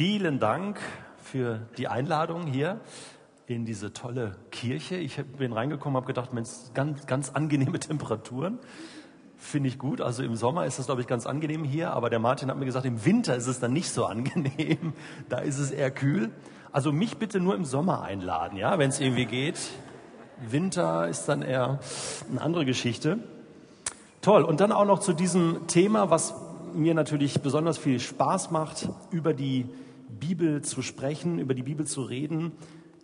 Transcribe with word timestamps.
Vielen 0.00 0.38
Dank 0.38 0.80
für 1.18 1.60
die 1.76 1.86
Einladung 1.86 2.46
hier 2.46 2.80
in 3.46 3.66
diese 3.66 3.92
tolle 3.92 4.34
Kirche. 4.50 4.96
Ich 4.96 5.22
bin 5.22 5.52
reingekommen, 5.52 5.94
habe 5.94 6.06
gedacht, 6.06 6.32
Mensch, 6.32 6.48
ganz, 6.72 7.04
ganz 7.06 7.28
angenehme 7.28 7.78
Temperaturen. 7.80 8.58
Finde 9.36 9.68
ich 9.68 9.78
gut. 9.78 10.00
Also 10.00 10.22
im 10.22 10.36
Sommer 10.36 10.64
ist 10.64 10.78
das, 10.78 10.86
glaube 10.86 11.02
ich, 11.02 11.06
ganz 11.06 11.26
angenehm 11.26 11.64
hier. 11.64 11.92
Aber 11.92 12.08
der 12.08 12.18
Martin 12.18 12.48
hat 12.48 12.56
mir 12.56 12.64
gesagt, 12.64 12.86
im 12.86 13.04
Winter 13.04 13.36
ist 13.36 13.46
es 13.46 13.60
dann 13.60 13.74
nicht 13.74 13.90
so 13.90 14.06
angenehm. 14.06 14.94
Da 15.28 15.40
ist 15.40 15.58
es 15.58 15.70
eher 15.70 15.90
kühl. 15.90 16.30
Also 16.72 16.92
mich 16.92 17.18
bitte 17.18 17.38
nur 17.38 17.54
im 17.54 17.66
Sommer 17.66 18.00
einladen, 18.00 18.56
ja, 18.56 18.78
wenn 18.78 18.88
es 18.88 19.00
irgendwie 19.00 19.26
geht. 19.26 19.60
Winter 20.48 21.08
ist 21.08 21.26
dann 21.26 21.42
eher 21.42 21.78
eine 22.30 22.40
andere 22.40 22.64
Geschichte. 22.64 23.18
Toll. 24.22 24.44
Und 24.44 24.60
dann 24.60 24.72
auch 24.72 24.86
noch 24.86 25.00
zu 25.00 25.12
diesem 25.12 25.66
Thema, 25.66 26.08
was 26.08 26.34
mir 26.72 26.94
natürlich 26.94 27.42
besonders 27.42 27.76
viel 27.76 28.00
Spaß 28.00 28.50
macht, 28.50 28.88
über 29.10 29.34
die 29.34 29.68
Bibel 30.18 30.62
zu 30.62 30.82
sprechen, 30.82 31.38
über 31.38 31.54
die 31.54 31.62
Bibel 31.62 31.86
zu 31.86 32.02
reden. 32.02 32.52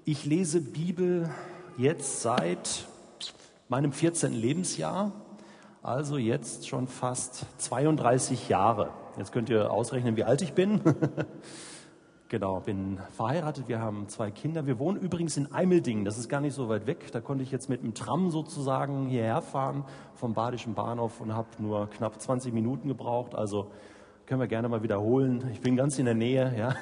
Ich 0.04 0.24
lese 0.24 0.60
Bibel 0.60 1.30
jetzt 1.78 2.22
seit 2.22 2.86
meinem 3.68 3.92
14. 3.92 4.32
Lebensjahr, 4.32 5.12
also 5.82 6.18
jetzt 6.18 6.68
schon 6.68 6.88
fast 6.88 7.46
32 7.58 8.48
Jahre. 8.48 8.90
Jetzt 9.16 9.32
könnt 9.32 9.48
ihr 9.48 9.70
ausrechnen, 9.70 10.16
wie 10.16 10.24
alt 10.24 10.42
ich 10.42 10.52
bin. 10.52 10.80
Genau, 12.28 12.58
bin 12.58 12.98
verheiratet, 13.12 13.68
wir 13.68 13.78
haben 13.78 14.08
zwei 14.08 14.32
Kinder. 14.32 14.66
Wir 14.66 14.80
wohnen 14.80 14.98
übrigens 14.98 15.36
in 15.36 15.52
Eimeldingen, 15.52 16.04
das 16.04 16.18
ist 16.18 16.28
gar 16.28 16.40
nicht 16.40 16.54
so 16.54 16.68
weit 16.68 16.88
weg. 16.88 17.12
Da 17.12 17.20
konnte 17.20 17.44
ich 17.44 17.52
jetzt 17.52 17.68
mit 17.68 17.84
dem 17.84 17.94
Tram 17.94 18.32
sozusagen 18.32 19.06
hierher 19.06 19.42
fahren 19.42 19.84
vom 20.16 20.34
Badischen 20.34 20.74
Bahnhof 20.74 21.20
und 21.20 21.32
habe 21.36 21.46
nur 21.60 21.88
knapp 21.88 22.20
20 22.20 22.52
Minuten 22.52 22.88
gebraucht. 22.88 23.36
Also 23.36 23.70
können 24.26 24.40
wir 24.40 24.48
gerne 24.48 24.68
mal 24.68 24.82
wiederholen. 24.82 25.48
Ich 25.52 25.60
bin 25.60 25.76
ganz 25.76 25.98
in 26.00 26.04
der 26.04 26.14
Nähe, 26.14 26.52
ja. 26.58 26.74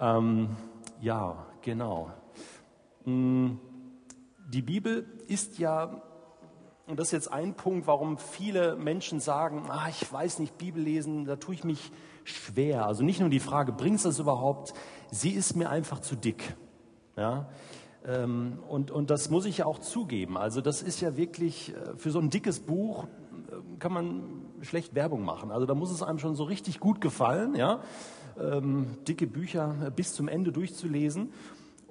ähm, 0.18 0.56
ja, 1.00 1.46
genau. 1.62 2.10
Mm, 3.04 3.52
die 4.48 4.62
Bibel 4.62 5.06
ist 5.28 5.58
ja, 5.60 6.02
und 6.88 6.98
das 6.98 7.08
ist 7.08 7.12
jetzt 7.12 7.32
ein 7.32 7.54
Punkt, 7.54 7.86
warum 7.86 8.18
viele 8.18 8.74
Menschen 8.74 9.20
sagen, 9.20 9.66
ah, 9.68 9.86
ich 9.88 10.12
weiß 10.12 10.40
nicht, 10.40 10.58
Bibel 10.58 10.82
lesen, 10.82 11.26
da 11.26 11.36
tue 11.36 11.54
ich 11.54 11.62
mich 11.62 11.92
schwer. 12.24 12.86
Also 12.86 13.04
nicht 13.04 13.20
nur 13.20 13.28
die 13.28 13.38
Frage, 13.38 13.70
bringt 13.70 13.98
es 13.98 14.02
das 14.02 14.18
überhaupt? 14.18 14.74
Sie 15.12 15.30
ist 15.30 15.54
mir 15.54 15.70
einfach 15.70 16.00
zu 16.00 16.16
dick. 16.16 16.56
Ja? 17.16 17.48
Ähm, 18.04 18.58
und, 18.68 18.90
und 18.90 19.10
das 19.10 19.30
muss 19.30 19.44
ich 19.44 19.58
ja 19.58 19.66
auch 19.66 19.78
zugeben. 19.78 20.36
Also 20.36 20.60
das 20.60 20.82
ist 20.82 21.00
ja 21.00 21.16
wirklich, 21.16 21.72
äh, 21.72 21.96
für 21.96 22.10
so 22.10 22.18
ein 22.18 22.30
dickes 22.30 22.58
Buch 22.58 23.06
kann 23.78 23.92
man 23.92 24.22
schlecht 24.62 24.94
Werbung 24.94 25.24
machen. 25.24 25.50
Also 25.50 25.66
da 25.66 25.74
muss 25.74 25.90
es 25.90 26.02
einem 26.02 26.18
schon 26.18 26.34
so 26.34 26.44
richtig 26.44 26.80
gut 26.80 27.00
gefallen, 27.00 27.54
ja? 27.54 27.80
Ähm, 28.40 28.86
dicke 29.06 29.26
Bücher 29.26 29.90
bis 29.94 30.14
zum 30.14 30.28
Ende 30.28 30.52
durchzulesen. 30.52 31.30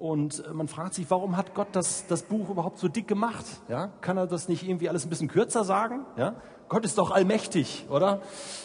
Und 0.00 0.42
äh, 0.46 0.54
man 0.54 0.66
fragt 0.66 0.94
sich, 0.94 1.10
warum 1.10 1.36
hat 1.36 1.54
Gott 1.54 1.68
das, 1.72 2.06
das 2.06 2.22
Buch 2.22 2.48
überhaupt 2.48 2.78
so 2.78 2.88
dick 2.88 3.06
gemacht? 3.06 3.44
Ja? 3.68 3.88
Kann 4.00 4.16
er 4.16 4.26
das 4.26 4.48
nicht 4.48 4.66
irgendwie 4.66 4.88
alles 4.88 5.04
ein 5.04 5.10
bisschen 5.10 5.28
kürzer 5.28 5.62
sagen? 5.62 6.06
Ja? 6.16 6.36
Gott 6.70 6.86
ist 6.86 6.96
doch 6.96 7.10
allmächtig, 7.10 7.84
oder? 7.90 8.22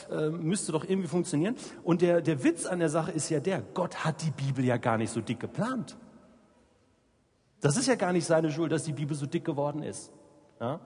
Äh, 0.09 0.29
müsste 0.29 0.71
doch 0.71 0.85
irgendwie 0.85 1.09
funktionieren. 1.09 1.57
Und 1.83 2.01
der, 2.01 2.21
der 2.21 2.43
Witz 2.45 2.65
an 2.65 2.79
der 2.79 2.89
Sache 2.89 3.11
ist 3.11 3.29
ja 3.29 3.41
der, 3.41 3.61
Gott 3.73 4.05
hat 4.05 4.23
die 4.23 4.31
Bibel 4.31 4.63
ja 4.63 4.77
gar 4.77 4.97
nicht 4.97 5.11
so 5.11 5.19
dick 5.19 5.41
geplant. 5.41 5.97
Das 7.59 7.75
ist 7.75 7.87
ja 7.87 7.95
gar 7.95 8.13
nicht 8.13 8.25
seine 8.25 8.49
Schuld, 8.49 8.71
dass 8.71 8.83
die 8.83 8.93
Bibel 8.93 9.17
so 9.17 9.25
dick 9.25 9.43
geworden 9.43 9.83
ist. 9.83 10.13
Ja? 10.61 10.79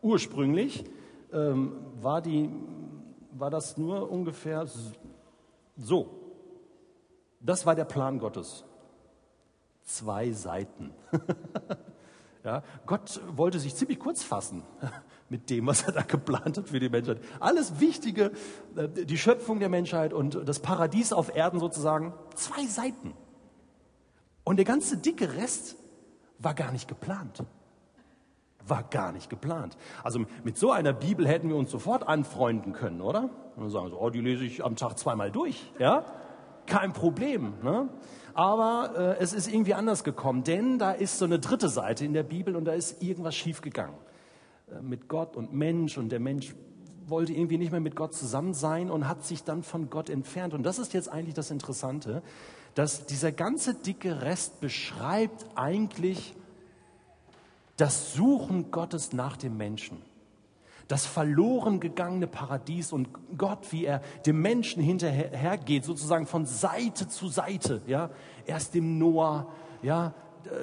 Ursprünglich 0.00 0.84
ähm, 1.32 1.72
war, 2.00 2.20
die, 2.20 2.50
war 3.32 3.50
das 3.50 3.76
nur 3.76 4.10
ungefähr 4.10 4.66
so. 5.76 6.10
Das 7.40 7.66
war 7.66 7.74
der 7.74 7.84
Plan 7.84 8.18
Gottes. 8.18 8.64
Zwei 9.82 10.30
Seiten. 10.32 10.92
ja? 12.44 12.62
Gott 12.86 13.20
wollte 13.34 13.58
sich 13.58 13.74
ziemlich 13.74 13.98
kurz 13.98 14.22
fassen 14.22 14.62
mit 15.28 15.48
dem, 15.50 15.66
was 15.66 15.82
er 15.82 15.92
da 15.92 16.02
geplant 16.02 16.58
hat 16.58 16.68
für 16.68 16.80
die 16.80 16.88
Menschheit. 16.88 17.20
Alles 17.40 17.80
Wichtige, 17.80 18.32
äh, 18.76 18.88
die 18.88 19.18
Schöpfung 19.18 19.58
der 19.58 19.68
Menschheit 19.68 20.12
und 20.12 20.46
das 20.46 20.60
Paradies 20.60 21.12
auf 21.12 21.34
Erden 21.34 21.60
sozusagen, 21.60 22.12
zwei 22.34 22.66
Seiten. 22.66 23.14
Und 24.44 24.56
der 24.56 24.64
ganze 24.64 24.96
dicke 24.96 25.34
Rest 25.34 25.76
war 26.38 26.54
gar 26.54 26.72
nicht 26.72 26.88
geplant. 26.88 27.44
War 28.70 28.84
gar 28.84 29.10
nicht 29.10 29.28
geplant. 29.28 29.76
Also 30.04 30.20
mit 30.44 30.56
so 30.56 30.70
einer 30.70 30.92
Bibel 30.92 31.26
hätten 31.26 31.48
wir 31.48 31.56
uns 31.56 31.70
sofort 31.70 32.06
anfreunden 32.06 32.72
können, 32.72 33.00
oder? 33.00 33.30
Und 33.56 33.68
sagen 33.70 33.90
so, 33.90 34.00
oh, 34.00 34.10
die 34.10 34.20
lese 34.20 34.44
ich 34.44 34.64
am 34.64 34.76
Tag 34.76 34.96
zweimal 34.96 35.32
durch, 35.32 35.72
ja? 35.78 36.04
Kein 36.66 36.92
Problem. 36.92 37.54
Ne? 37.64 37.88
Aber 38.32 39.16
äh, 39.18 39.22
es 39.22 39.32
ist 39.32 39.52
irgendwie 39.52 39.74
anders 39.74 40.04
gekommen, 40.04 40.44
denn 40.44 40.78
da 40.78 40.92
ist 40.92 41.18
so 41.18 41.24
eine 41.24 41.40
dritte 41.40 41.68
Seite 41.68 42.04
in 42.04 42.12
der 42.12 42.22
Bibel 42.22 42.54
und 42.54 42.64
da 42.64 42.72
ist 42.72 43.02
irgendwas 43.02 43.34
schiefgegangen. 43.34 43.96
Äh, 44.70 44.82
mit 44.82 45.08
Gott 45.08 45.36
und 45.36 45.52
Mensch 45.52 45.98
und 45.98 46.10
der 46.10 46.20
Mensch 46.20 46.54
wollte 47.06 47.32
irgendwie 47.32 47.58
nicht 47.58 47.72
mehr 47.72 47.80
mit 47.80 47.96
Gott 47.96 48.14
zusammen 48.14 48.54
sein 48.54 48.88
und 48.88 49.08
hat 49.08 49.24
sich 49.24 49.42
dann 49.42 49.64
von 49.64 49.90
Gott 49.90 50.08
entfernt. 50.08 50.54
Und 50.54 50.62
das 50.62 50.78
ist 50.78 50.94
jetzt 50.94 51.08
eigentlich 51.08 51.34
das 51.34 51.50
Interessante, 51.50 52.22
dass 52.74 53.04
dieser 53.06 53.32
ganze 53.32 53.74
dicke 53.74 54.22
Rest 54.22 54.60
beschreibt 54.60 55.44
eigentlich 55.56 56.36
das 57.80 58.14
Suchen 58.14 58.70
Gottes 58.70 59.12
nach 59.12 59.36
dem 59.36 59.56
Menschen. 59.56 60.02
Das 60.88 61.06
verloren 61.06 61.78
gegangene 61.78 62.26
Paradies 62.26 62.92
und 62.92 63.08
Gott, 63.38 63.70
wie 63.70 63.84
er 63.84 64.02
dem 64.26 64.42
Menschen 64.42 64.82
hinterhergeht, 64.82 65.84
sozusagen 65.84 66.26
von 66.26 66.46
Seite 66.46 67.08
zu 67.08 67.28
Seite, 67.28 67.80
ja. 67.86 68.10
Erst 68.44 68.74
dem 68.74 68.98
Noah, 68.98 69.46
ja, 69.82 70.14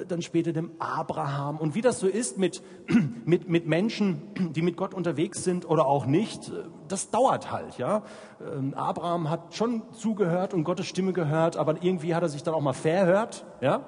dann 0.06 0.22
später 0.22 0.52
dem 0.52 0.72
Abraham. 0.78 1.56
Und 1.58 1.74
wie 1.74 1.80
das 1.80 2.00
so 2.00 2.06
ist 2.06 2.38
mit, 2.38 2.62
mit, 3.24 3.48
mit 3.48 3.66
Menschen, 3.66 4.22
die 4.54 4.62
mit 4.62 4.76
Gott 4.76 4.94
unterwegs 4.94 5.44
sind 5.44 5.68
oder 5.68 5.86
auch 5.86 6.06
nicht, 6.06 6.48
äh, 6.48 6.64
das 6.88 7.10
dauert 7.10 7.50
halt. 7.50 7.78
Ja? 7.78 8.02
Ähm, 8.40 8.74
Abraham 8.74 9.30
hat 9.30 9.54
schon 9.54 9.82
zugehört 9.92 10.54
und 10.54 10.64
Gottes 10.64 10.86
Stimme 10.86 11.12
gehört, 11.12 11.56
aber 11.56 11.82
irgendwie 11.82 12.14
hat 12.14 12.22
er 12.22 12.28
sich 12.28 12.42
dann 12.42 12.54
auch 12.54 12.60
mal 12.60 12.72
verhört 12.72 13.44
ja? 13.60 13.84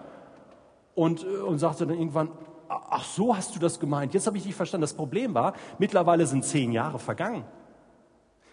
und, 0.95 1.25
äh, 1.25 1.39
und 1.39 1.59
sagte 1.59 1.87
dann 1.87 1.99
irgendwann, 1.99 2.31
ach 2.71 3.05
so 3.05 3.37
hast 3.37 3.55
du 3.55 3.59
das 3.59 3.81
gemeint, 3.81 4.15
jetzt 4.15 4.27
habe 4.27 4.37
ich 4.37 4.45
dich 4.45 4.55
verstanden. 4.55 4.83
Das 4.83 4.95
Problem 4.95 5.35
war, 5.35 5.55
mittlerweile 5.79 6.27
sind 6.27 6.45
zehn 6.45 6.73
Jahre 6.73 6.99
vergangen. 6.99 7.45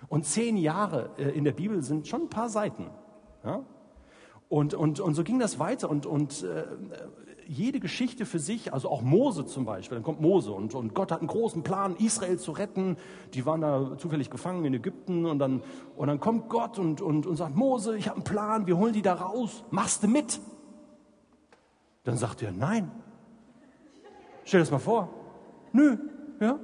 Und 0.09 0.25
zehn 0.25 0.57
Jahre 0.57 1.11
in 1.17 1.43
der 1.43 1.51
Bibel 1.51 1.81
sind 1.83 2.07
schon 2.07 2.23
ein 2.23 2.29
paar 2.29 2.49
Seiten. 2.49 2.89
Ja? 3.43 3.61
Und, 4.49 4.73
und, 4.73 4.99
und 4.99 5.13
so 5.13 5.23
ging 5.23 5.39
das 5.39 5.59
weiter. 5.59 5.89
Und, 5.89 6.05
und 6.05 6.43
äh, 6.43 6.65
jede 7.47 7.79
Geschichte 7.79 8.25
für 8.25 8.39
sich, 8.39 8.73
also 8.73 8.89
auch 8.89 9.01
Mose 9.01 9.45
zum 9.45 9.65
Beispiel, 9.65 9.95
dann 9.95 10.03
kommt 10.03 10.21
Mose 10.21 10.51
und, 10.51 10.73
und 10.73 10.93
Gott 10.93 11.11
hat 11.11 11.19
einen 11.19 11.27
großen 11.27 11.63
Plan, 11.63 11.95
Israel 11.97 12.37
zu 12.39 12.51
retten. 12.51 12.97
Die 13.33 13.45
waren 13.45 13.61
da 13.61 13.97
zufällig 13.97 14.29
gefangen 14.29 14.65
in 14.65 14.73
Ägypten 14.73 15.25
und 15.25 15.39
dann, 15.39 15.63
und 15.95 16.07
dann 16.07 16.19
kommt 16.19 16.49
Gott 16.49 16.79
und, 16.79 17.01
und, 17.01 17.25
und 17.25 17.35
sagt, 17.35 17.55
Mose, 17.55 17.97
ich 17.97 18.07
habe 18.07 18.17
einen 18.17 18.23
Plan, 18.23 18.67
wir 18.67 18.77
holen 18.77 18.93
die 18.93 19.01
da 19.01 19.13
raus, 19.13 19.63
machst 19.69 20.03
du 20.03 20.07
mit? 20.07 20.39
Dann 22.03 22.17
sagt 22.17 22.41
er, 22.41 22.51
nein. 22.51 22.91
Stell 24.47 24.61
dir 24.61 24.63
das 24.63 24.71
mal 24.71 24.79
vor. 24.79 25.09
Nö, 25.73 25.97
ja. 26.39 26.57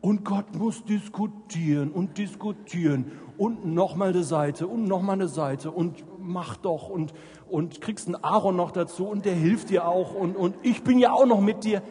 Und 0.00 0.24
Gott 0.24 0.54
muss 0.54 0.84
diskutieren 0.84 1.90
und 1.90 2.16
diskutieren 2.16 3.10
und 3.36 3.66
nochmal 3.66 4.10
eine 4.10 4.22
Seite 4.22 4.68
und 4.68 4.84
nochmal 4.84 5.14
eine 5.14 5.26
Seite 5.26 5.72
und 5.72 6.04
mach 6.20 6.56
doch 6.56 6.88
und, 6.88 7.12
und 7.50 7.80
kriegst 7.80 8.06
einen 8.06 8.22
Aaron 8.22 8.54
noch 8.54 8.70
dazu 8.70 9.08
und 9.08 9.24
der 9.24 9.34
hilft 9.34 9.70
dir 9.70 9.88
auch 9.88 10.14
und, 10.14 10.36
und 10.36 10.54
ich 10.62 10.84
bin 10.84 11.00
ja 11.00 11.10
auch 11.10 11.26
noch 11.26 11.40
mit 11.40 11.64
dir. 11.64 11.82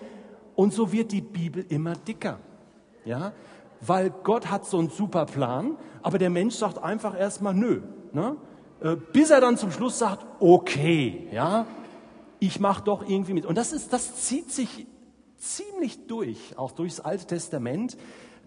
Und 0.55 0.71
so 0.71 0.93
wird 0.93 1.11
die 1.11 1.19
Bibel 1.19 1.65
immer 1.67 1.95
dicker. 1.95 2.39
Ja? 3.03 3.33
Weil 3.81 4.11
Gott 4.23 4.49
hat 4.49 4.65
so 4.65 4.79
einen 4.79 4.89
super 4.89 5.25
Plan, 5.25 5.75
aber 6.03 6.19
der 6.19 6.29
Mensch 6.29 6.55
sagt 6.55 6.81
einfach 6.81 7.19
erstmal 7.19 7.53
nö. 7.53 7.81
Ne? 8.13 8.37
Äh, 8.79 8.95
bis 8.95 9.29
er 9.29 9.41
dann 9.41 9.57
zum 9.57 9.71
Schluss 9.71 9.99
sagt, 9.99 10.25
okay, 10.39 11.27
ja, 11.33 11.65
ich 12.39 12.61
mache 12.61 12.85
doch 12.85 13.05
irgendwie 13.05 13.33
mit. 13.33 13.45
Und 13.45 13.57
das, 13.57 13.73
ist, 13.73 13.91
das 13.91 14.15
zieht 14.23 14.51
sich 14.53 14.87
ziemlich 15.37 16.07
durch, 16.07 16.57
auch 16.57 16.71
durchs 16.71 16.99
Alte 16.99 17.25
Testament 17.27 17.97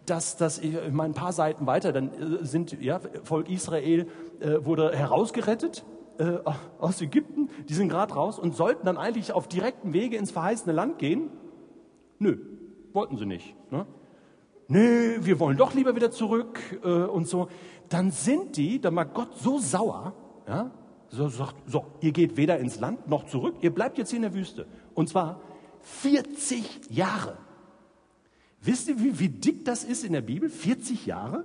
dass 0.07 0.37
das, 0.37 0.59
ich 0.59 0.73
meine, 0.91 1.11
ein 1.11 1.15
paar 1.15 1.33
Seiten 1.33 1.67
weiter, 1.67 1.93
dann 1.93 2.09
äh, 2.09 2.45
sind, 2.45 2.81
ja, 2.81 3.01
Volk 3.23 3.49
Israel 3.49 4.07
äh, 4.41 4.65
wurde 4.65 4.97
herausgerettet 4.97 5.85
äh, 6.19 6.39
aus 6.79 7.01
Ägypten, 7.01 7.49
die 7.69 7.75
sind 7.75 7.89
gerade 7.89 8.15
raus 8.15 8.39
und 8.39 8.57
sollten 8.57 8.87
dann 8.87 8.97
eigentlich 8.97 9.33
auf 9.33 9.49
direktem 9.49 9.93
Wege 9.93 10.17
ins 10.17 10.31
verheißene 10.31 10.73
Land 10.73 10.99
gehen. 10.99 11.31
Nö, 12.19 12.39
wollten 12.93 13.17
sie 13.17 13.27
nicht. 13.27 13.55
Ne? 13.71 13.87
Nö, 14.69 15.19
wir 15.21 15.41
wollen 15.41 15.57
doch 15.57 15.75
lieber 15.75 15.95
wieder 15.97 16.11
zurück 16.11 16.61
äh, 16.85 16.89
und 16.89 17.29
so. 17.29 17.49
Dann 17.89 18.11
sind 18.11 18.57
die, 18.57 18.81
dann 18.81 18.95
war 18.97 19.07
Gott 19.07 19.37
so 19.37 19.59
sauer, 19.59 20.13
ja, 20.47 20.71
so 21.09 21.29
sagt, 21.29 21.57
so, 21.67 21.87
ihr 22.01 22.13
geht 22.13 22.37
weder 22.37 22.59
ins 22.59 22.79
Land 22.79 23.09
noch 23.09 23.27
zurück, 23.27 23.57
ihr 23.63 23.75
bleibt 23.75 23.99
jetzt 23.99 24.11
hier 24.11 24.19
in 24.19 24.23
der 24.23 24.35
Wüste. 24.35 24.67
Und 24.95 25.09
zwar 25.09 25.41
40 25.82 26.91
Jahre. 26.91 27.38
Wisst 28.62 28.88
ihr, 28.88 28.99
wie, 28.99 29.19
wie 29.19 29.29
dick 29.29 29.65
das 29.65 29.85
ist 29.85 30.05
in 30.05 30.12
der 30.12 30.21
Bibel? 30.21 30.49
40 30.49 31.06
Jahre? 31.06 31.44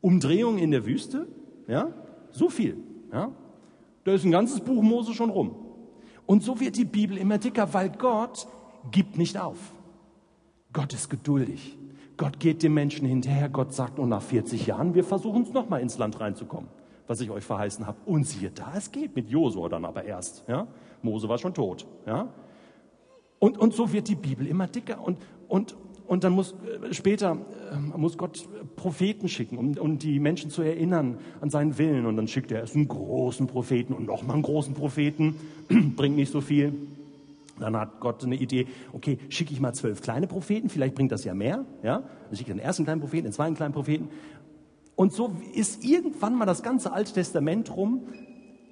Umdrehung 0.00 0.58
in 0.58 0.70
der 0.70 0.84
Wüste? 0.84 1.28
Ja? 1.66 1.92
So 2.30 2.48
viel. 2.48 2.76
Ja? 3.12 3.30
Da 4.04 4.12
ist 4.12 4.24
ein 4.24 4.30
ganzes 4.30 4.60
Buch 4.60 4.82
Mose 4.82 5.14
schon 5.14 5.30
rum. 5.30 5.54
Und 6.26 6.42
so 6.42 6.60
wird 6.60 6.76
die 6.76 6.84
Bibel 6.84 7.16
immer 7.16 7.38
dicker, 7.38 7.72
weil 7.72 7.90
Gott 7.90 8.46
gibt 8.90 9.16
nicht 9.16 9.38
auf. 9.38 9.58
Gott 10.72 10.92
ist 10.92 11.08
geduldig. 11.08 11.76
Gott 12.16 12.40
geht 12.40 12.62
dem 12.62 12.74
Menschen 12.74 13.06
hinterher. 13.06 13.48
Gott 13.48 13.72
sagt 13.72 13.98
nur 13.98 14.06
nach 14.06 14.22
40 14.22 14.66
Jahren, 14.66 14.94
wir 14.94 15.04
versuchen 15.04 15.42
es 15.42 15.52
nochmal 15.52 15.80
ins 15.80 15.98
Land 15.98 16.20
reinzukommen, 16.20 16.68
was 17.06 17.20
ich 17.20 17.30
euch 17.30 17.44
verheißen 17.44 17.86
habe. 17.86 17.98
Und 18.06 18.24
siehe 18.24 18.50
da, 18.50 18.72
es 18.76 18.90
geht 18.90 19.14
mit 19.14 19.30
Josua 19.30 19.68
dann 19.68 19.84
aber 19.84 20.04
erst. 20.04 20.44
Ja? 20.48 20.66
Mose 21.00 21.28
war 21.28 21.38
schon 21.38 21.54
tot. 21.54 21.86
Ja? 22.06 22.28
Und, 23.38 23.58
und 23.58 23.74
so 23.74 23.92
wird 23.92 24.08
die 24.08 24.14
Bibel 24.14 24.46
immer 24.46 24.66
dicker. 24.66 25.00
Und, 25.00 25.18
und, 25.46 25.76
und 26.06 26.24
dann 26.24 26.32
muss 26.32 26.52
äh, 26.52 26.92
später 26.92 27.38
äh, 27.72 27.98
muss 27.98 28.18
Gott 28.18 28.48
Propheten 28.76 29.28
schicken, 29.28 29.58
um, 29.58 29.76
um 29.78 29.98
die 29.98 30.18
Menschen 30.18 30.50
zu 30.50 30.62
erinnern 30.62 31.18
an 31.40 31.50
seinen 31.50 31.78
Willen. 31.78 32.06
Und 32.06 32.16
dann 32.16 32.28
schickt 32.28 32.50
er 32.50 32.60
erst 32.60 32.74
einen 32.74 32.88
großen 32.88 33.46
Propheten 33.46 33.92
und 33.92 34.06
nochmal 34.06 34.34
einen 34.34 34.42
großen 34.42 34.74
Propheten. 34.74 35.36
Bringt 35.96 36.16
nicht 36.16 36.32
so 36.32 36.40
viel. 36.40 36.72
Dann 37.58 37.76
hat 37.76 38.00
Gott 38.00 38.24
eine 38.24 38.36
Idee, 38.36 38.66
okay, 38.92 39.18
schicke 39.28 39.52
ich 39.52 39.60
mal 39.60 39.72
zwölf 39.72 40.00
kleine 40.00 40.26
Propheten, 40.26 40.68
vielleicht 40.68 40.94
bringt 40.94 41.10
das 41.10 41.24
ja 41.24 41.34
mehr. 41.34 41.64
Ja? 41.82 41.98
Dann 41.98 42.36
schicke 42.36 42.52
ich 42.52 42.56
den 42.56 42.64
ersten 42.64 42.84
kleinen 42.84 43.00
Propheten, 43.00 43.24
den 43.24 43.32
zweiten 43.32 43.56
kleinen 43.56 43.74
Propheten. 43.74 44.08
Und 44.94 45.12
so 45.12 45.36
ist 45.54 45.84
irgendwann 45.84 46.34
mal 46.34 46.46
das 46.46 46.62
ganze 46.62 46.92
Alte 46.92 47.12
Testament 47.12 47.74
rum, 47.76 48.08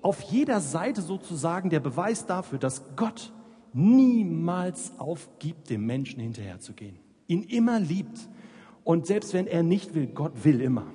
auf 0.03 0.21
jeder 0.23 0.61
Seite 0.61 1.03
sozusagen 1.03 1.71
der 1.71 1.81
Beweis 1.81 2.27
dafür, 2.27 2.59
dass 2.59 2.97
Gott 2.97 3.33
niemals 3.77 4.99
aufgibt, 4.99 5.71
dem 5.71 5.87
Menschen 5.87 6.21
hinterherzugehen 6.21 7.07
ihn 7.29 7.43
immer 7.45 7.81
liebt. 7.81 8.29
Und 8.85 9.07
selbst 9.07 9.35
wenn 9.35 9.47
er 9.47 9.63
nicht 9.63 9.95
will, 9.95 10.07
Gott 10.07 10.45
will 10.45 10.61
immer. 10.61 10.87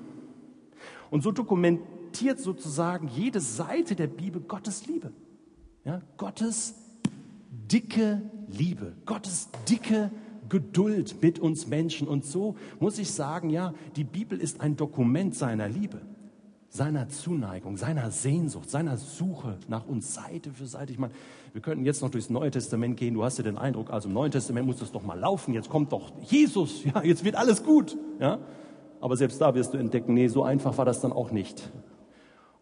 Und 1.09 1.23
so 1.23 1.31
dokumentiert 1.31 2.39
sozusagen 2.39 3.09
jede 3.09 3.41
Seite 3.41 3.95
der 3.95 4.07
Bibel 4.07 4.41
Gottes 4.41 4.87
Liebe. 4.87 5.11
Ja, 5.83 6.01
Gottes 6.17 6.75
dicke 7.49 8.21
Liebe, 8.47 8.93
Gottes 9.05 9.49
dicke 9.67 10.11
Geduld 10.47 11.21
mit 11.21 11.39
uns 11.39 11.67
Menschen. 11.67 12.07
Und 12.07 12.25
so 12.25 12.55
muss 12.79 12.97
ich 12.97 13.11
sagen, 13.11 13.49
ja, 13.49 13.73
die 13.95 14.03
Bibel 14.03 14.39
ist 14.39 14.61
ein 14.61 14.75
Dokument 14.75 15.35
seiner 15.35 15.67
Liebe 15.67 16.01
seiner 16.71 17.09
Zuneigung, 17.09 17.75
seiner 17.75 18.11
Sehnsucht, 18.11 18.69
seiner 18.69 18.95
Suche 18.95 19.57
nach 19.67 19.85
uns 19.85 20.13
Seite 20.13 20.51
für 20.51 20.65
Seite. 20.65 20.93
Ich 20.93 20.99
meine, 20.99 21.13
wir 21.51 21.61
könnten 21.61 21.83
jetzt 21.83 22.01
noch 22.01 22.09
durchs 22.09 22.29
Neue 22.29 22.49
Testament 22.49 22.95
gehen. 22.95 23.13
Du 23.13 23.25
hast 23.25 23.37
ja 23.37 23.43
den 23.43 23.57
Eindruck, 23.57 23.91
also 23.91 24.07
im 24.07 24.13
Neuen 24.13 24.31
Testament 24.31 24.65
muss 24.65 24.77
das 24.77 24.93
doch 24.93 25.03
mal 25.03 25.19
laufen. 25.19 25.53
Jetzt 25.53 25.69
kommt 25.69 25.91
doch 25.91 26.13
Jesus. 26.21 26.85
Ja, 26.85 27.03
jetzt 27.03 27.25
wird 27.25 27.35
alles 27.35 27.63
gut. 27.63 27.97
Ja, 28.19 28.39
aber 29.01 29.17
selbst 29.17 29.41
da 29.41 29.53
wirst 29.53 29.73
du 29.73 29.77
entdecken, 29.77 30.13
nee, 30.13 30.29
so 30.29 30.43
einfach 30.43 30.77
war 30.77 30.85
das 30.85 31.01
dann 31.01 31.11
auch 31.11 31.31
nicht. 31.31 31.69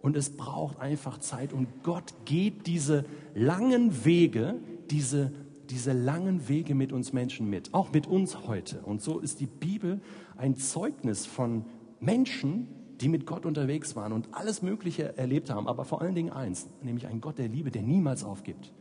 Und 0.01 0.17
es 0.17 0.35
braucht 0.35 0.79
einfach 0.79 1.19
Zeit. 1.19 1.53
Und 1.53 1.83
Gott 1.83 2.13
geht 2.25 2.65
diese 2.65 3.05
langen 3.35 4.05
Wege, 4.05 4.55
diese, 4.89 5.31
diese 5.69 5.93
langen 5.93 6.49
Wege 6.49 6.73
mit 6.73 6.91
uns 6.91 7.13
Menschen 7.13 7.47
mit. 7.47 7.75
Auch 7.75 7.91
mit 7.91 8.07
uns 8.07 8.47
heute. 8.47 8.79
Und 8.81 9.03
so 9.03 9.19
ist 9.19 9.39
die 9.39 9.45
Bibel 9.45 10.01
ein 10.35 10.55
Zeugnis 10.55 11.27
von 11.27 11.65
Menschen, 11.99 12.78
die 13.01 13.09
mit 13.09 13.25
Gott 13.25 13.45
unterwegs 13.45 13.95
waren 13.95 14.11
und 14.11 14.33
alles 14.33 14.61
Mögliche 14.61 15.17
erlebt 15.17 15.49
haben, 15.49 15.67
aber 15.67 15.85
vor 15.85 16.01
allen 16.01 16.15
Dingen 16.15 16.31
eins, 16.31 16.67
nämlich 16.81 17.07
ein 17.07 17.21
Gott 17.21 17.37
der 17.37 17.47
Liebe, 17.47 17.71
der 17.71 17.81
niemals 17.81 18.23
aufgibt. 18.23 18.73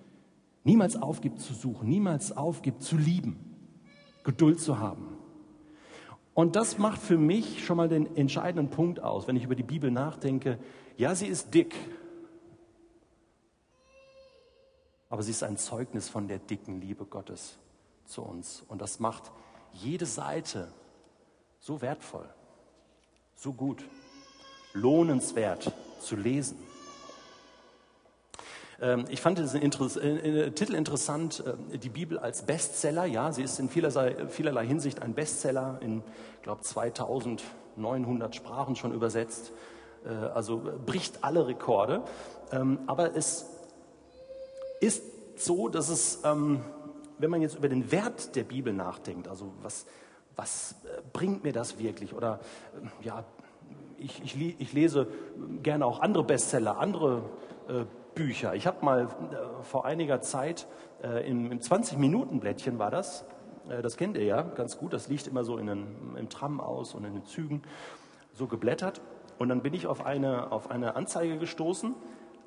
Niemals 0.64 0.96
aufgibt 0.96 1.40
zu 1.40 1.54
suchen, 1.54 1.88
niemals 1.88 2.36
aufgibt 2.36 2.82
zu 2.82 2.96
lieben, 2.96 3.38
Geduld 4.24 4.60
zu 4.60 4.78
haben. 4.78 5.06
Und 6.34 6.56
das 6.56 6.78
macht 6.78 7.00
für 7.00 7.18
mich 7.18 7.64
schon 7.64 7.76
mal 7.76 7.88
den 7.88 8.16
entscheidenden 8.16 8.70
Punkt 8.70 9.00
aus, 9.00 9.26
wenn 9.26 9.36
ich 9.36 9.44
über 9.44 9.54
die 9.54 9.62
Bibel 9.62 9.90
nachdenke. 9.90 10.58
Ja, 10.96 11.14
sie 11.14 11.26
ist 11.26 11.54
dick, 11.54 11.74
aber 15.08 15.22
sie 15.22 15.30
ist 15.30 15.42
ein 15.42 15.56
Zeugnis 15.56 16.08
von 16.08 16.28
der 16.28 16.38
dicken 16.38 16.80
Liebe 16.80 17.06
Gottes 17.06 17.58
zu 18.04 18.22
uns. 18.22 18.64
Und 18.68 18.82
das 18.82 19.00
macht 19.00 19.32
jede 19.72 20.06
Seite 20.06 20.72
so 21.60 21.80
wertvoll, 21.80 22.28
so 23.34 23.52
gut 23.52 23.84
lohnenswert 24.80 25.72
zu 26.00 26.16
lesen. 26.16 26.56
Ähm, 28.80 29.06
ich 29.08 29.20
fand 29.20 29.38
diesen 29.38 29.60
äh, 29.60 29.66
äh, 29.66 30.50
Titel 30.52 30.74
interessant, 30.74 31.42
äh, 31.72 31.78
die 31.78 31.88
Bibel 31.88 32.18
als 32.18 32.42
Bestseller. 32.42 33.06
Ja, 33.06 33.32
sie 33.32 33.42
ist 33.42 33.58
in 33.58 33.68
vielerlei, 33.68 34.28
vielerlei 34.28 34.66
Hinsicht 34.66 35.02
ein 35.02 35.14
Bestseller, 35.14 35.78
in, 35.80 36.02
glaube, 36.42 36.62
2900 36.62 38.34
Sprachen 38.34 38.76
schon 38.76 38.92
übersetzt. 38.92 39.52
Also 40.32 40.62
bricht 40.86 41.24
alle 41.24 41.48
Rekorde. 41.48 42.02
Ähm, 42.52 42.78
aber 42.86 43.16
es 43.16 43.46
ist 44.80 45.02
so, 45.36 45.68
dass 45.68 45.88
es, 45.88 46.20
ähm, 46.24 46.60
wenn 47.18 47.30
man 47.30 47.42
jetzt 47.42 47.56
über 47.56 47.68
den 47.68 47.90
Wert 47.90 48.36
der 48.36 48.44
Bibel 48.44 48.72
nachdenkt, 48.72 49.26
also 49.26 49.52
was, 49.60 49.86
was 50.36 50.76
bringt 51.12 51.42
mir 51.42 51.52
das 51.52 51.80
wirklich? 51.80 52.14
Oder 52.14 52.38
ja, 53.02 53.24
ich, 53.98 54.22
ich, 54.22 54.60
ich, 54.60 54.72
lese 54.72 55.08
gerne 55.62 55.84
auch 55.86 56.00
andere 56.00 56.24
Bestseller, 56.24 56.78
andere 56.78 57.22
äh, 57.68 57.84
Bücher. 58.14 58.54
Ich 58.54 58.66
habe 58.66 58.84
mal 58.84 59.02
äh, 59.02 59.62
vor 59.62 59.84
einiger 59.84 60.20
Zeit 60.20 60.66
äh, 61.02 61.28
im, 61.28 61.52
im 61.52 61.60
20-Minuten-Blättchen 61.60 62.78
war 62.78 62.90
das, 62.90 63.24
äh, 63.68 63.82
das 63.82 63.96
kennt 63.96 64.16
ihr 64.16 64.24
ja 64.24 64.42
ganz 64.42 64.78
gut, 64.78 64.92
das 64.92 65.08
liegt 65.08 65.26
immer 65.26 65.44
so 65.44 65.58
in 65.58 65.66
den, 65.66 66.16
im 66.16 66.28
Tram 66.28 66.60
aus 66.60 66.94
und 66.94 67.04
in 67.04 67.14
den 67.14 67.24
Zügen, 67.24 67.62
so 68.32 68.46
geblättert. 68.46 69.00
Und 69.38 69.48
dann 69.48 69.62
bin 69.62 69.74
ich 69.74 69.86
auf 69.86 70.04
eine, 70.04 70.50
auf 70.50 70.70
eine 70.70 70.96
Anzeige 70.96 71.38
gestoßen 71.38 71.94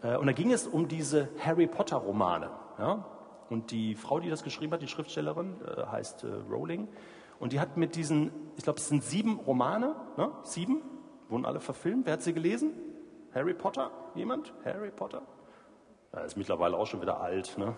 äh, 0.04 0.18
und 0.18 0.28
da 0.28 0.34
ging 0.34 0.52
es 0.52 0.68
um 0.68 0.88
diese 0.88 1.30
Harry 1.40 1.68
Potter-Romane. 1.68 2.50
Ja? 2.80 3.06
Und 3.50 3.72
die 3.72 3.96
Frau, 3.96 4.20
die 4.20 4.30
das 4.30 4.44
geschrieben 4.44 4.74
hat, 4.74 4.82
die 4.82 4.88
Schriftstellerin, 4.88 5.56
äh, 5.62 5.86
heißt 5.86 6.26
Rowling. 6.50 6.88
Und 7.40 7.54
die 7.54 7.60
hat 7.60 7.76
mit 7.76 7.96
diesen, 7.96 8.32
ich 8.56 8.64
glaube, 8.64 8.80
es 8.80 8.88
sind 8.88 9.04
sieben 9.04 9.40
Romane, 9.40 9.96
ne? 10.16 10.32
sieben, 10.44 10.82
Wurden 11.32 11.46
alle 11.46 11.62
verfilmt? 11.62 12.06
Wer 12.06 12.14
hat 12.14 12.22
sie 12.22 12.34
gelesen? 12.34 12.72
Harry 13.34 13.54
Potter? 13.54 13.90
Jemand? 14.16 14.54
Harry 14.66 14.92
Potter? 14.92 15.22
Er 16.12 16.26
ist 16.26 16.36
mittlerweile 16.36 16.76
auch 16.76 16.86
schon 16.86 17.02
wieder 17.02 17.22
alt. 17.22 17.58
Ne? 17.58 17.74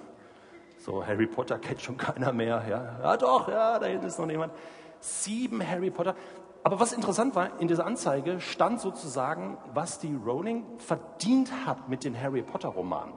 So, 0.80 1.06
Harry 1.06 1.28
Potter 1.28 1.60
kennt 1.60 1.80
schon 1.80 1.96
keiner 1.96 2.34
mehr. 2.34 2.64
Ja, 2.68 3.00
ja 3.04 3.18
doch, 3.18 3.48
ja, 3.48 3.78
da 3.78 3.86
hinten 3.86 4.08
ist 4.08 4.18
noch 4.18 4.28
jemand. 4.28 4.54
Sieben 5.00 5.66
Harry 5.66 5.92
Potter. 5.92 6.16
Aber 6.64 6.80
was 6.80 6.94
interessant 6.94 7.36
war, 7.36 7.60
in 7.60 7.68
dieser 7.68 7.86
Anzeige 7.86 8.40
stand 8.40 8.80
sozusagen, 8.80 9.60
was 9.72 10.00
die 10.00 10.16
Rowling 10.16 10.66
verdient 10.80 11.52
hat 11.68 11.90
mit 11.90 12.06
den 12.06 12.20
Harry 12.20 12.42
Potter 12.42 12.70
Romanen. 12.70 13.14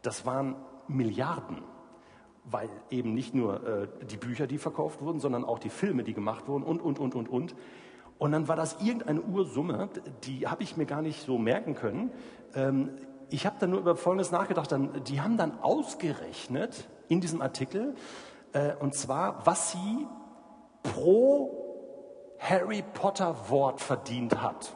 Das 0.00 0.24
waren 0.24 0.56
Milliarden, 0.86 1.64
weil 2.44 2.70
eben 2.88 3.12
nicht 3.12 3.34
nur 3.34 3.66
äh, 3.66 3.88
die 4.06 4.16
Bücher, 4.16 4.46
die 4.46 4.56
verkauft 4.56 5.02
wurden, 5.02 5.20
sondern 5.20 5.44
auch 5.44 5.58
die 5.58 5.68
Filme, 5.68 6.02
die 6.02 6.14
gemacht 6.14 6.48
wurden 6.48 6.62
und, 6.62 6.80
und, 6.80 6.98
und, 6.98 7.14
und, 7.14 7.28
und. 7.28 7.54
Und 8.18 8.32
dann 8.32 8.48
war 8.48 8.56
das 8.56 8.80
irgendeine 8.80 9.22
Ursumme, 9.22 9.88
die 10.24 10.46
habe 10.46 10.62
ich 10.62 10.76
mir 10.76 10.86
gar 10.86 11.02
nicht 11.02 11.24
so 11.24 11.38
merken 11.38 11.74
können. 11.74 12.10
Ähm, 12.54 12.90
ich 13.30 13.46
habe 13.46 13.56
dann 13.60 13.70
nur 13.70 13.80
über 13.80 13.94
Folgendes 13.96 14.32
nachgedacht. 14.32 14.74
die 15.08 15.20
haben 15.20 15.36
dann 15.36 15.60
ausgerechnet 15.60 16.88
in 17.08 17.20
diesem 17.20 17.42
Artikel, 17.42 17.94
äh, 18.52 18.74
und 18.76 18.94
zwar, 18.94 19.46
was 19.46 19.72
sie 19.72 20.06
pro 20.82 22.36
Harry 22.38 22.82
Potter 22.94 23.36
Wort 23.48 23.80
verdient 23.80 24.42
hat. 24.42 24.74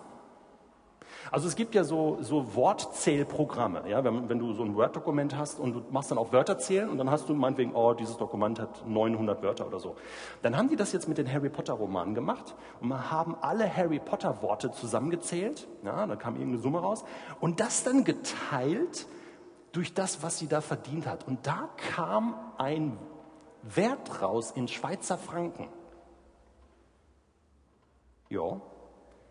Also 1.33 1.49
es 1.49 1.57
gibt 1.57 1.75
ja 1.75 1.83
so, 1.83 2.19
so 2.21 2.55
Wortzählprogramme, 2.55 3.89
ja, 3.89 4.05
wenn, 4.05 4.29
wenn 4.29 4.39
du 4.39 4.53
so 4.53 4.65
ein 4.65 4.77
Word-Dokument 4.77 5.35
hast 5.35 5.59
und 5.59 5.73
du 5.73 5.83
machst 5.91 6.11
dann 6.11 6.19
auch 6.19 6.31
Wörter 6.31 6.59
zählen 6.59 6.91
und 6.91 6.99
dann 6.99 7.11
hast 7.11 7.27
du 7.27 7.35
meinetwegen, 7.35 7.75
oh, 7.75 7.95
dieses 7.95 8.19
Dokument 8.19 8.61
hat 8.61 8.87
900 8.87 9.43
Wörter 9.43 9.67
oder 9.67 9.81
so. 9.81 9.97
Dann 10.43 10.59
haben 10.59 10.69
die 10.69 10.77
das 10.77 10.93
jetzt 10.93 11.09
mit 11.09 11.17
den 11.17 11.33
Harry 11.33 11.49
Potter-Romanen 11.49 12.15
gemacht 12.15 12.55
und 12.83 13.11
haben 13.11 13.35
alle 13.41 13.75
Harry 13.75 13.99
Potter-Worte 13.99 14.73
zusammengezählt, 14.73 15.67
ja, 15.83 16.07
da 16.07 16.17
kam 16.17 16.35
irgendeine 16.35 16.61
Summe 16.61 16.81
raus 16.81 17.03
und 17.41 17.61
das 17.61 17.83
dann 17.83 18.05
geteilt 18.05 19.07
durch 19.73 19.95
das, 19.95 20.23
was 20.23 20.39
sie 20.39 20.49
da 20.49 20.61
verdient 20.61 21.07
hat. 21.07 21.27
Und 21.27 21.47
da 21.47 21.71
kam 21.95 22.35
ein 22.59 22.99
Wert 23.63 24.21
raus 24.21 24.51
in 24.51 24.69
Schweizer 24.69 25.17
Franken. 25.17 25.69
Ja, 28.29 28.61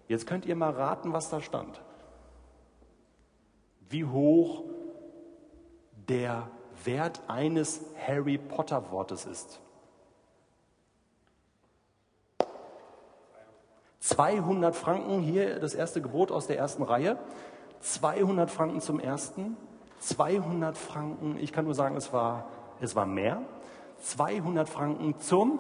jetzt 0.08 0.26
könnt 0.26 0.48
ihr 0.48 0.56
mal 0.56 0.72
raten, 0.72 1.14
was 1.14 1.30
da 1.30 1.42
stand 1.42 1.80
wie 3.92 4.06
hoch 4.06 4.64
der 6.08 6.50
Wert 6.84 7.22
eines 7.28 7.82
Harry 8.08 8.38
Potter 8.38 8.92
Wortes 8.92 9.26
ist. 9.26 9.60
200 14.00 14.76
Franken, 14.76 15.22
hier 15.22 15.60
das 15.60 15.74
erste 15.74 16.02
Gebot 16.02 16.32
aus 16.32 16.48
der 16.48 16.58
ersten 16.58 16.84
Reihe. 16.84 17.18
200 17.82 18.50
Franken 18.50 18.82
zum 18.82 19.00
ersten, 19.00 19.58
200 20.00 20.78
Franken, 20.78 21.38
ich 21.40 21.52
kann 21.52 21.66
nur 21.66 21.76
sagen, 21.76 21.96
es 21.96 22.12
war, 22.12 22.48
es 22.80 22.96
war 22.96 23.06
mehr. 23.06 23.42
200 24.02 24.68
Franken 24.68 25.20
zum 25.20 25.60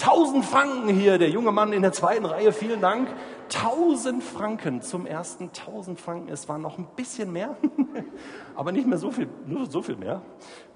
1000 0.00 0.44
Franken 0.44 0.88
hier, 0.88 1.18
der 1.18 1.30
junge 1.30 1.52
Mann 1.52 1.72
in 1.72 1.82
der 1.82 1.92
zweiten 1.92 2.26
Reihe, 2.26 2.52
vielen 2.52 2.80
Dank. 2.80 3.08
1000 3.52 4.22
Franken 4.22 4.80
zum 4.82 5.06
ersten 5.06 5.44
1000 5.44 5.98
Franken. 6.00 6.28
Es 6.28 6.48
waren 6.48 6.62
noch 6.62 6.78
ein 6.78 6.86
bisschen 6.96 7.32
mehr, 7.32 7.56
aber 8.54 8.70
nicht 8.72 8.86
mehr 8.86 8.98
so 8.98 9.10
viel, 9.10 9.28
nur 9.46 9.66
so 9.66 9.82
viel 9.82 9.96
mehr. 9.96 10.22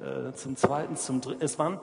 Äh, 0.00 0.32
zum 0.32 0.56
zweiten, 0.56 0.96
zum 0.96 1.20
dritten. 1.20 1.42
Es 1.42 1.58
waren 1.58 1.78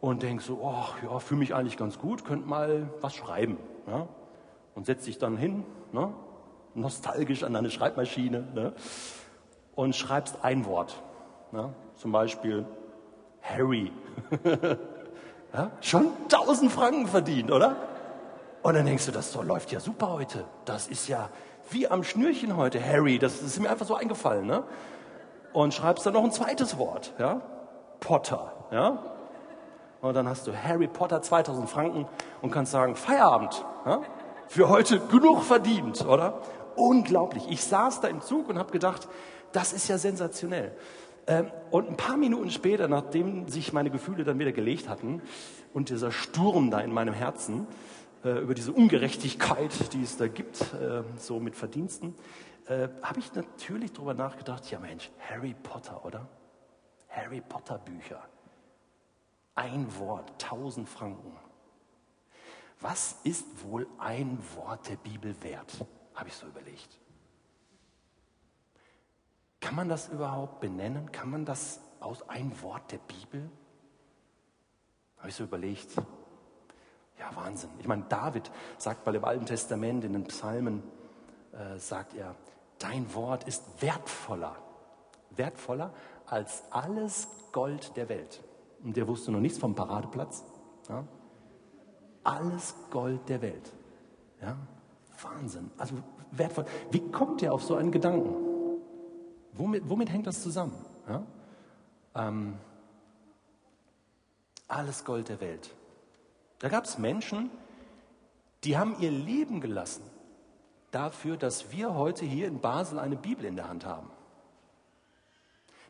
und 0.00 0.22
denkst 0.22 0.44
so, 0.44 0.58
oh, 0.60 0.84
ja, 1.04 1.18
fühle 1.18 1.40
mich 1.40 1.54
eigentlich 1.54 1.76
ganz 1.76 1.98
gut, 1.98 2.24
könnte 2.24 2.48
mal 2.48 2.88
was 3.00 3.14
schreiben. 3.14 3.58
Ja? 3.86 4.08
Und 4.74 4.86
setzt 4.86 5.06
dich 5.06 5.18
dann 5.18 5.36
hin, 5.36 5.64
ne? 5.92 6.12
nostalgisch 6.74 7.42
an 7.42 7.52
deine 7.52 7.70
Schreibmaschine, 7.70 8.46
ne? 8.54 8.72
und 9.74 9.94
schreibst 9.94 10.36
ein 10.42 10.66
Wort. 10.66 11.00
Ne? 11.52 11.72
Zum 11.94 12.10
Beispiel 12.10 12.66
Harry. 13.40 13.92
ja? 15.52 15.70
Schon 15.80 16.08
1000 16.24 16.72
Franken 16.72 17.06
verdient, 17.06 17.50
oder? 17.52 17.76
Und 18.62 18.74
dann 18.74 18.86
denkst 18.86 19.06
du, 19.06 19.12
das 19.12 19.32
so, 19.32 19.42
läuft 19.42 19.72
ja 19.72 19.80
super 19.80 20.12
heute. 20.12 20.44
Das 20.64 20.88
ist 20.88 21.08
ja 21.08 21.28
wie 21.70 21.88
am 21.88 22.02
Schnürchen 22.02 22.56
heute, 22.56 22.84
Harry. 22.84 23.18
Das 23.18 23.40
ist 23.40 23.60
mir 23.60 23.70
einfach 23.70 23.86
so 23.86 23.94
eingefallen. 23.94 24.46
Ne? 24.46 24.64
Und 25.52 25.74
schreibst 25.74 26.06
dann 26.06 26.14
noch 26.14 26.24
ein 26.24 26.32
zweites 26.32 26.78
Wort. 26.78 27.14
Ja? 27.18 27.40
Potter. 28.00 28.52
Ja? 28.70 28.98
Und 30.00 30.14
dann 30.14 30.28
hast 30.28 30.46
du 30.46 30.52
Harry 30.52 30.86
Potter 30.86 31.22
2000 31.22 31.68
Franken 31.68 32.06
und 32.42 32.50
kannst 32.50 32.72
sagen, 32.72 32.94
Feierabend. 32.94 33.64
Ja? 33.84 34.02
Für 34.48 34.68
heute 34.68 35.00
genug 35.00 35.42
verdient, 35.42 36.04
oder? 36.06 36.40
Unglaublich. 36.76 37.44
Ich 37.50 37.64
saß 37.64 38.00
da 38.00 38.08
im 38.08 38.20
Zug 38.20 38.48
und 38.48 38.58
habe 38.58 38.70
gedacht, 38.70 39.08
das 39.52 39.72
ist 39.72 39.88
ja 39.88 39.98
sensationell. 39.98 40.76
Ähm, 41.26 41.50
und 41.70 41.88
ein 41.88 41.96
paar 41.96 42.16
Minuten 42.16 42.50
später, 42.50 42.88
nachdem 42.88 43.48
sich 43.48 43.72
meine 43.72 43.90
Gefühle 43.90 44.24
dann 44.24 44.38
wieder 44.38 44.52
gelegt 44.52 44.88
hatten 44.88 45.20
und 45.74 45.90
dieser 45.90 46.10
Sturm 46.10 46.70
da 46.70 46.80
in 46.80 46.92
meinem 46.92 47.12
Herzen 47.12 47.66
äh, 48.24 48.40
über 48.40 48.54
diese 48.54 48.72
Ungerechtigkeit, 48.72 49.92
die 49.92 50.02
es 50.02 50.16
da 50.16 50.28
gibt, 50.28 50.60
äh, 50.74 51.02
so 51.16 51.40
mit 51.40 51.56
Verdiensten, 51.56 52.14
äh, 52.66 52.88
habe 53.02 53.20
ich 53.20 53.32
natürlich 53.34 53.92
darüber 53.92 54.14
nachgedacht, 54.14 54.70
ja 54.70 54.78
Mensch, 54.78 55.10
Harry 55.18 55.54
Potter, 55.54 56.04
oder? 56.04 56.28
Harry 57.08 57.40
Potter 57.40 57.78
Bücher. 57.78 58.22
Ein 59.54 59.86
Wort, 59.98 60.30
1000 60.42 60.88
Franken. 60.88 61.36
Was 62.80 63.16
ist 63.24 63.46
wohl 63.64 63.86
ein 63.98 64.38
Wort 64.54 64.88
der 64.88 64.96
Bibel 64.96 65.34
wert? 65.42 65.84
Habe 66.14 66.28
ich 66.28 66.34
so 66.34 66.46
überlegt. 66.46 66.98
Kann 69.60 69.74
man 69.74 69.88
das 69.88 70.08
überhaupt 70.08 70.60
benennen? 70.60 71.10
Kann 71.10 71.30
man 71.30 71.44
das 71.44 71.80
aus 72.00 72.28
ein 72.28 72.52
Wort 72.62 72.92
der 72.92 72.98
Bibel? 72.98 73.50
Habe 75.18 75.28
ich 75.28 75.34
so 75.34 75.44
überlegt. 75.44 75.90
Ja, 77.18 77.34
Wahnsinn. 77.34 77.70
Ich 77.80 77.88
meine, 77.88 78.04
David 78.08 78.50
sagt 78.78 79.04
mal 79.04 79.14
im 79.14 79.24
Alten 79.24 79.46
Testament, 79.46 80.04
in 80.04 80.12
den 80.12 80.24
Psalmen, 80.24 80.82
äh, 81.52 81.78
sagt 81.78 82.14
er, 82.14 82.34
dein 82.78 83.12
Wort 83.14 83.44
ist 83.44 83.64
wertvoller, 83.80 84.56
wertvoller 85.30 85.92
als 86.26 86.62
alles 86.70 87.28
Gold 87.52 87.96
der 87.96 88.08
Welt 88.08 88.42
und 88.84 88.96
der 88.96 89.08
wusste 89.08 89.32
noch 89.32 89.40
nichts 89.40 89.58
vom 89.58 89.74
Paradeplatz. 89.74 90.44
Ja? 90.88 91.04
Alles 92.24 92.74
Gold 92.90 93.28
der 93.28 93.42
Welt. 93.42 93.72
Ja? 94.40 94.56
Wahnsinn. 95.22 95.70
Also 95.78 95.96
wertvoll. 96.30 96.66
Wie 96.90 97.10
kommt 97.10 97.42
ihr 97.42 97.52
auf 97.52 97.62
so 97.62 97.74
einen 97.74 97.90
Gedanken? 97.90 98.34
Womit, 99.54 99.88
womit 99.88 100.10
hängt 100.10 100.26
das 100.26 100.42
zusammen? 100.42 100.84
Ja? 101.08 101.22
Ähm, 102.14 102.58
alles 104.68 105.04
Gold 105.04 105.28
der 105.28 105.40
Welt. 105.40 105.74
Da 106.58 106.68
gab 106.68 106.84
es 106.84 106.98
Menschen, 106.98 107.50
die 108.64 108.76
haben 108.76 108.96
ihr 109.00 109.10
Leben 109.10 109.60
gelassen 109.60 110.02
dafür, 110.90 111.36
dass 111.36 111.70
wir 111.70 111.94
heute 111.94 112.24
hier 112.24 112.46
in 112.46 112.60
Basel 112.60 112.98
eine 112.98 113.16
Bibel 113.16 113.44
in 113.44 113.56
der 113.56 113.68
Hand 113.68 113.84
haben. 113.84 114.10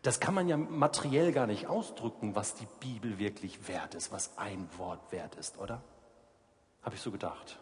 Das 0.03 0.21
kann 0.21 0.35
man 0.35 0.49
ja 0.49 0.57
materiell 0.57 1.33
gar 1.33 1.47
nicht 1.47 1.67
ausdrücken, 1.67 2.35
was 2.35 2.55
die 2.55 2.69
Bibel 2.81 3.19
wirklich 3.19 3.69
wert 3.69 3.95
ist, 3.95 4.13
was 4.13 4.37
ein 4.39 4.69
Wort 4.77 5.01
wert 5.11 5.35
ist, 5.37 5.59
oder? 5.59 5.83
Habe 6.83 6.95
ich 6.95 7.01
so 7.01 7.11
gedacht. 7.11 7.59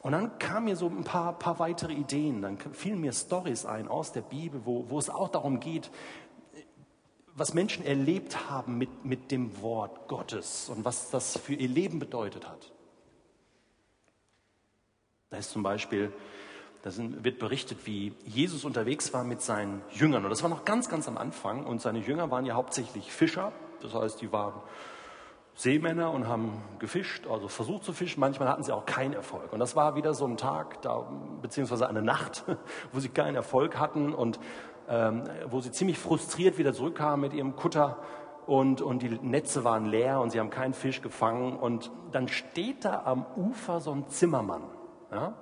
Und 0.00 0.12
dann 0.12 0.38
kamen 0.38 0.66
mir 0.66 0.76
so 0.76 0.86
ein 0.86 1.04
paar, 1.04 1.38
paar 1.38 1.58
weitere 1.58 1.94
Ideen, 1.94 2.42
dann 2.42 2.58
fielen 2.58 3.00
mir 3.00 3.12
Stories 3.12 3.64
ein 3.64 3.88
aus 3.88 4.12
der 4.12 4.20
Bibel, 4.20 4.62
wo, 4.64 4.88
wo 4.88 4.98
es 4.98 5.10
auch 5.10 5.28
darum 5.28 5.60
geht, 5.60 5.90
was 7.34 7.54
Menschen 7.54 7.84
erlebt 7.84 8.50
haben 8.50 8.78
mit, 8.78 9.04
mit 9.04 9.30
dem 9.30 9.60
Wort 9.62 10.08
Gottes 10.08 10.68
und 10.68 10.84
was 10.84 11.10
das 11.10 11.38
für 11.38 11.54
ihr 11.54 11.68
Leben 11.68 11.98
bedeutet 11.98 12.48
hat. 12.48 12.72
Da 15.30 15.38
ist 15.38 15.50
zum 15.50 15.62
Beispiel 15.62 16.12
da 16.82 16.90
wird 16.96 17.38
berichtet, 17.38 17.86
wie 17.86 18.12
Jesus 18.24 18.64
unterwegs 18.64 19.12
war 19.14 19.22
mit 19.22 19.40
seinen 19.40 19.82
Jüngern. 19.90 20.24
Und 20.24 20.30
das 20.30 20.42
war 20.42 20.50
noch 20.50 20.64
ganz, 20.64 20.88
ganz 20.88 21.06
am 21.06 21.16
Anfang. 21.16 21.64
Und 21.64 21.80
seine 21.80 22.00
Jünger 22.00 22.32
waren 22.32 22.44
ja 22.44 22.54
hauptsächlich 22.54 23.12
Fischer. 23.12 23.52
Das 23.82 23.94
heißt, 23.94 24.20
die 24.20 24.32
waren 24.32 24.60
Seemänner 25.54 26.10
und 26.10 26.26
haben 26.26 26.60
gefischt, 26.80 27.28
also 27.28 27.46
versucht 27.46 27.84
zu 27.84 27.92
fischen. 27.92 28.18
Manchmal 28.18 28.48
hatten 28.48 28.64
sie 28.64 28.72
auch 28.72 28.84
keinen 28.84 29.12
Erfolg. 29.12 29.52
Und 29.52 29.60
das 29.60 29.76
war 29.76 29.94
wieder 29.94 30.12
so 30.12 30.26
ein 30.26 30.36
Tag, 30.36 30.82
da, 30.82 31.08
beziehungsweise 31.40 31.88
eine 31.88 32.02
Nacht, 32.02 32.44
wo 32.92 32.98
sie 32.98 33.10
keinen 33.10 33.36
Erfolg 33.36 33.78
hatten 33.78 34.12
und 34.12 34.40
ähm, 34.88 35.24
wo 35.48 35.60
sie 35.60 35.70
ziemlich 35.70 35.98
frustriert 35.98 36.58
wieder 36.58 36.72
zurückkamen 36.72 37.20
mit 37.20 37.32
ihrem 37.32 37.56
Kutter 37.56 37.98
und, 38.46 38.82
und 38.82 39.02
die 39.02 39.08
Netze 39.08 39.64
waren 39.64 39.86
leer 39.86 40.20
und 40.20 40.30
sie 40.30 40.40
haben 40.40 40.50
keinen 40.50 40.74
Fisch 40.74 41.00
gefangen. 41.00 41.56
Und 41.56 41.90
dann 42.10 42.28
steht 42.28 42.84
da 42.84 43.02
am 43.04 43.24
Ufer 43.36 43.80
so 43.80 43.92
ein 43.92 44.08
Zimmermann. 44.08 44.64
Ja? 45.10 45.34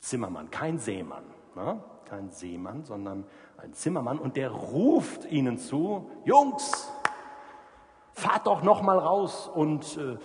Zimmermann, 0.00 0.50
kein 0.50 0.78
Seemann. 0.78 1.24
Ne? 1.54 1.82
Kein 2.06 2.30
Seemann, 2.30 2.84
sondern 2.84 3.24
ein 3.56 3.72
Zimmermann. 3.72 4.18
Und 4.18 4.36
der 4.36 4.50
ruft 4.50 5.24
ihnen 5.30 5.58
zu, 5.58 6.10
Jungs, 6.24 6.92
fahrt 8.12 8.46
doch 8.46 8.62
noch 8.62 8.82
mal 8.82 8.98
raus 8.98 9.48
und 9.52 9.96
äh, 9.96 10.18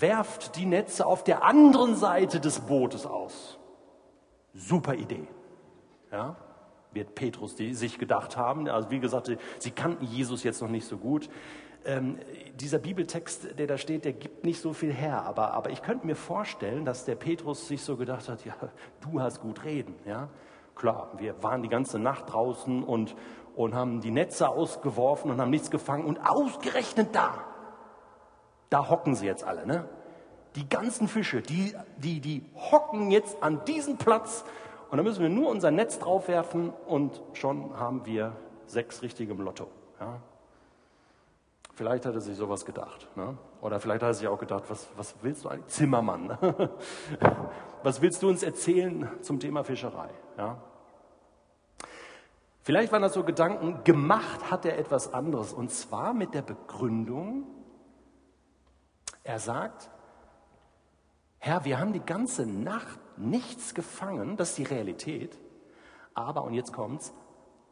werft 0.00 0.56
die 0.56 0.66
Netze 0.66 1.06
auf 1.06 1.22
der 1.22 1.44
anderen 1.44 1.94
Seite 1.94 2.40
des 2.40 2.60
Bootes 2.60 3.06
aus. 3.06 3.58
Super 4.54 4.94
Idee. 4.94 5.28
Ja? 6.10 6.36
Wird 6.96 7.14
Petrus 7.14 7.54
die 7.54 7.74
sich 7.74 7.98
gedacht 7.98 8.36
haben. 8.36 8.68
Also 8.68 8.90
wie 8.90 8.98
gesagt, 8.98 9.30
sie 9.58 9.70
kannten 9.70 10.04
Jesus 10.04 10.42
jetzt 10.42 10.60
noch 10.60 10.68
nicht 10.68 10.88
so 10.88 10.96
gut 10.96 11.28
ähm, 11.86 12.18
dieser 12.60 12.78
Bibeltext, 12.78 13.58
der 13.58 13.66
da 13.66 13.78
steht, 13.78 14.04
der 14.04 14.12
gibt 14.12 14.44
nicht 14.44 14.60
so 14.60 14.72
viel 14.72 14.92
her. 14.92 15.22
Aber, 15.24 15.52
aber 15.52 15.70
ich 15.70 15.82
könnte 15.82 16.06
mir 16.06 16.16
vorstellen, 16.16 16.84
dass 16.84 17.04
der 17.04 17.14
Petrus 17.14 17.68
sich 17.68 17.82
so 17.82 17.96
gedacht 17.96 18.28
hat, 18.28 18.44
ja, 18.44 18.54
du 19.00 19.20
hast 19.20 19.40
gut 19.40 19.64
reden. 19.64 19.94
Ja? 20.04 20.28
Klar, 20.74 21.12
wir 21.18 21.42
waren 21.42 21.62
die 21.62 21.68
ganze 21.68 21.98
Nacht 21.98 22.32
draußen 22.32 22.82
und, 22.82 23.14
und 23.54 23.74
haben 23.74 24.00
die 24.00 24.10
Netze 24.10 24.48
ausgeworfen 24.48 25.30
und 25.30 25.40
haben 25.40 25.50
nichts 25.50 25.70
gefangen. 25.70 26.04
Und 26.04 26.18
ausgerechnet 26.18 27.14
da, 27.14 27.44
da 28.68 28.90
hocken 28.90 29.14
sie 29.14 29.26
jetzt 29.26 29.44
alle. 29.44 29.66
Ne? 29.66 29.88
Die 30.56 30.68
ganzen 30.68 31.08
Fische, 31.08 31.40
die, 31.40 31.74
die, 31.98 32.20
die 32.20 32.44
hocken 32.54 33.10
jetzt 33.10 33.42
an 33.42 33.64
diesem 33.64 33.96
Platz. 33.96 34.44
Und 34.90 34.98
da 34.98 35.02
müssen 35.02 35.22
wir 35.22 35.28
nur 35.28 35.50
unser 35.50 35.70
Netz 35.70 35.98
draufwerfen 35.98 36.72
und 36.86 37.20
schon 37.32 37.78
haben 37.78 38.06
wir 38.06 38.32
sechs 38.66 39.02
richtige 39.02 39.32
im 39.32 39.40
Lotto. 39.40 39.66
Ja? 40.00 40.20
Vielleicht 41.74 42.06
hat 42.06 42.14
er 42.14 42.20
sich 42.20 42.36
sowas 42.36 42.64
gedacht. 42.64 43.06
Ne? 43.16 43.36
Oder 43.60 43.80
vielleicht 43.80 44.02
hat 44.02 44.10
er 44.10 44.14
sich 44.14 44.28
auch 44.28 44.38
gedacht, 44.38 44.64
was, 44.68 44.88
was 44.96 45.14
willst 45.22 45.44
du 45.44 45.48
eigentlich? 45.48 45.66
Zimmermann. 45.66 46.38
was 47.82 48.00
willst 48.00 48.22
du 48.22 48.28
uns 48.28 48.42
erzählen 48.42 49.08
zum 49.20 49.40
Thema 49.40 49.62
Fischerei? 49.62 50.08
Ja? 50.38 50.56
Vielleicht 52.62 52.92
waren 52.92 53.02
das 53.02 53.12
so 53.12 53.24
Gedanken, 53.24 53.84
gemacht 53.84 54.50
hat 54.50 54.64
er 54.64 54.78
etwas 54.78 55.12
anderes. 55.12 55.52
Und 55.52 55.70
zwar 55.70 56.14
mit 56.14 56.34
der 56.34 56.42
Begründung, 56.42 57.44
er 59.22 59.38
sagt, 59.38 59.90
Herr, 61.46 61.64
wir 61.64 61.78
haben 61.78 61.92
die 61.92 62.00
ganze 62.00 62.44
Nacht 62.44 62.98
nichts 63.16 63.74
gefangen, 63.74 64.36
das 64.36 64.50
ist 64.50 64.58
die 64.58 64.64
Realität, 64.64 65.38
aber, 66.14 66.44
und 66.44 66.54
jetzt 66.54 66.72
kommt's, 66.72 67.12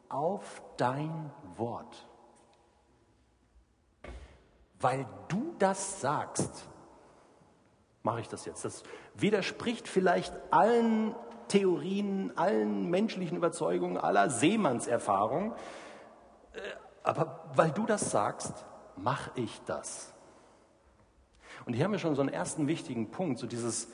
auf 0.09 0.61
dein 0.77 1.31
Wort 1.57 2.07
weil 4.85 5.05
du 5.27 5.55
das 5.57 6.01
sagst, 6.01 6.67
mache 8.03 8.21
ich 8.21 8.27
das 8.27 8.45
jetzt. 8.45 8.65
Das 8.65 8.83
widerspricht 9.15 9.87
vielleicht 9.87 10.33
allen 10.51 11.15
Theorien, 11.47 12.37
allen 12.37 12.89
menschlichen 12.89 13.37
Überzeugungen, 13.37 13.97
aller 13.97 14.29
Seemannserfahrung. 14.29 15.53
Äh, 16.53 16.59
aber 17.03 17.49
weil 17.55 17.71
du 17.71 17.85
das 17.85 18.11
sagst, 18.11 18.65
mache 18.95 19.31
ich 19.35 19.61
das. 19.65 20.13
Und 21.65 21.73
hier 21.73 21.85
haben 21.85 21.91
wir 21.91 21.99
schon 21.99 22.15
so 22.15 22.21
einen 22.21 22.33
ersten 22.33 22.67
wichtigen 22.67 23.11
Punkt, 23.11 23.39
so 23.39 23.47
dieses, 23.47 23.87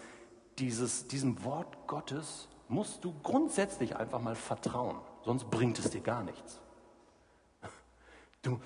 dieses, 0.60 1.08
diesem 1.08 1.44
Wort 1.44 1.88
Gottes 1.88 2.48
musst 2.68 3.04
du 3.04 3.14
grundsätzlich 3.22 3.96
einfach 3.96 4.22
mal 4.22 4.36
vertrauen, 4.36 4.98
sonst 5.24 5.50
bringt 5.50 5.78
es 5.80 5.90
dir 5.90 6.02
gar 6.02 6.24
nichts. 6.24 6.62
Du, 8.42 8.60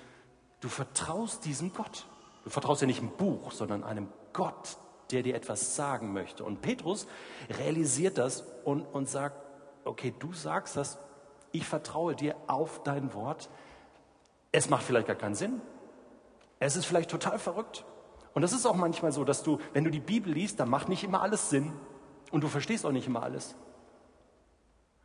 du 0.60 0.68
vertraust 0.68 1.44
diesem 1.44 1.72
Gott. 1.72 2.06
Du 2.44 2.50
vertraust 2.50 2.80
ja 2.80 2.86
nicht 2.86 3.00
einem 3.00 3.10
Buch, 3.10 3.50
sondern 3.52 3.82
einem 3.82 4.08
Gott, 4.32 4.78
der 5.10 5.22
dir 5.22 5.34
etwas 5.34 5.76
sagen 5.76 6.12
möchte. 6.12 6.44
Und 6.44 6.62
Petrus 6.62 7.06
realisiert 7.50 8.18
das 8.18 8.44
und, 8.64 8.82
und 8.82 9.08
sagt, 9.08 9.36
okay, 9.84 10.14
du 10.18 10.32
sagst 10.32 10.76
das, 10.76 10.98
ich 11.52 11.66
vertraue 11.66 12.14
dir 12.14 12.36
auf 12.46 12.82
dein 12.82 13.14
Wort. 13.14 13.48
Es 14.52 14.70
macht 14.70 14.84
vielleicht 14.84 15.06
gar 15.06 15.16
keinen 15.16 15.34
Sinn. 15.34 15.60
Es 16.58 16.76
ist 16.76 16.86
vielleicht 16.86 17.10
total 17.10 17.38
verrückt. 17.38 17.84
Und 18.36 18.42
das 18.42 18.52
ist 18.52 18.66
auch 18.66 18.76
manchmal 18.76 19.12
so, 19.12 19.24
dass 19.24 19.42
du, 19.42 19.58
wenn 19.72 19.84
du 19.84 19.90
die 19.90 19.98
Bibel 19.98 20.30
liest, 20.30 20.60
dann 20.60 20.68
macht 20.68 20.90
nicht 20.90 21.02
immer 21.02 21.22
alles 21.22 21.48
Sinn. 21.48 21.72
Und 22.30 22.44
du 22.44 22.48
verstehst 22.48 22.84
auch 22.84 22.92
nicht 22.92 23.06
immer 23.06 23.22
alles. 23.22 23.56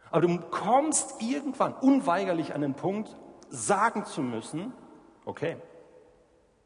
Aber 0.09 0.19
du 0.27 0.37
kommst 0.37 1.21
irgendwann 1.21 1.73
unweigerlich 1.75 2.53
an 2.53 2.59
den 2.59 2.73
Punkt, 2.73 3.15
sagen 3.49 4.03
zu 4.03 4.21
müssen, 4.21 4.73
okay, 5.23 5.55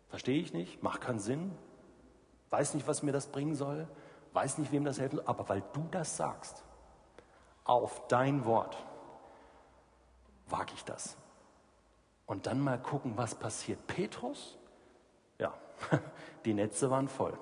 verstehe 0.10 0.41
ich 0.41 0.53
nicht, 0.53 0.81
macht 0.81 1.01
keinen 1.01 1.19
Sinn, 1.19 1.51
weiß 2.50 2.74
nicht, 2.74 2.88
was 2.88 3.03
mir 3.03 3.12
das 3.12 3.27
bringen 3.27 3.53
soll, 3.53 3.88
weiß 4.34 4.57
nicht, 4.57 4.72
wem 4.72 4.86
das 4.86 5.00
helfen 5.00 5.17
soll, 5.17 5.25
aber 5.27 5.48
weil 5.48 5.62
du 5.72 5.88
das 5.91 6.17
sagst, 6.17 6.63
auf 7.63 8.07
dein 8.07 8.43
Wort, 8.43 8.75
wage 10.48 10.74
ich 10.74 10.84
das. 10.84 11.15
Und 12.25 12.48
dann 12.48 12.60
mal 12.60 12.81
gucken, 12.81 13.13
was 13.17 13.36
passiert. 13.36 13.86
Petrus, 13.86 14.57
die 16.46 16.53
Netze 16.53 16.89
waren 16.89 17.08
voll. 17.08 17.38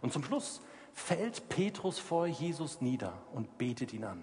Und 0.00 0.12
zum 0.12 0.24
Schluss 0.24 0.62
fällt 0.92 1.48
Petrus 1.48 1.98
vor 1.98 2.26
Jesus 2.26 2.80
nieder 2.80 3.12
und 3.32 3.58
betet 3.58 3.92
ihn 3.92 4.04
an. 4.04 4.22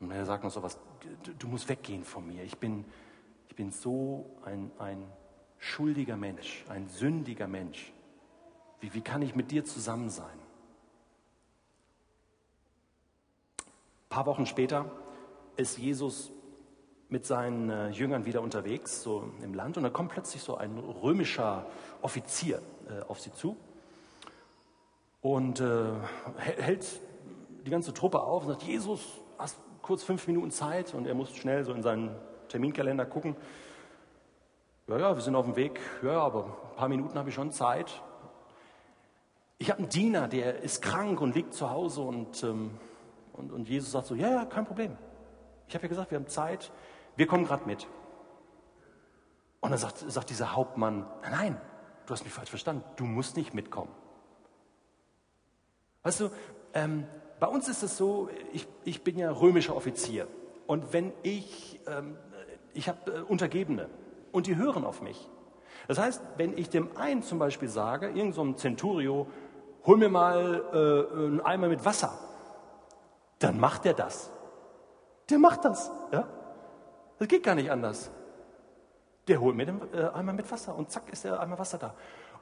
Und 0.00 0.10
er 0.10 0.26
sagt 0.26 0.44
noch 0.44 0.50
so 0.50 0.62
was, 0.62 0.78
du 1.38 1.46
musst 1.46 1.68
weggehen 1.68 2.04
von 2.04 2.26
mir. 2.26 2.42
Ich 2.42 2.58
bin, 2.58 2.84
ich 3.48 3.54
bin 3.54 3.70
so 3.70 4.26
ein, 4.44 4.70
ein 4.78 5.04
schuldiger 5.58 6.16
Mensch, 6.16 6.64
ein 6.68 6.88
sündiger 6.88 7.46
Mensch. 7.46 7.92
Wie, 8.80 8.92
wie 8.94 9.00
kann 9.00 9.22
ich 9.22 9.36
mit 9.36 9.50
dir 9.52 9.64
zusammen 9.64 10.10
sein? 10.10 10.38
Ein 13.58 14.08
paar 14.08 14.26
Wochen 14.26 14.44
später 14.44 14.90
ist 15.56 15.78
Jesus 15.78 16.32
mit 17.12 17.26
seinen 17.26 17.68
äh, 17.68 17.88
Jüngern 17.90 18.24
wieder 18.24 18.40
unterwegs, 18.40 19.02
so 19.02 19.30
im 19.42 19.52
Land, 19.52 19.76
und 19.76 19.82
da 19.82 19.90
kommt 19.90 20.12
plötzlich 20.12 20.42
so 20.42 20.56
ein 20.56 20.78
römischer 20.78 21.66
Offizier 22.00 22.62
äh, 22.88 23.02
auf 23.06 23.20
sie 23.20 23.30
zu 23.34 23.54
und 25.20 25.60
äh, 25.60 25.92
hält 26.38 26.86
die 27.66 27.70
ganze 27.70 27.92
Truppe 27.92 28.22
auf 28.22 28.44
und 28.44 28.48
sagt, 28.48 28.62
Jesus, 28.62 29.20
hast 29.36 29.58
kurz 29.82 30.02
fünf 30.02 30.26
Minuten 30.26 30.50
Zeit? 30.50 30.94
Und 30.94 31.06
er 31.06 31.14
muss 31.14 31.36
schnell 31.36 31.64
so 31.64 31.74
in 31.74 31.82
seinen 31.82 32.16
Terminkalender 32.48 33.04
gucken. 33.04 33.36
Ja, 34.88 34.98
ja, 34.98 35.14
wir 35.14 35.22
sind 35.22 35.36
auf 35.36 35.44
dem 35.44 35.54
Weg. 35.54 35.80
Ja, 36.02 36.18
aber 36.18 36.44
ein 36.44 36.76
paar 36.76 36.88
Minuten 36.88 37.18
habe 37.18 37.28
ich 37.28 37.34
schon 37.34 37.52
Zeit. 37.52 38.02
Ich 39.58 39.70
habe 39.70 39.80
einen 39.80 39.90
Diener, 39.90 40.28
der 40.28 40.62
ist 40.62 40.80
krank 40.80 41.20
und 41.20 41.34
liegt 41.34 41.52
zu 41.52 41.70
Hause 41.70 42.00
und, 42.00 42.42
ähm, 42.42 42.70
und, 43.34 43.52
und 43.52 43.68
Jesus 43.68 43.92
sagt 43.92 44.06
so, 44.06 44.14
ja, 44.14 44.30
ja, 44.30 44.44
kein 44.46 44.64
Problem. 44.64 44.96
Ich 45.68 45.74
habe 45.74 45.84
ja 45.84 45.88
gesagt, 45.88 46.10
wir 46.10 46.18
haben 46.18 46.26
Zeit, 46.26 46.72
wir 47.16 47.26
kommen 47.26 47.44
gerade 47.44 47.66
mit. 47.66 47.86
Und 49.60 49.70
dann 49.70 49.78
sagt, 49.78 49.98
sagt 49.98 50.30
dieser 50.30 50.56
Hauptmann, 50.56 51.06
nein, 51.22 51.32
nein, 51.32 51.60
du 52.06 52.12
hast 52.12 52.24
mich 52.24 52.32
falsch 52.32 52.50
verstanden, 52.50 52.84
du 52.96 53.04
musst 53.04 53.36
nicht 53.36 53.54
mitkommen. 53.54 53.92
Weißt 56.02 56.20
du, 56.20 56.30
ähm, 56.74 57.06
bei 57.38 57.46
uns 57.46 57.68
ist 57.68 57.82
es 57.82 57.96
so, 57.96 58.28
ich, 58.52 58.66
ich 58.84 59.04
bin 59.04 59.18
ja 59.18 59.30
römischer 59.30 59.76
Offizier. 59.76 60.26
Und 60.66 60.92
wenn 60.92 61.12
ich, 61.22 61.80
ähm, 61.86 62.16
ich 62.74 62.88
habe 62.88 63.12
äh, 63.12 63.20
Untergebene 63.20 63.88
und 64.32 64.46
die 64.46 64.56
hören 64.56 64.84
auf 64.84 65.00
mich. 65.00 65.28
Das 65.88 65.98
heißt, 65.98 66.22
wenn 66.36 66.56
ich 66.56 66.70
dem 66.70 66.96
einen 66.96 67.22
zum 67.22 67.38
Beispiel 67.38 67.68
sage, 67.68 68.06
irgendeinem 68.06 68.52
so 68.52 68.58
Centurio, 68.58 69.26
hol 69.84 69.96
mir 69.96 70.08
mal 70.08 70.64
äh, 70.72 71.16
einen 71.16 71.40
Eimer 71.40 71.68
mit 71.68 71.84
Wasser, 71.84 72.18
dann 73.38 73.58
macht 73.58 73.86
er 73.86 73.94
das. 73.94 74.30
Der 75.30 75.38
macht 75.38 75.64
das. 75.64 75.90
Ja? 76.12 76.28
Das 77.22 77.28
geht 77.28 77.44
gar 77.44 77.54
nicht 77.54 77.70
anders. 77.70 78.10
Der 79.28 79.40
holt 79.40 79.54
mir 79.54 79.64
den 79.64 79.80
äh, 79.94 80.08
Eimer 80.12 80.32
mit 80.32 80.50
Wasser 80.50 80.74
und 80.74 80.90
zack 80.90 81.08
ist 81.12 81.22
der 81.22 81.38
Eimer 81.38 81.56
Wasser 81.56 81.78
da. 81.78 81.94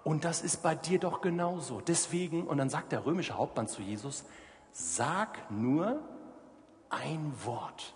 Und 0.04 0.24
das 0.24 0.40
ist 0.40 0.62
bei 0.62 0.74
dir 0.74 0.98
doch 0.98 1.20
genauso. 1.20 1.82
Deswegen, 1.82 2.46
und 2.46 2.56
dann 2.56 2.70
sagt 2.70 2.92
der 2.92 3.04
römische 3.04 3.36
Hauptmann 3.36 3.68
zu 3.68 3.82
Jesus, 3.82 4.24
sag 4.72 5.50
nur 5.50 6.00
ein 6.88 7.30
Wort 7.44 7.94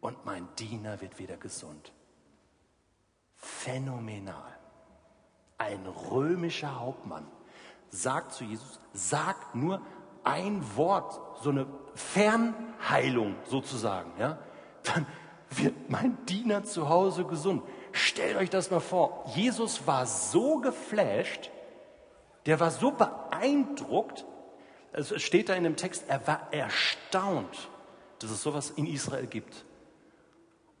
und 0.00 0.24
mein 0.24 0.46
Diener 0.60 1.00
wird 1.00 1.18
wieder 1.18 1.36
gesund. 1.36 1.92
Phänomenal. 3.34 4.56
Ein 5.58 5.86
römischer 5.86 6.78
Hauptmann 6.78 7.26
sagt 7.88 8.30
zu 8.30 8.44
Jesus, 8.44 8.78
sag 8.92 9.56
nur 9.56 9.82
ein 10.22 10.62
Wort, 10.76 11.42
so 11.42 11.50
eine 11.50 11.66
Fernheilung 11.96 13.34
sozusagen, 13.48 14.12
ja, 14.16 14.38
dann 14.82 15.06
wird 15.50 15.90
mein 15.90 16.16
Diener 16.26 16.64
zu 16.64 16.88
Hause 16.88 17.24
gesund. 17.24 17.62
Stellt 17.92 18.36
euch 18.36 18.50
das 18.50 18.70
mal 18.70 18.80
vor. 18.80 19.24
Jesus 19.34 19.86
war 19.86 20.06
so 20.06 20.58
geflasht, 20.58 21.50
der 22.46 22.60
war 22.60 22.70
so 22.70 22.92
beeindruckt, 22.92 24.24
es 24.92 25.20
steht 25.22 25.48
da 25.48 25.54
in 25.54 25.64
dem 25.64 25.76
Text, 25.76 26.04
er 26.08 26.26
war 26.26 26.52
erstaunt, 26.52 27.68
dass 28.18 28.30
es 28.30 28.42
sowas 28.42 28.70
in 28.70 28.86
Israel 28.86 29.26
gibt. 29.26 29.64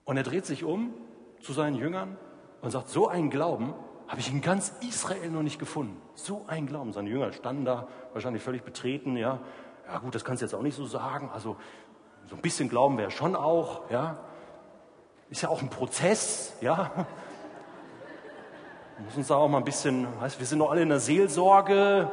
Und 0.04 0.16
er 0.16 0.22
dreht 0.22 0.46
sich 0.46 0.64
um 0.64 0.94
zu 1.40 1.52
seinen 1.52 1.76
Jüngern 1.76 2.16
und 2.60 2.70
sagt, 2.70 2.88
so 2.88 3.08
einen 3.08 3.30
Glauben 3.30 3.74
habe 4.08 4.20
ich 4.20 4.30
in 4.30 4.40
ganz 4.40 4.74
Israel 4.80 5.30
noch 5.30 5.42
nicht 5.42 5.60
gefunden. 5.60 6.00
So 6.14 6.44
ein 6.48 6.66
Glauben. 6.66 6.92
Seine 6.92 7.08
Jünger 7.08 7.32
standen 7.32 7.64
da 7.64 7.86
wahrscheinlich 8.12 8.42
völlig 8.42 8.64
betreten, 8.64 9.16
ja. 9.16 9.40
Ja 9.86 9.98
gut, 9.98 10.14
das 10.14 10.24
kannst 10.24 10.42
du 10.42 10.46
jetzt 10.46 10.54
auch 10.54 10.62
nicht 10.62 10.74
so 10.74 10.86
sagen. 10.86 11.30
Also 11.32 11.56
so 12.30 12.36
ein 12.36 12.42
bisschen 12.42 12.68
Glauben 12.68 12.96
wäre 12.96 13.10
schon 13.10 13.34
auch, 13.34 13.90
ja. 13.90 14.16
Ist 15.30 15.42
ja 15.42 15.48
auch 15.48 15.60
ein 15.60 15.68
Prozess, 15.68 16.54
ja. 16.60 16.92
Wir 18.96 19.04
müssen 19.04 19.18
uns 19.18 19.28
da 19.28 19.36
auch 19.36 19.48
mal 19.48 19.58
ein 19.58 19.64
bisschen, 19.64 20.06
weißt, 20.20 20.38
wir 20.38 20.46
sind 20.46 20.58
noch 20.58 20.70
alle 20.70 20.82
in 20.82 20.90
der 20.90 21.00
Seelsorge, 21.00 22.10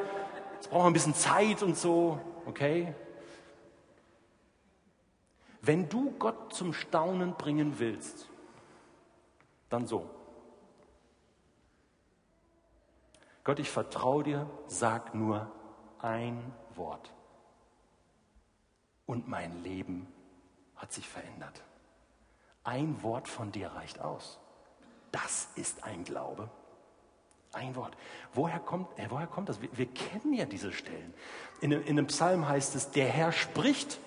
es 0.62 0.70
braucht 0.70 0.88
ein 0.88 0.94
bisschen 0.94 1.14
Zeit 1.14 1.62
und 1.62 1.78
so, 1.78 2.18
okay? 2.46 2.96
Wenn 5.62 5.90
du 5.90 6.12
Gott 6.18 6.54
zum 6.54 6.72
Staunen 6.72 7.34
bringen 7.34 7.78
willst, 7.78 8.30
dann 9.70 9.86
so. 9.86 10.10
Gott, 13.44 13.60
ich 13.60 13.70
vertraue 13.70 14.24
dir, 14.24 14.50
sag 14.68 15.14
nur 15.14 15.52
ein 16.00 16.54
Wort. 16.76 17.12
Und 19.08 19.28
mein 19.28 19.64
Leben 19.64 20.06
hat 20.76 20.94
sich 20.94 21.08
verändert. 21.10 21.64
Ein 22.64 23.02
Wort 23.02 23.28
von 23.28 23.52
dir 23.52 23.70
reicht 23.70 24.00
aus. 24.00 24.38
Das 25.12 25.48
ist 25.56 25.84
ein 25.84 26.04
Glaube. 26.04 26.50
Ein 27.54 27.76
Wort. 27.76 27.98
Woher 28.34 28.60
kommt, 28.60 29.00
äh, 29.00 29.10
woher 29.10 29.26
kommt 29.26 29.50
das? 29.50 29.62
Wir, 29.62 29.70
wir, 29.76 29.88
kennen 29.88 30.34
ja 30.34 30.46
diese 30.46 30.74
Stellen. 30.74 31.14
In, 31.62 31.72
in 31.72 31.88
einem 31.88 32.08
Psalm 32.08 32.48
heißt 32.48 32.76
es, 32.76 32.92
der 32.92 33.08
Herr 33.08 33.32
spricht 33.32 34.00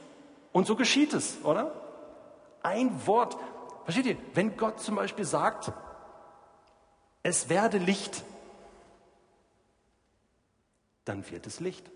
und 0.52 0.66
so 0.66 0.76
geschieht 0.76 1.14
es, 1.14 1.42
oder? 1.42 1.72
Ein 2.62 3.06
Wort. 3.06 3.36
Versteht 3.84 4.06
ihr? 4.06 4.16
Wenn 4.34 4.56
Gott 4.56 4.80
zum 4.80 4.96
Beispiel 4.96 5.24
sagt, 5.24 5.72
es 7.22 7.48
werde 7.48 7.78
Licht, 7.78 8.22
dann 11.06 11.28
wird 11.30 11.46
es 11.46 11.60
Licht. 11.60 11.90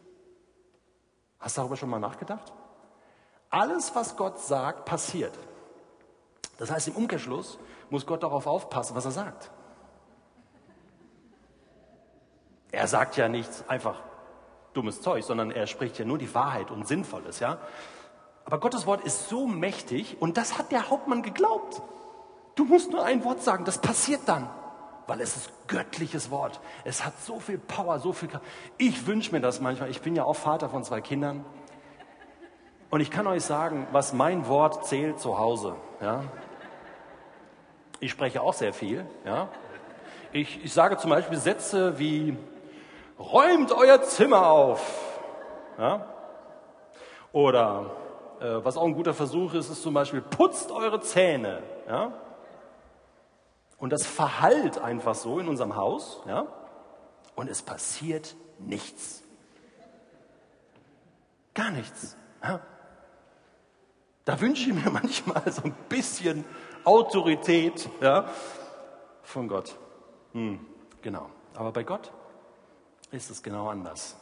Hast 1.38 1.57
du 1.57 1.61
darüber 1.61 1.77
schon 1.77 1.90
mal 1.90 2.01
nachgedacht? 2.01 2.53
Alles, 3.55 3.95
was 3.95 4.17
Gott 4.17 4.40
sagt, 4.40 4.85
passiert. 4.85 5.38
Das 6.59 6.73
heißt, 6.73 6.88
im 6.88 6.97
Umkehrschluss 6.97 7.59
muss 7.88 8.05
Gott 8.05 8.25
darauf 8.25 8.49
aufpassen, 8.49 8.97
was 8.97 9.05
er 9.05 9.12
sagt. 9.12 9.51
Er 12.73 12.88
sagt 12.88 13.17
ja 13.17 13.29
nichts 13.29 13.62
einfach 13.69 14.03
dummes 14.73 15.01
Zeug, 15.03 15.23
sondern 15.23 15.53
er 15.53 15.69
spricht 15.69 16.01
ja 16.01 16.05
nur 16.05 16.19
die 16.19 16.35
Wahrheit 16.35 16.73
und 16.73 16.88
Sinnvolles, 16.88 17.38
ja. 17.38 17.59
Aber 18.45 18.59
Gottes 18.59 18.87
Wort 18.87 19.05
ist 19.05 19.29
so 19.29 19.47
mächtig 19.47 20.17
und 20.21 20.37
das 20.37 20.59
hat 20.59 20.73
der 20.73 20.90
Hauptmann 20.90 21.23
geglaubt. 21.23 21.81
Du 22.57 22.64
musst 22.64 22.90
nur 22.90 23.05
ein 23.05 23.23
Wort 23.25 23.40
sagen, 23.43 23.64
das 23.64 23.79
passiert 23.79 24.23
dann. 24.27 24.49
weil 25.07 25.21
es 25.21 25.37
ist 25.37 25.51
göttliches 25.69 26.31
Wort. 26.31 26.61
Es 26.85 27.05
hat 27.05 27.12
so 27.23 27.38
viel 27.38 27.59
Power, 27.59 27.99
so 27.99 28.12
viel. 28.12 28.29
Ich 28.79 29.07
wünsche 29.07 29.33
mir 29.33 29.40
das 29.40 29.61
manchmal. 29.61 29.90
Ich 29.90 30.01
bin 30.01 30.17
ja 30.17 30.25
auch 30.25 30.35
Vater 30.37 30.69
von 30.69 30.85
zwei 30.85 31.01
Kindern. 31.01 31.45
Und 32.94 33.00
ich 33.00 33.11
kann 33.11 33.26
euch 33.26 33.44
sagen, 33.44 33.88
was 33.90 34.12
mein 34.12 34.46
Wort 34.46 34.87
zählt 34.87 35.18
zu 35.18 35.37
Hause. 35.37 35.74
Ja? 36.00 36.22
Ich 37.98 38.12
spreche 38.12 38.40
auch 38.40 38.54
sehr 38.54 38.72
viel. 38.72 39.04
Ja? 39.24 39.48
Ich, 40.30 40.64
ich 40.64 40.72
sage 40.72 40.96
zum 40.96 41.11
Beispiel 41.11 41.37
Sätze 41.37 41.98
wie, 41.98 42.38
räumt 43.18 43.72
euer 43.72 44.00
Zimmer 44.02 44.46
auf. 44.46 45.18
Ja? 45.76 46.07
Oder 47.33 47.90
äh, 48.38 48.64
was 48.64 48.76
auch 48.76 48.85
ein 48.85 48.94
guter 48.94 49.12
Versuch 49.12 49.54
ist, 49.54 49.70
ist 49.70 49.83
zum 49.83 49.92
Beispiel, 49.92 50.20
putzt 50.20 50.70
eure 50.70 51.00
Zähne. 51.00 51.64
Ja? 51.88 52.12
Und 53.76 53.92
das 53.92 54.07
verhallt 54.07 54.78
einfach 54.78 55.16
so 55.16 55.40
in 55.40 55.48
unserem 55.48 55.74
Haus. 55.74 56.22
Ja? 56.28 56.46
Und 57.35 57.50
es 57.50 57.61
passiert 57.61 58.37
nichts. 58.61 59.24
Gar 61.54 61.72
nichts. 61.72 62.16
Ja? 62.40 62.61
Da 64.24 64.40
wünsche 64.40 64.70
ich 64.70 64.74
mir 64.74 64.90
manchmal 64.90 65.50
so 65.52 65.62
ein 65.62 65.74
bisschen 65.88 66.44
Autorität 66.84 67.88
ja, 68.00 68.28
von 69.22 69.48
Gott. 69.48 69.76
Hm, 70.32 70.64
genau. 71.02 71.30
Aber 71.54 71.72
bei 71.72 71.84
Gott 71.84 72.12
ist 73.10 73.30
es 73.30 73.42
genau 73.42 73.68
anders. 73.68 74.16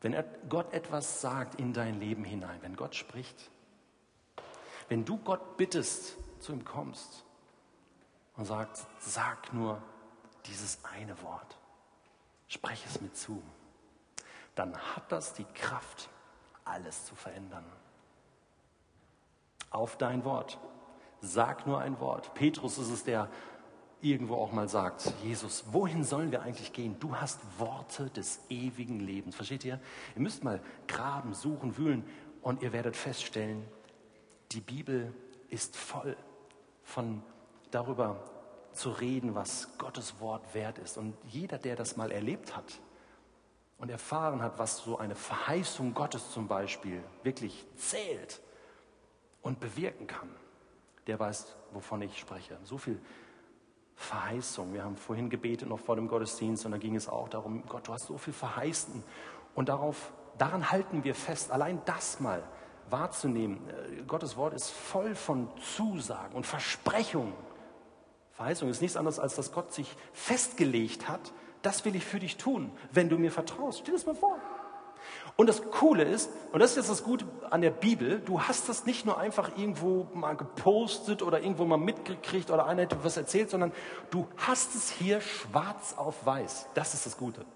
Wenn 0.00 0.16
Gott 0.48 0.72
etwas 0.72 1.20
sagt 1.20 1.60
in 1.60 1.72
dein 1.72 2.00
Leben 2.00 2.24
hinein, 2.24 2.58
wenn 2.62 2.74
Gott 2.74 2.94
spricht, 2.94 3.50
wenn 4.88 5.04
du 5.04 5.18
Gott 5.18 5.56
bittest, 5.56 6.16
zu 6.40 6.52
ihm 6.52 6.64
kommst 6.64 7.24
und 8.36 8.46
sagst, 8.46 8.86
sag 8.98 9.52
nur 9.52 9.82
dieses 10.46 10.78
eine 10.84 11.20
Wort, 11.22 11.58
spreche 12.48 12.88
es 12.88 13.00
mir 13.00 13.12
zu, 13.12 13.42
dann 14.54 14.76
hat 14.76 15.12
das 15.12 15.34
die 15.34 15.44
Kraft, 15.44 16.08
alles 16.64 17.04
zu 17.04 17.14
verändern. 17.14 17.64
Auf 19.70 19.96
dein 19.96 20.24
Wort. 20.24 20.58
Sag 21.20 21.66
nur 21.66 21.80
ein 21.80 22.00
Wort. 22.00 22.34
Petrus 22.34 22.78
ist 22.78 22.90
es, 22.90 23.04
der 23.04 23.28
irgendwo 24.00 24.34
auch 24.36 24.52
mal 24.52 24.68
sagt, 24.68 25.12
Jesus, 25.22 25.64
wohin 25.70 26.04
sollen 26.04 26.32
wir 26.32 26.42
eigentlich 26.42 26.72
gehen? 26.72 26.96
Du 26.98 27.16
hast 27.16 27.40
Worte 27.58 28.10
des 28.10 28.40
ewigen 28.48 29.00
Lebens. 29.00 29.36
Versteht 29.36 29.64
ihr? 29.64 29.78
Ihr 30.16 30.22
müsst 30.22 30.42
mal 30.42 30.60
graben, 30.88 31.34
suchen, 31.34 31.76
wühlen 31.76 32.04
und 32.42 32.62
ihr 32.62 32.72
werdet 32.72 32.96
feststellen, 32.96 33.64
die 34.52 34.60
Bibel 34.60 35.14
ist 35.48 35.76
voll 35.76 36.16
von 36.82 37.22
darüber 37.70 38.24
zu 38.72 38.90
reden, 38.90 39.34
was 39.34 39.76
Gottes 39.78 40.20
Wort 40.20 40.54
wert 40.54 40.78
ist. 40.78 40.96
Und 40.96 41.14
jeder, 41.28 41.58
der 41.58 41.76
das 41.76 41.96
mal 41.96 42.10
erlebt 42.10 42.56
hat 42.56 42.80
und 43.78 43.90
erfahren 43.90 44.42
hat, 44.42 44.58
was 44.58 44.78
so 44.78 44.98
eine 44.98 45.14
Verheißung 45.14 45.94
Gottes 45.94 46.32
zum 46.32 46.48
Beispiel 46.48 47.02
wirklich 47.22 47.66
zählt 47.76 48.40
und 49.42 49.60
bewirken 49.60 50.06
kann, 50.06 50.28
der 51.06 51.18
weiß, 51.18 51.56
wovon 51.72 52.02
ich 52.02 52.18
spreche. 52.18 52.58
So 52.64 52.78
viel 52.78 53.00
Verheißung. 53.96 54.72
Wir 54.72 54.84
haben 54.84 54.96
vorhin 54.96 55.28
gebetet 55.28 55.68
noch 55.68 55.78
vor 55.78 55.96
dem 55.96 56.08
Gottesdienst 56.08 56.64
und 56.64 56.72
da 56.72 56.78
ging 56.78 56.96
es 56.96 57.08
auch 57.08 57.28
darum, 57.28 57.64
Gott, 57.66 57.88
du 57.88 57.92
hast 57.92 58.06
so 58.06 58.18
viel 58.18 58.32
verheißen. 58.32 59.02
Und 59.54 59.68
darauf, 59.68 60.12
daran 60.38 60.70
halten 60.70 61.04
wir 61.04 61.14
fest. 61.14 61.50
Allein 61.50 61.82
das 61.84 62.20
mal 62.20 62.42
wahrzunehmen. 62.88 63.60
Äh, 63.68 64.02
Gottes 64.02 64.36
Wort 64.36 64.54
ist 64.54 64.70
voll 64.70 65.14
von 65.14 65.48
Zusagen 65.60 66.34
und 66.34 66.46
Versprechungen. 66.46 67.34
Verheißung 68.32 68.70
ist 68.70 68.80
nichts 68.80 68.96
anderes, 68.96 69.18
als 69.18 69.36
dass 69.36 69.52
Gott 69.52 69.72
sich 69.72 69.94
festgelegt 70.12 71.08
hat, 71.08 71.32
das 71.62 71.84
will 71.84 71.94
ich 71.94 72.06
für 72.06 72.20
dich 72.20 72.38
tun, 72.38 72.72
wenn 72.90 73.10
du 73.10 73.18
mir 73.18 73.30
vertraust. 73.30 73.80
Stell 73.80 73.94
das 73.94 74.06
mal 74.06 74.14
vor. 74.14 74.38
Und 75.40 75.46
das 75.46 75.70
Coole 75.70 76.02
ist, 76.02 76.28
und 76.52 76.60
das 76.60 76.72
ist 76.72 76.76
jetzt 76.76 76.90
das 76.90 77.02
Gute 77.02 77.24
an 77.48 77.62
der 77.62 77.70
Bibel, 77.70 78.20
du 78.20 78.42
hast 78.42 78.68
das 78.68 78.84
nicht 78.84 79.06
nur 79.06 79.18
einfach 79.18 79.56
irgendwo 79.56 80.06
mal 80.12 80.36
gepostet 80.36 81.22
oder 81.22 81.40
irgendwo 81.40 81.64
mal 81.64 81.78
mitgekriegt 81.78 82.50
oder 82.50 82.66
einer 82.66 82.82
hat 82.82 83.02
was 83.02 83.16
erzählt, 83.16 83.48
sondern 83.48 83.72
du 84.10 84.28
hast 84.36 84.74
es 84.74 84.90
hier 84.90 85.22
schwarz 85.22 85.94
auf 85.96 86.26
weiß. 86.26 86.66
Das 86.74 86.92
ist 86.92 87.06
das 87.06 87.16
Gute. 87.16 87.46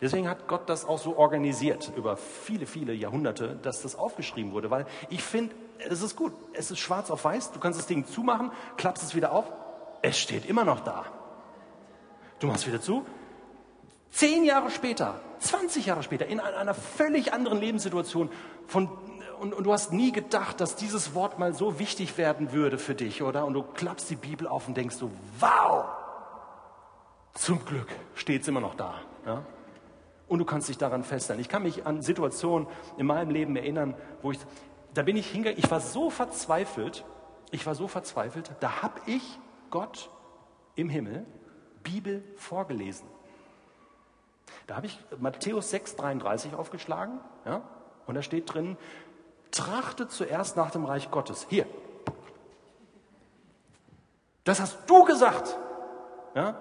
Deswegen 0.00 0.26
hat 0.26 0.48
Gott 0.48 0.70
das 0.70 0.86
auch 0.86 0.98
so 0.98 1.18
organisiert 1.18 1.92
über 1.96 2.16
viele, 2.16 2.64
viele 2.64 2.94
Jahrhunderte, 2.94 3.58
dass 3.60 3.82
das 3.82 3.94
aufgeschrieben 3.96 4.52
wurde, 4.52 4.70
weil 4.70 4.86
ich 5.10 5.22
finde, 5.22 5.54
es 5.90 6.00
ist 6.00 6.16
gut. 6.16 6.32
Es 6.54 6.70
ist 6.70 6.78
schwarz 6.78 7.10
auf 7.10 7.26
weiß, 7.26 7.52
du 7.52 7.60
kannst 7.60 7.78
das 7.78 7.86
Ding 7.86 8.06
zumachen, 8.06 8.52
klappst 8.78 9.02
es 9.02 9.14
wieder 9.14 9.32
auf, 9.32 9.44
es 10.00 10.18
steht 10.18 10.46
immer 10.46 10.64
noch 10.64 10.80
da. 10.80 11.04
Du 12.38 12.46
machst 12.46 12.66
wieder 12.66 12.80
zu, 12.80 13.04
Zehn 14.16 14.44
Jahre 14.44 14.70
später, 14.70 15.20
20 15.38 15.86
Jahre 15.86 16.02
später, 16.02 16.26
in 16.26 16.40
einer 16.40 16.74
völlig 16.74 17.32
anderen 17.32 17.60
Lebenssituation 17.60 18.30
von, 18.66 18.88
und, 19.40 19.52
und, 19.52 19.64
du 19.64 19.72
hast 19.72 19.92
nie 19.92 20.12
gedacht, 20.12 20.60
dass 20.60 20.76
dieses 20.76 21.14
Wort 21.14 21.38
mal 21.38 21.54
so 21.54 21.78
wichtig 21.78 22.16
werden 22.18 22.52
würde 22.52 22.78
für 22.78 22.94
dich, 22.94 23.22
oder? 23.22 23.44
Und 23.44 23.54
du 23.54 23.62
klappst 23.62 24.08
die 24.10 24.16
Bibel 24.16 24.46
auf 24.46 24.66
und 24.66 24.76
denkst 24.76 24.96
so, 24.96 25.10
wow, 25.38 25.84
zum 27.34 27.64
Glück 27.64 27.88
steht 28.14 28.42
es 28.42 28.48
immer 28.48 28.60
noch 28.60 28.74
da. 28.74 28.94
Ja? 29.26 29.44
Und 30.28 30.38
du 30.38 30.44
kannst 30.44 30.68
dich 30.68 30.78
daran 30.78 31.04
festhalten. 31.04 31.40
Ich 31.40 31.48
kann 31.48 31.62
mich 31.62 31.86
an 31.86 32.02
Situationen 32.02 32.66
in 32.96 33.06
meinem 33.06 33.30
Leben 33.30 33.54
erinnern, 33.56 33.94
wo 34.22 34.32
ich, 34.32 34.38
da 34.94 35.02
bin 35.02 35.16
ich 35.16 35.30
hingegangen, 35.30 35.62
ich 35.62 35.70
war 35.70 35.80
so 35.80 36.10
verzweifelt, 36.10 37.04
ich 37.50 37.66
war 37.66 37.74
so 37.74 37.86
verzweifelt, 37.86 38.50
da 38.60 38.82
habe 38.82 39.00
ich 39.06 39.38
Gott 39.70 40.10
im 40.74 40.88
Himmel 40.88 41.26
Bibel 41.82 42.24
vorgelesen. 42.36 43.06
Da 44.66 44.76
habe 44.76 44.86
ich 44.86 44.98
Matthäus 45.18 45.72
6,33 45.72 46.54
aufgeschlagen, 46.54 47.20
ja, 47.44 47.62
und 48.06 48.14
da 48.14 48.22
steht 48.22 48.52
drin, 48.52 48.76
trachtet 49.50 50.10
zuerst 50.10 50.56
nach 50.56 50.70
dem 50.70 50.84
Reich 50.84 51.10
Gottes. 51.10 51.46
Hier. 51.48 51.66
Das 54.44 54.60
hast 54.60 54.78
du 54.86 55.04
gesagt. 55.04 55.56
Ja? 56.34 56.60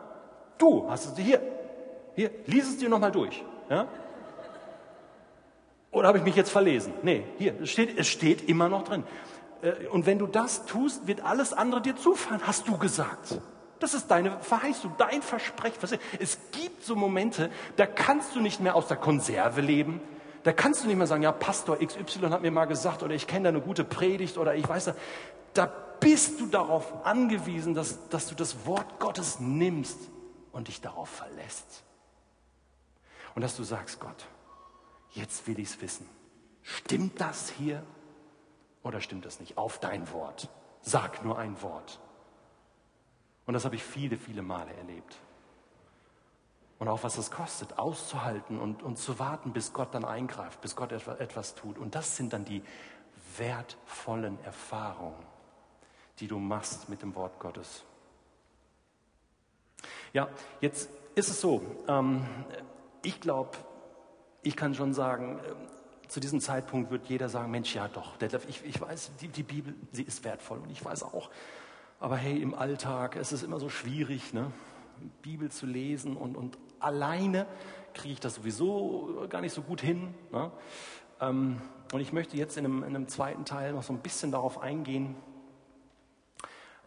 Du 0.58 0.90
hast 0.90 1.06
es 1.06 1.24
hier. 1.24 1.42
Hier, 2.16 2.32
lies 2.46 2.68
es 2.68 2.78
dir 2.78 2.90
nochmal 2.90 3.12
durch. 3.12 3.44
Ja? 3.70 3.88
Oder 5.92 6.08
habe 6.08 6.18
ich 6.18 6.24
mich 6.24 6.36
jetzt 6.36 6.50
verlesen? 6.50 6.94
Nee, 7.04 7.26
hier, 7.38 7.60
es 7.62 7.70
steht, 7.70 7.98
es 7.98 8.08
steht 8.08 8.50
immer 8.50 8.70
noch 8.70 8.84
drin. 8.84 9.04
Äh, 9.62 9.88
und 9.88 10.06
wenn 10.06 10.20
du 10.20 10.28
das 10.28 10.66
tust, 10.66 11.08
wird 11.08 11.24
alles 11.24 11.54
andere 11.54 11.82
dir 11.82 11.96
zufallen, 11.96 12.42
hast 12.46 12.68
du 12.68 12.78
gesagt. 12.78 13.40
Das 13.80 13.94
ist 13.94 14.08
deine 14.10 14.40
Verheißung, 14.40 14.94
dein 14.98 15.22
Versprechen. 15.22 16.00
Es 16.20 16.38
gibt 16.52 16.84
so 16.84 16.96
Momente, 16.96 17.52
da 17.76 17.86
kannst 17.86 18.36
du 18.36 18.40
nicht 18.40 18.62
mehr 18.62 18.76
aus 18.76 18.88
der 18.88 18.98
Konserve 18.98 19.62
leben. 19.62 20.02
Da 20.44 20.54
kannst 20.54 20.84
du 20.84 20.88
nicht 20.88 20.98
mehr 20.98 21.08
sagen, 21.08 21.24
ja, 21.24 21.32
Pastor 21.32 21.78
XY 21.80 22.30
hat 22.30 22.42
mir 22.42 22.52
mal 22.52 22.66
gesagt 22.66 23.04
oder 23.04 23.16
ich 23.16 23.28
kenne 23.28 23.44
da 23.46 23.50
eine 23.50 23.62
gute 23.62 23.84
Predigt 23.84 24.38
oder 24.38 24.56
ich 24.56 24.68
weiß 24.68 24.86
da. 24.86 24.96
Da 25.54 25.66
bist 26.00 26.40
du 26.40 26.46
darauf 26.46 27.06
angewiesen, 27.06 27.74
dass, 27.74 28.10
dass 28.10 28.28
du 28.28 28.36
das 28.36 28.66
Wort 28.66 29.00
Gottes 29.00 29.40
nimmst 29.40 29.98
und 30.52 30.68
dich 30.68 30.82
darauf 30.82 31.10
verlässt. 31.10 31.84
Und 33.34 33.42
dass 33.42 33.58
du 33.58 33.64
sagst, 33.64 34.00
Gott, 34.00 34.28
jetzt 35.12 35.48
will 35.48 35.60
ich 35.60 35.70
es 35.70 35.82
wissen. 35.82 36.08
Stimmt 36.62 37.20
das 37.20 37.50
hier 37.50 37.84
oder 38.84 39.02
stimmt 39.02 39.26
das 39.26 39.40
nicht? 39.40 39.58
Auf 39.58 39.80
dein 39.80 40.12
Wort. 40.14 40.50
Sag 40.82 41.26
nur 41.26 41.38
ein 41.38 41.62
Wort. 41.62 42.00
Und 43.46 43.54
das 43.54 43.66
habe 43.66 43.76
ich 43.76 43.84
viele, 43.84 44.18
viele 44.18 44.42
Male 44.42 44.74
erlebt. 44.74 45.18
Und 46.78 46.88
auch 46.90 47.04
was 47.04 47.18
es 47.18 47.32
kostet, 47.32 47.80
auszuhalten 47.80 48.60
und, 48.60 48.84
und 48.84 48.98
zu 48.98 49.18
warten, 49.18 49.54
bis 49.54 49.72
Gott 49.72 49.94
dann 49.94 50.04
eingreift, 50.04 50.62
bis 50.62 50.76
Gott 50.76 50.92
etwas, 50.92 51.56
tut. 51.56 51.78
Und 51.78 51.96
das 51.96 52.18
sind 52.18 52.34
dann 52.34 52.44
die 52.44 52.64
wertvollen 53.38 54.44
Erfahrungen, 54.44 55.24
die 56.20 56.28
du 56.28 56.38
machst 56.38 56.90
mit 56.90 57.02
dem 57.02 57.16
Wort 57.16 57.40
Gottes. 57.40 57.84
Ja, 60.12 60.28
jetzt 60.60 60.90
ist 61.16 61.30
es 61.30 61.40
so, 61.40 61.62
ähm, 61.88 62.26
ich 63.04 63.22
glaube, 63.22 63.58
ich 64.42 64.56
kann 64.56 64.74
schon 64.74 64.94
sagen, 64.94 65.40
äh, 65.40 66.08
zu 66.08 66.20
diesem 66.20 66.40
Zeitpunkt 66.40 66.92
wird 66.92 67.08
jeder 67.08 67.30
sagen, 67.30 67.52
Mensch, 67.52 67.74
ja 67.76 67.88
doch, 67.88 68.18
Detlef, 68.18 68.48
ich, 68.48 68.64
ich 68.66 68.80
weiß, 68.80 69.12
die, 69.22 69.28
die 69.28 69.44
Bibel, 69.44 69.76
sie 69.92 70.04
ist 70.04 70.24
wertvoll 70.24 70.60
und 70.60 70.70
ich 70.70 70.84
weiß 70.84 71.04
auch, 71.04 71.30
aber 72.06 72.18
hey, 72.18 72.40
im 72.40 72.54
Alltag 72.54 73.16
ist 73.16 73.32
es 73.32 73.42
immer 73.42 73.60
so 73.60 73.68
schwierig, 73.68 74.32
ne? 74.32 74.52
Bibel 75.24 75.50
zu 75.50 75.66
lesen 75.66 76.16
und, 76.16 76.38
und 76.38 76.56
alleine 76.80 77.48
kriege 77.96 78.14
ich 78.14 78.20
das 78.20 78.36
sowieso 78.36 79.26
gar 79.28 79.42
nicht 79.42 79.54
so 79.54 79.64
gut 79.64 79.82
hin. 79.82 80.14
Ne? 80.32 80.52
Ähm, 81.20 81.60
und 81.92 82.02
ich 82.02 82.14
möchte 82.14 82.38
jetzt 82.38 82.58
in 82.58 82.66
einem, 82.66 82.84
in 82.84 82.96
einem, 82.96 83.08
zweiten 83.08 83.44
Teil 83.44 83.74
noch 83.74 83.82
so 83.82 83.92
ein 83.92 84.02
bisschen 84.02 84.32
darauf 84.32 84.62
eingehen, 84.62 85.16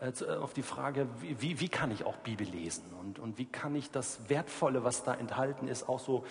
äh, 0.01 0.11
äh 0.11 0.37
auf 0.37 0.53
die 0.53 0.63
Frage, 0.63 1.09
wie, 1.21 1.59
wie, 1.59 1.69
kann 1.69 1.91
ich 1.91 2.05
auch 2.05 2.19
Bibel 2.19 2.47
lesen 2.47 2.85
und, 3.01 3.19
und 3.19 3.39
wie 3.39 3.47
kann 3.47 3.75
ich 3.75 3.91
das 3.91 4.29
Wertvolle, 4.29 4.85
was 4.85 5.03
da 5.03 5.15
enthalten 5.15 5.67
ist, 5.67 5.89
auch 5.89 5.99
so 5.99 6.25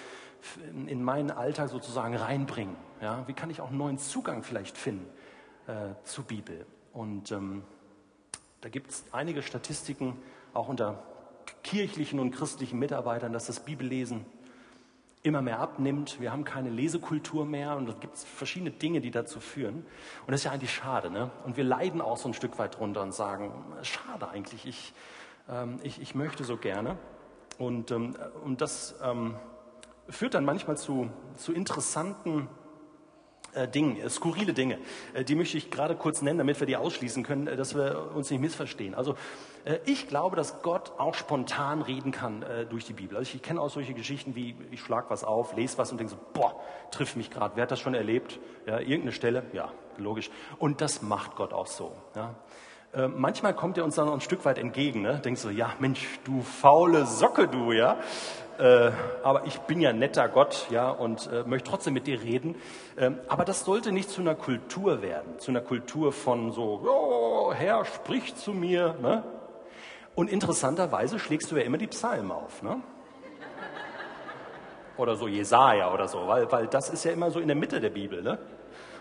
in, 0.72 0.88
in 0.88 1.04
meinen 1.04 1.32
Alltag 1.32 1.68
sozusagen 1.68 2.16
reinbringen. 2.16 2.78
Ja? 3.02 3.28
Wie 3.28 3.34
kann 3.34 3.50
ich 3.50 3.60
auch 3.60 3.68
einen 3.68 3.80
neuen 3.80 3.98
Zugang 3.98 4.44
vielleicht 4.44 4.78
finden 4.78 5.10
äh, 5.68 5.90
zur 6.06 6.24
Bibel? 6.24 6.66
Und 6.94 7.34
ähm, 7.34 7.64
da 8.62 8.70
gibt 8.70 8.92
es 8.92 9.06
einige 9.12 9.42
Statistiken, 9.42 10.18
auch 10.54 10.68
unter 10.68 11.04
kirchlichen 11.64 12.20
und 12.20 12.32
christlichen 12.32 12.80
Mitarbeitern, 12.80 13.34
dass 13.34 13.46
das 13.46 13.60
Bibellesen 13.60 14.26
immer 15.24 15.42
mehr 15.42 15.60
abnimmt. 15.60 16.20
Wir 16.20 16.32
haben 16.32 16.44
keine 16.44 16.70
Lesekultur 16.70 17.46
mehr 17.46 17.76
und 17.76 17.90
es 17.90 18.00
gibt 18.00 18.18
verschiedene 18.18 18.72
Dinge, 18.72 19.02
die 19.02 19.12
dazu 19.12 19.40
führen. 19.40 19.86
Und 20.26 20.32
das 20.32 20.42
ist 20.42 20.46
ja 20.46 20.52
eigentlich 20.52 20.74
schade. 20.74 21.10
Ne? 21.10 21.30
Und 21.46 21.58
wir 21.58 21.64
leiden 21.64 22.02
auch 22.02 22.18
so 22.18 22.30
ein 22.30 22.34
Stück 22.34 22.58
weit 22.60 22.80
drunter 22.80 23.02
und 23.02 23.14
sagen, 23.14 23.52
schade 23.82 24.30
eigentlich, 24.30 24.66
ich, 24.66 24.94
ähm, 25.50 25.80
ich, 25.84 26.02
ich 26.02 26.16
möchte 26.16 26.44
so 26.44 26.58
gerne. 26.58 26.98
Und, 27.58 27.92
ähm, 27.92 28.16
und 28.44 28.62
das 28.62 28.96
ähm, 29.04 29.36
führt 30.10 30.34
dann 30.34 30.46
manchmal 30.46 30.78
zu, 30.78 31.10
zu 31.36 31.54
interessanten 31.54 32.48
Dingen, 33.68 33.98
äh, 33.98 34.10
skurrile 34.10 34.54
Dinge. 34.54 34.78
Äh, 35.14 35.24
die 35.24 35.36
möchte 35.36 35.58
ich 35.58 35.72
gerade 35.72 35.96
kurz 35.96 36.22
nennen, 36.22 36.38
damit 36.38 36.60
wir 36.60 36.68
die 36.68 36.78
ausschließen 36.78 37.24
können, 37.24 37.48
äh, 37.48 37.56
dass 37.56 37.76
wir 37.76 38.12
uns 38.16 38.30
nicht 38.30 38.40
missverstehen. 38.40 38.94
Also 38.94 39.16
äh, 39.66 39.80
ich 39.86 40.08
glaube, 40.08 40.36
dass 40.36 40.62
Gott 40.62 40.94
auch 40.98 41.14
spontan 41.14 41.82
reden 41.82 42.12
kann 42.12 42.44
äh, 42.44 42.66
durch 42.66 42.86
die 42.86 42.94
Bibel. 42.94 43.18
Also 43.18 43.34
ich 43.34 43.42
kenne 43.42 43.62
auch 43.62 43.70
solche 43.70 43.94
Geschichten 43.94 44.36
wie, 44.36 44.56
ich 44.72 44.82
schlage 44.82 45.10
was 45.10 45.24
auf, 45.24 45.56
lese 45.56 45.78
was 45.78 45.92
und 45.92 46.00
denke 46.00 46.12
so, 46.12 46.20
boah, 46.34 46.60
trifft 46.92 47.18
mich 47.18 47.30
gerade. 47.30 47.56
Wer 47.56 47.64
hat 47.64 47.72
das 47.72 47.80
schon 47.80 47.94
erlebt? 47.94 48.40
Ja, 48.66 48.80
irgendeine 48.80 49.12
Stelle? 49.12 49.44
Ja, 49.54 49.72
logisch. 49.98 50.30
Und 50.60 50.82
das 50.82 51.02
macht 51.02 51.36
Gott 51.36 51.54
auch 51.54 51.68
so. 51.68 51.92
Ja. 52.16 52.36
Äh, 52.94 53.08
manchmal 53.10 53.54
kommt 53.54 53.78
er 53.78 53.84
uns 53.84 53.96
dann 53.96 54.10
ein 54.10 54.22
Stück 54.22 54.46
weit 54.46 54.58
entgegen. 54.58 55.02
Ne? 55.02 55.20
Denkst 55.24 55.42
so, 55.42 55.50
ja, 55.50 55.74
Mensch, 55.80 56.08
du 56.24 56.42
faule 56.42 57.06
Socke, 57.06 57.48
du, 57.48 57.72
ja. 57.72 57.98
Äh, 58.58 58.92
aber 59.24 59.46
ich 59.46 59.60
bin 59.62 59.82
ja 59.82 59.94
netter 59.94 60.28
Gott, 60.30 60.68
ja, 60.72 60.90
und 60.90 61.30
äh, 61.32 61.44
möchte 61.44 61.70
trotzdem 61.70 61.94
mit 61.94 62.08
dir 62.08 62.22
reden. 62.22 62.56
Ähm, 62.98 63.20
aber 63.28 63.46
das 63.46 63.64
sollte 63.64 63.92
nicht 63.92 64.10
zu 64.10 64.22
einer 64.22 64.34
Kultur 64.34 65.02
werden, 65.02 65.38
zu 65.38 65.52
einer 65.52 65.62
Kultur 65.62 66.12
von 66.12 66.52
so, 66.52 66.82
oh, 66.84 67.54
Herr, 67.54 67.86
sprich 67.86 68.36
zu 68.36 68.54
mir. 68.54 68.96
Ne? 69.02 69.24
Und 70.16 70.32
interessanterweise 70.32 71.20
schlägst 71.20 71.52
du 71.52 71.58
ja 71.58 71.64
immer 71.64 71.78
die 71.78 71.88
Psalmen 71.88 72.32
auf, 72.32 72.64
ne? 72.64 72.82
Oder 74.98 75.16
so 75.16 75.28
Jesaja 75.28 75.94
oder 75.94 76.08
so, 76.08 76.28
weil, 76.28 76.52
weil 76.52 76.66
das 76.66 76.90
ist 76.90 77.06
ja 77.06 77.12
immer 77.12 77.30
so 77.30 77.40
in 77.40 77.48
der 77.48 77.56
Mitte 77.56 77.80
der 77.80 77.92
Bibel, 77.92 78.24
ne? 78.24 78.40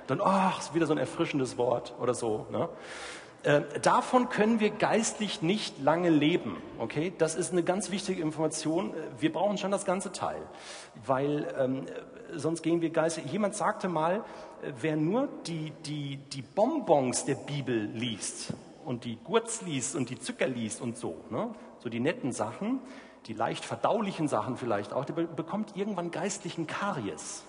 Dann, 0.07 0.21
ach, 0.23 0.59
ist 0.61 0.75
wieder 0.75 0.85
so 0.85 0.92
ein 0.92 0.99
erfrischendes 0.99 1.57
Wort 1.57 1.95
oder 1.99 2.12
so, 2.12 2.47
ne? 2.51 2.69
Äh, 3.46 3.62
davon 3.80 4.28
können 4.28 4.59
wir 4.59 4.70
geistlich 4.70 5.40
nicht 5.40 5.80
lange 5.80 6.11
leben. 6.11 6.56
Okay, 6.78 7.12
das 7.16 7.37
ist 7.37 7.52
eine 7.52 7.62
ganz 7.62 7.90
wichtige 7.90 8.20
Information. 8.20 8.92
Wir 9.20 9.32
brauchen 9.32 9.56
schon 9.56 9.70
das 9.70 9.85
ganze 9.85 10.11
Teil, 10.11 10.42
weil 11.06 11.46
ähm, 11.56 11.87
sonst 12.35 12.62
gehen 12.62 12.80
wir 12.80 12.90
geistlich. 12.90 13.30
Jemand 13.30 13.54
sagte 13.54 13.88
mal, 13.88 14.16
äh, 14.16 14.72
wer 14.80 14.96
nur 14.96 15.28
die, 15.46 15.72
die, 15.87 16.16
die 16.32 16.42
Bonbons 16.42 17.24
der 17.24 17.37
Bibel 17.37 17.88
liest, 17.94 18.52
und 18.85 19.04
die 19.04 19.16
Gurz 19.16 19.62
liest 19.62 19.96
und 19.96 20.11
die 20.11 20.18
Zucker 20.18 20.46
liest 20.46 20.80
und 20.80 20.96
so, 20.96 21.16
ne? 21.30 21.52
so 21.80 21.88
die 21.88 21.98
netten 21.98 22.32
Sachen, 22.32 22.80
die 23.26 23.32
leicht 23.32 23.64
verdaulichen 23.64 24.28
Sachen 24.28 24.56
vielleicht 24.56 24.92
auch, 24.92 25.04
der 25.04 25.14
bekommt 25.14 25.76
irgendwann 25.76 26.12
geistlichen 26.12 26.68
Karies. 26.68 27.42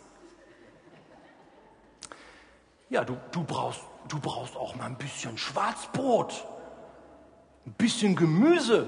Ja, 2.90 3.04
du, 3.04 3.18
du, 3.32 3.44
brauchst, 3.44 3.82
du 4.08 4.20
brauchst 4.20 4.56
auch 4.56 4.76
mal 4.76 4.86
ein 4.86 4.98
bisschen 4.98 5.38
Schwarzbrot, 5.38 6.46
ein 7.66 7.74
bisschen 7.74 8.16
Gemüse. 8.16 8.88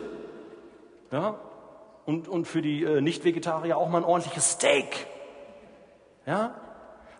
Ja? 1.11 1.35
Und, 2.05 2.27
und 2.27 2.45
für 2.45 2.61
die 2.61 2.83
äh, 2.83 3.01
Nicht-Vegetarier 3.01 3.77
auch 3.77 3.89
mal 3.89 3.99
ein 3.99 4.03
ordentliches 4.03 4.51
Steak. 4.51 5.07
Ja? 6.25 6.55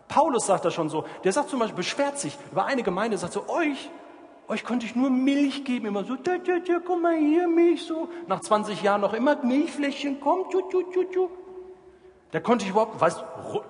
Paulus 0.08 0.46
sagt 0.46 0.64
das 0.64 0.74
schon 0.74 0.88
so. 0.88 1.04
Der 1.24 1.32
sagt 1.32 1.50
zum 1.50 1.60
Beispiel, 1.60 1.76
beschwert 1.76 2.18
sich 2.18 2.36
über 2.50 2.64
eine 2.64 2.82
Gemeinde, 2.82 3.16
sagt 3.16 3.32
so, 3.32 3.48
euch, 3.48 3.88
euch 4.48 4.64
konnte 4.64 4.84
ich 4.84 4.96
nur 4.96 5.10
Milch 5.10 5.64
geben, 5.64 5.86
immer 5.86 6.04
so, 6.04 6.16
da, 6.16 6.38
da, 6.38 6.58
da, 6.58 6.80
guck 6.84 7.00
mal 7.00 7.16
hier, 7.16 7.46
Milch, 7.46 7.84
so. 7.84 8.08
Nach 8.26 8.40
20 8.40 8.82
Jahren 8.82 9.00
noch 9.00 9.14
immer 9.14 9.36
Milchfläschchen, 9.44 10.20
komm, 10.20 10.50
tschu, 10.50 10.62
tschu, 10.68 10.82
tschu, 10.90 11.04
tschu. 11.04 11.28
Da 12.32 12.40
konnte 12.40 12.64
ich 12.64 12.70
überhaupt, 12.70 13.00
weißt 13.00 13.24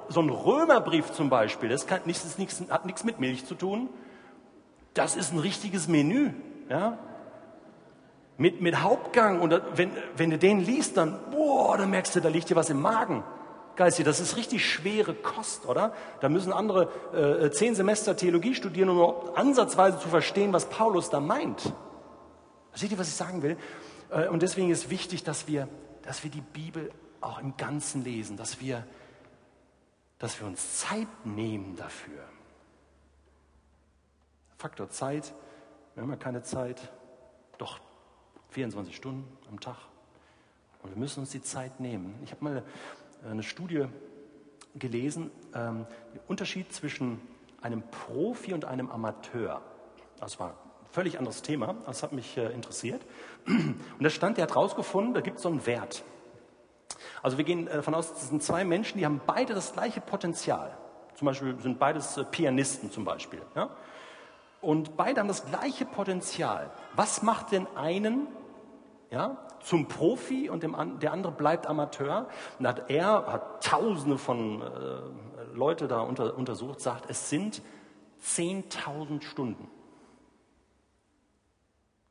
so 0.09 0.21
ein 0.21 0.31
Römerbrief 0.31 1.13
zum 1.13 1.31
Beispiel, 1.31 1.69
das, 1.69 1.87
kann, 1.87 2.01
ist 2.07 2.39
nichts, 2.39 2.63
hat 2.71 2.87
nichts 2.87 3.05
mit 3.05 3.21
Milch 3.21 3.45
zu 3.45 3.55
tun. 3.55 3.91
Das 4.95 5.17
ist 5.17 5.33
ein 5.33 5.39
richtiges 5.39 5.89
Menü, 5.89 6.31
ja. 6.69 6.99
Mit, 8.37 8.63
mit 8.63 8.81
Hauptgang 8.81 9.41
und 9.41 9.61
wenn, 9.75 9.91
wenn 10.17 10.31
du 10.31 10.39
den 10.39 10.61
liest, 10.61 10.97
dann, 10.97 11.19
boah, 11.31 11.77
dann 11.77 11.91
merkst 11.91 12.17
du, 12.17 12.21
da 12.21 12.31
liegt 12.31 12.49
dir 12.49 12.57
was 12.57 12.71
im 12.71 12.81
Magen. 12.81 13.23
Geistig, 13.77 14.05
das 14.07 14.19
ist 14.19 14.37
richtig 14.37 14.67
schwere 14.69 15.15
Kost, 15.15 15.67
oder? 15.67 15.93
Da 16.21 16.29
müssen 16.29 16.53
andere 16.53 16.89
äh, 17.15 17.51
zehn 17.51 17.75
Semester 17.75 18.17
Theologie 18.17 18.55
studieren, 18.55 18.89
um 18.89 18.97
überhaupt 18.97 19.39
ansatzweise 19.39 19.99
zu 19.99 20.09
verstehen, 20.09 20.53
was 20.53 20.67
Paulus 20.67 21.11
da 21.11 21.21
meint. 21.21 21.73
Seht 22.75 22.93
ihr, 22.93 22.99
was 22.99 23.09
ich 23.09 23.15
sagen 23.15 23.43
will? 23.43 23.57
Äh, 24.11 24.29
und 24.29 24.43
deswegen 24.43 24.71
ist 24.71 24.91
wichtig, 24.91 25.23
dass 25.23 25.47
wir, 25.47 25.69
dass 26.03 26.25
wir 26.25 26.31
die 26.31 26.41
Bibel 26.41 26.91
auch 27.21 27.39
im 27.41 27.57
Ganzen 27.57 28.05
lesen, 28.05 28.37
dass 28.37 28.61
wir, 28.61 28.87
dass 30.19 30.41
wir 30.41 30.47
uns 30.47 30.79
Zeit 30.79 31.09
nehmen 31.25 31.77
dafür. 31.77 32.23
Faktor 34.61 34.91
Zeit, 34.91 35.33
wir 35.95 36.03
haben 36.03 36.11
ja 36.11 36.17
keine 36.17 36.43
Zeit, 36.43 36.93
doch 37.57 37.81
24 38.51 38.95
Stunden 38.95 39.27
am 39.49 39.59
Tag. 39.59 39.79
Und 40.83 40.91
wir 40.91 40.99
müssen 40.99 41.21
uns 41.21 41.31
die 41.31 41.41
Zeit 41.41 41.81
nehmen. 41.81 42.15
Ich 42.25 42.31
habe 42.31 42.45
mal 42.45 42.63
eine 43.25 43.43
Studie 43.43 43.87
gelesen, 44.75 45.31
ähm, 45.55 45.87
der 46.15 46.21
Unterschied 46.29 46.71
zwischen 46.75 47.23
einem 47.63 47.83
Profi 47.91 48.53
und 48.53 48.67
einem 48.67 48.91
Amateur. 48.91 49.63
Das 50.19 50.39
war 50.39 50.51
ein 50.51 50.91
völlig 50.91 51.19
anderes 51.19 51.41
Thema, 51.41 51.77
das 51.87 52.03
hat 52.03 52.13
mich 52.13 52.37
äh, 52.37 52.53
interessiert. 52.53 53.01
Und 53.47 54.03
da 54.03 54.11
stand, 54.11 54.37
der 54.37 54.43
hat 54.43 54.57
rausgefunden, 54.57 55.15
da 55.15 55.23
gibt 55.23 55.39
es 55.39 55.43
so 55.43 55.49
einen 55.49 55.65
Wert. 55.65 56.05
Also 57.23 57.39
wir 57.39 57.47
gehen 57.47 57.65
davon 57.65 57.95
aus, 57.95 58.13
das 58.13 58.29
sind 58.29 58.43
zwei 58.43 58.65
Menschen, 58.65 58.99
die 58.99 59.07
haben 59.07 59.23
beide 59.27 59.55
das 59.55 59.73
gleiche 59.73 60.03
Potenzial. 60.03 60.77
Zum 61.15 61.25
Beispiel 61.25 61.59
sind 61.61 61.79
beides 61.79 62.19
äh, 62.19 62.25
Pianisten 62.25 62.91
zum 62.91 63.07
Beispiel. 63.07 63.41
Ja? 63.55 63.71
Und 64.61 64.97
beide 64.97 65.21
haben 65.21 65.29
das 65.29 65.47
gleiche 65.47 65.87
Potenzial. 65.87 66.71
Was 66.95 67.23
macht 67.23 67.53
denn 67.53 67.67
einen 67.77 68.29
ja, 69.11 69.39
zum 69.61 69.89
Profi 69.89 70.49
und 70.49 70.63
dem, 70.63 70.99
der 71.01 71.13
andere 71.13 71.33
bleibt 71.33 71.67
Amateur. 71.67 72.29
Und 72.59 72.67
hat 72.67 72.91
er 72.91 73.27
hat 73.27 73.65
Tausende 73.65 74.19
von 74.19 74.63
äh, 74.63 74.67
Leute 75.53 75.89
da 75.89 76.01
unter, 76.01 76.37
untersucht, 76.37 76.81
sagt, 76.81 77.11
es 77.11 77.29
sind 77.29 77.61
10.000 78.25 79.23
Stunden. 79.23 79.69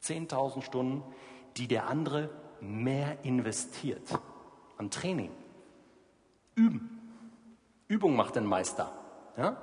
10.000 0.03 0.62
Stunden, 0.62 1.03
die 1.57 1.67
der 1.67 1.88
andere 1.88 2.29
mehr 2.62 3.23
investiert 3.23 4.19
an 4.77 4.91
Training. 4.91 5.31
Üben. 6.55 6.95
Übung 7.88 8.15
macht 8.15 8.35
den 8.35 8.45
Meister. 8.45 8.91
Ja? 9.38 9.57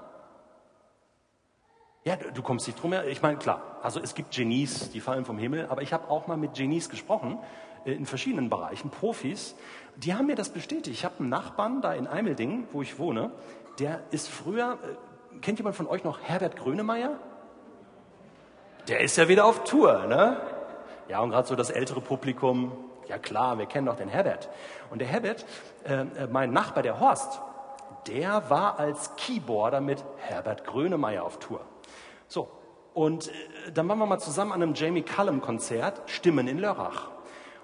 Ja, 2.06 2.14
du 2.14 2.40
kommst 2.40 2.68
nicht 2.68 2.80
drum 2.80 2.92
her. 2.92 3.04
Ich 3.08 3.20
meine, 3.20 3.36
klar, 3.36 3.78
also 3.82 3.98
es 3.98 4.14
gibt 4.14 4.30
Genies, 4.30 4.90
die 4.90 5.00
fallen 5.00 5.24
vom 5.24 5.38
Himmel, 5.38 5.66
aber 5.68 5.82
ich 5.82 5.92
habe 5.92 6.08
auch 6.08 6.28
mal 6.28 6.36
mit 6.36 6.54
Genies 6.54 6.88
gesprochen, 6.88 7.36
äh, 7.84 7.94
in 7.94 8.06
verschiedenen 8.06 8.48
Bereichen, 8.48 8.90
Profis, 8.90 9.56
die 9.96 10.14
haben 10.14 10.26
mir 10.26 10.36
das 10.36 10.50
bestätigt. 10.50 10.86
Ich 10.86 11.04
habe 11.04 11.16
einen 11.18 11.30
Nachbarn 11.30 11.82
da 11.82 11.94
in 11.94 12.06
Eimeldingen, 12.06 12.68
wo 12.70 12.80
ich 12.80 13.00
wohne, 13.00 13.32
der 13.80 14.04
ist 14.12 14.28
früher, 14.28 14.78
äh, 14.84 15.38
kennt 15.40 15.58
jemand 15.58 15.74
von 15.74 15.88
euch 15.88 16.04
noch 16.04 16.20
Herbert 16.20 16.54
Grönemeyer? 16.54 17.18
Der 18.86 19.00
ist 19.00 19.16
ja 19.16 19.26
wieder 19.26 19.44
auf 19.44 19.64
Tour, 19.64 20.06
ne? 20.06 20.36
Ja, 21.08 21.18
und 21.22 21.30
gerade 21.30 21.48
so 21.48 21.56
das 21.56 21.70
ältere 21.70 22.00
Publikum, 22.00 22.70
ja 23.08 23.18
klar, 23.18 23.58
wir 23.58 23.66
kennen 23.66 23.86
doch 23.86 23.96
den 23.96 24.08
Herbert. 24.08 24.48
Und 24.90 25.00
der 25.00 25.08
Herbert, 25.08 25.44
äh, 25.82 26.02
äh 26.02 26.28
mein 26.30 26.52
Nachbar, 26.52 26.84
der 26.84 27.00
Horst, 27.00 27.40
der 28.06 28.48
war 28.48 28.78
als 28.78 29.16
Keyboarder 29.16 29.80
mit 29.80 30.04
Herbert 30.18 30.64
Grönemeyer 30.64 31.24
auf 31.24 31.40
Tour. 31.40 31.62
So, 32.28 32.50
und 32.94 33.28
äh, 33.28 33.72
dann 33.74 33.88
waren 33.88 33.98
wir 33.98 34.06
mal 34.06 34.18
zusammen 34.18 34.52
an 34.52 34.62
einem 34.62 34.74
Jamie 34.74 35.02
Cullum 35.02 35.40
Konzert, 35.40 36.02
Stimmen 36.10 36.48
in 36.48 36.58
Lörrach. 36.58 37.10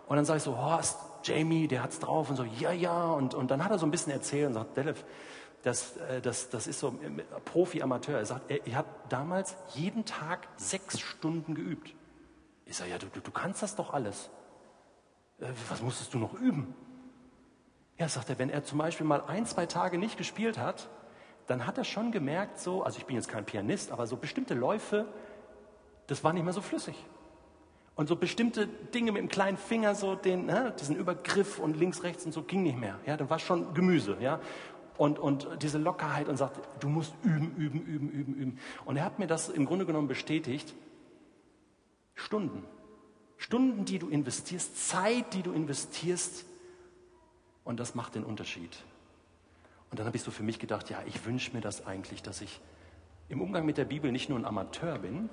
Und 0.07 0.17
dann 0.17 0.25
sage 0.25 0.39
ich 0.39 0.43
so, 0.43 0.59
Horst, 0.59 0.99
Jamie, 1.25 1.69
der 1.69 1.83
hat's 1.83 1.99
drauf 1.99 2.29
und 2.29 2.37
so, 2.37 2.45
ja, 2.45 2.73
ja. 2.73 3.13
Und, 3.13 3.35
und 3.35 3.51
dann 3.51 3.65
hat 3.65 3.71
er 3.71 3.79
so 3.79 3.87
ein 3.87 3.91
bisschen 3.91 4.13
erzählt 4.13 4.49
und 4.49 4.55
sagt, 4.55 4.77
Delef, 4.77 5.05
das, 5.63 5.97
äh, 5.97 6.21
das, 6.21 6.51
das 6.51 6.67
ist 6.67 6.81
so 6.81 6.89
äh, 6.89 7.23
Profi-Amateur. 7.45 8.19
Er 8.19 8.27
sagt, 8.27 8.51
er, 8.51 8.67
er, 8.67 8.77
hat 8.77 8.87
damals 9.09 9.57
jeden 9.75 10.05
Tag 10.05 10.49
sechs 10.57 11.01
Stunden 11.01 11.55
geübt. 11.55 11.95
Ich 12.67 12.77
sage, 12.77 12.91
ja, 12.91 12.99
du, 12.99 13.07
du, 13.07 13.21
du 13.21 13.31
kannst 13.31 13.63
das 13.63 13.77
doch 13.77 13.93
alles. 13.93 14.31
Was 15.69 15.83
musstest 15.83 16.15
du 16.15 16.19
noch 16.19 16.35
üben? 16.35 16.75
Ja, 17.99 18.09
sagt 18.09 18.31
er, 18.31 18.39
wenn 18.39 18.51
er 18.51 18.65
zum 18.65 18.79
Beispiel 18.79 19.07
mal 19.07 19.23
ein, 19.27 19.47
zwei 19.47 19.67
Tage 19.67 19.99
nicht 19.99 20.17
gespielt 20.17 20.59
hat, 20.59 20.89
dann 21.47 21.67
hat 21.67 21.79
er 21.79 21.85
schon 21.85 22.13
gemerkt, 22.13 22.59
so, 22.59 22.83
also 22.83 22.99
ich 22.99 23.07
bin 23.07 23.17
jetzt 23.17 23.29
kein 23.29 23.45
Pianist, 23.45 23.91
aber 23.91 24.07
so 24.07 24.17
bestimmte 24.17 24.55
Läufe, 24.55 25.07
das 26.07 26.23
war 26.25 26.33
nicht 26.33 26.45
mehr 26.45 26.53
so 26.53 26.61
flüssig. 26.61 26.97
Und 27.95 28.09
so 28.09 28.17
bestimmte 28.17 28.67
Dinge 28.67 29.13
mit 29.13 29.21
dem 29.21 29.29
kleinen 29.29 29.59
Finger, 29.59 29.95
so 29.95 30.15
den, 30.15 30.47
ne, 30.47 30.75
diesen 30.81 30.97
Übergriff 30.97 31.59
und 31.59 31.77
links, 31.77 32.03
rechts 32.03 32.25
und 32.25 32.33
so 32.33 32.43
ging 32.43 32.63
nicht 32.63 32.79
mehr. 32.79 32.99
Ja, 33.07 33.17
dann 33.17 33.29
war 33.29 33.39
schon 33.39 33.75
Gemüse, 33.75 34.17
ja. 34.21 34.41
Und, 34.97 35.19
und 35.19 35.49
diese 35.61 35.79
Lockerheit 35.79 36.29
und 36.29 36.37
sagt, 36.37 36.61
du 36.83 36.89
musst 36.89 37.15
üben, 37.23 37.55
üben, 37.57 37.83
üben, 37.83 38.11
üben, 38.11 38.35
üben. 38.35 38.59
Und 38.85 38.97
er 38.97 39.05
hat 39.05 39.19
mir 39.19 39.27
das 39.27 39.49
im 39.49 39.67
Grunde 39.67 39.85
genommen 39.85 40.09
bestätigt. 40.09 40.75
Stunden. 42.15 42.65
Stunden, 43.37 43.85
die 43.85 43.99
du 43.99 44.09
investierst, 44.09 44.89
Zeit, 44.89 45.35
die 45.35 45.43
du 45.43 45.53
investierst. 45.53 46.47
Und 47.65 47.81
das 47.81 47.95
macht 47.95 48.15
den 48.15 48.25
Unterschied. 48.25 48.85
Und 49.93 49.99
dann 49.99 50.07
habe 50.07 50.17
ich 50.17 50.23
so 50.23 50.31
für 50.31 50.43
mich 50.43 50.59
gedacht, 50.59 50.89
ja, 50.89 51.03
ich 51.05 51.27
wünsche 51.27 51.53
mir 51.53 51.61
das 51.61 51.87
eigentlich, 51.87 52.23
dass 52.23 52.41
ich 52.41 52.63
im 53.29 53.43
Umgang 53.43 53.67
mit 53.67 53.77
der 53.77 53.85
Bibel 53.85 54.11
nicht 54.11 54.31
nur 54.31 54.39
ein 54.39 54.47
Amateur 54.47 54.99
bin, 54.99 55.29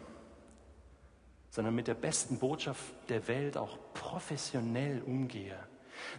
sondern 1.49 1.73
mit 1.73 1.87
der 1.87 1.93
besten 1.93 2.39
Botschaft 2.39 2.83
der 3.07 3.25
Welt 3.29 3.55
auch 3.55 3.77
professionell 3.93 5.01
umgehe. 5.01 5.57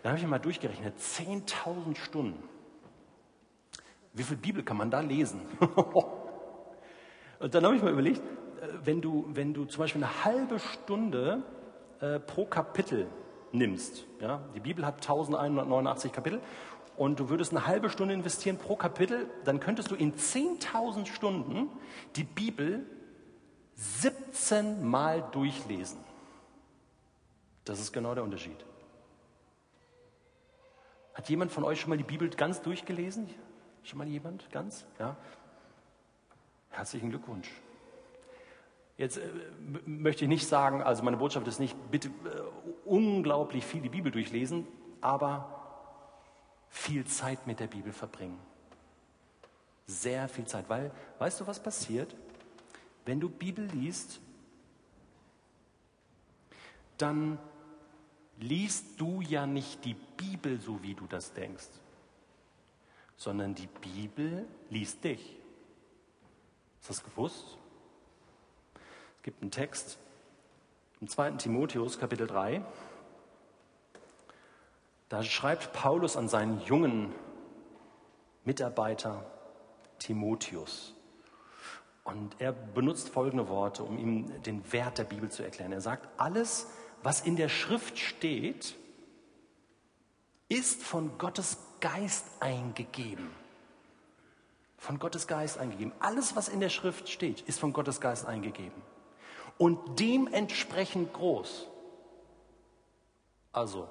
Dann 0.03 0.13
habe 0.13 0.21
ich 0.23 0.27
mal 0.27 0.39
durchgerechnet, 0.39 0.99
10.000 0.99 1.97
Stunden. 1.97 2.43
Wie 4.15 4.23
viel 4.23 4.39
Bibel 4.39 4.63
kann 4.63 4.79
man 4.79 4.91
da 4.91 5.01
lesen? 5.01 5.43
Und 7.41 7.55
dann 7.55 7.63
habe 7.63 7.77
ich 7.77 7.83
mal 7.83 7.93
überlegt, 7.93 8.21
äh, 8.21 8.69
wenn 8.85 9.03
du, 9.03 9.27
wenn 9.29 9.53
du 9.53 9.67
zum 9.67 9.81
Beispiel 9.81 10.03
eine 10.03 10.25
halbe 10.25 10.59
Stunde 10.59 11.43
äh, 12.01 12.19
pro 12.19 12.47
Kapitel 12.47 13.07
nimmst, 13.53 14.07
ja, 14.19 14.41
die 14.55 14.61
Bibel 14.61 14.87
hat 14.87 14.95
1189 14.95 16.11
Kapitel, 16.11 16.41
und 17.01 17.19
du 17.19 17.31
würdest 17.31 17.53
eine 17.53 17.67
halbe 17.67 17.89
Stunde 17.89 18.13
investieren 18.13 18.59
pro 18.59 18.77
Kapitel, 18.77 19.31
dann 19.47 19.59
könntest 19.59 19.91
du 19.91 19.95
in 19.95 20.17
10.000 20.17 21.07
Stunden 21.07 21.71
die 22.15 22.25
Bibel 22.25 22.85
17 23.75 24.87
Mal 24.87 25.27
durchlesen. 25.33 25.99
Das 27.65 27.81
ist 27.81 27.93
genau 27.93 28.15
der 28.15 28.23
Unterschied. 28.23 28.67
Hat 31.15 31.27
jemand 31.31 31.51
von 31.51 31.65
euch 31.65 31.81
schon 31.81 31.89
mal 31.89 31.97
die 31.97 32.05
Bibel 32.05 32.29
ganz 32.29 32.61
durchgelesen? 32.61 33.31
Schon 33.83 33.97
mal 33.97 34.07
jemand 34.07 34.51
ganz? 34.51 34.85
Ja. 34.99 35.17
Herzlichen 36.69 37.09
Glückwunsch. 37.09 37.51
Jetzt 38.99 39.17
äh, 39.17 39.23
möchte 39.87 40.27
ich 40.27 40.29
nicht 40.29 40.47
sagen, 40.47 40.83
also 40.83 41.03
meine 41.03 41.17
Botschaft 41.17 41.49
ist 41.49 41.61
nicht, 41.61 41.75
bitte 41.91 42.09
äh, 42.09 42.11
unglaublich 42.85 43.65
viel 43.65 43.81
die 43.81 43.89
Bibel 43.89 44.13
durchlesen, 44.13 44.69
aber 45.01 45.60
viel 46.71 47.05
Zeit 47.05 47.47
mit 47.47 47.61
der 47.61 47.67
Bibel 47.67 47.93
verbringen. 47.93 48.39
Sehr 49.87 50.29
viel 50.29 50.47
Zeit, 50.47 50.69
weil, 50.69 50.93
weißt 51.19 51.41
du, 51.41 51.47
was 51.47 51.63
passiert? 51.63 52.15
Wenn 53.05 53.21
du 53.21 53.29
Bibel 53.29 53.67
liest, 53.67 54.21
dann 56.97 57.39
liest 58.39 59.01
du 59.01 59.21
ja 59.21 59.47
nicht 59.47 59.85
die 59.85 59.95
Bibel 59.95 60.61
so, 60.61 60.83
wie 60.83 60.95
du 60.95 61.07
das 61.07 61.33
denkst, 61.33 61.69
sondern 63.17 63.55
die 63.55 63.67
Bibel 63.67 64.47
liest 64.71 65.03
dich. 65.03 65.37
Ist 66.81 66.91
das 66.91 67.03
gewusst? 67.03 67.59
Es 69.17 69.23
gibt 69.25 69.43
einen 69.43 69.51
Text 69.51 69.99
im 71.01 71.09
2. 71.09 71.33
Timotheus, 71.33 71.99
Kapitel 71.99 72.27
3. 72.27 72.63
Da 75.11 75.25
schreibt 75.25 75.73
Paulus 75.73 76.17
an 76.17 76.29
seinen 76.29 76.61
jungen 76.61 77.13
Mitarbeiter 78.45 79.27
Timotheus. 79.99 80.95
Und 82.05 82.41
er 82.41 82.53
benutzt 82.53 83.09
folgende 83.09 83.49
Worte, 83.49 83.83
um 83.83 83.99
ihm 83.99 84.43
den 84.45 84.73
Wert 84.73 84.99
der 84.99 85.05
Bibel 85.05 85.29
zu 85.29 85.43
erklären. 85.43 85.73
Er 85.73 85.81
sagt, 85.81 86.09
alles, 86.17 86.69
was 87.03 87.23
in 87.23 87.35
der 87.35 87.49
Schrift 87.49 87.99
steht, 87.99 88.77
ist 90.49 90.81
von 90.83 91.19
Gottes 91.19 91.59
Geist 91.81 92.27
eingegeben. 92.39 93.31
Von 94.79 95.01
Gottes 95.01 95.27
Geist 95.27 95.59
eingegeben. 95.59 95.93
Alles, 95.99 96.37
was 96.37 96.49
in 96.49 96.61
der 96.61 96.69
Schrift 96.69 97.09
steht, 97.09 97.41
ist 97.43 97.59
von 97.59 97.73
Gottes 97.73 98.01
Geist 98.01 98.27
eingegeben. 98.27 98.81
Und 99.59 99.99
dementsprechend 99.99 101.13
groß. 101.13 101.67
Also 103.53 103.89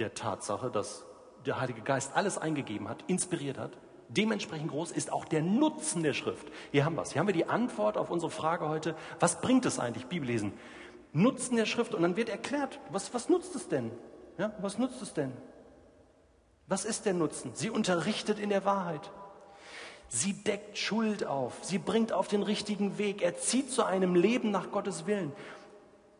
der 0.00 0.14
Tatsache, 0.14 0.70
dass 0.70 1.04
der 1.46 1.60
Heilige 1.60 1.82
Geist 1.82 2.12
alles 2.14 2.38
eingegeben 2.38 2.88
hat, 2.88 3.04
inspiriert 3.06 3.58
hat, 3.58 3.76
dementsprechend 4.08 4.70
groß 4.70 4.90
ist 4.90 5.12
auch 5.12 5.24
der 5.24 5.42
Nutzen 5.42 6.02
der 6.02 6.14
Schrift. 6.14 6.48
Hier 6.72 6.84
haben 6.84 6.96
wir 6.96 7.02
es. 7.02 7.12
Hier 7.12 7.20
haben 7.20 7.28
wir 7.28 7.34
die 7.34 7.48
Antwort 7.48 7.96
auf 7.96 8.10
unsere 8.10 8.30
Frage 8.30 8.68
heute, 8.68 8.94
was 9.20 9.40
bringt 9.40 9.64
es 9.66 9.78
eigentlich, 9.78 10.06
Bibellesen? 10.06 10.52
Nutzen 11.12 11.56
der 11.56 11.66
Schrift 11.66 11.94
und 11.94 12.02
dann 12.02 12.16
wird 12.16 12.28
erklärt, 12.28 12.80
was, 12.90 13.12
was 13.14 13.28
nutzt 13.28 13.54
es 13.54 13.68
denn? 13.68 13.90
Ja, 14.38 14.52
was 14.60 14.78
nutzt 14.78 15.02
es 15.02 15.12
denn? 15.12 15.32
Was 16.66 16.84
ist 16.84 17.04
der 17.04 17.14
Nutzen? 17.14 17.50
Sie 17.54 17.68
unterrichtet 17.68 18.38
in 18.38 18.48
der 18.48 18.64
Wahrheit. 18.64 19.10
Sie 20.08 20.32
deckt 20.32 20.78
Schuld 20.78 21.24
auf. 21.24 21.58
Sie 21.62 21.78
bringt 21.78 22.12
auf 22.12 22.28
den 22.28 22.42
richtigen 22.42 22.98
Weg. 22.98 23.22
Er 23.22 23.36
zieht 23.36 23.70
zu 23.70 23.84
einem 23.84 24.14
Leben 24.14 24.50
nach 24.50 24.70
Gottes 24.70 25.06
Willen. 25.06 25.32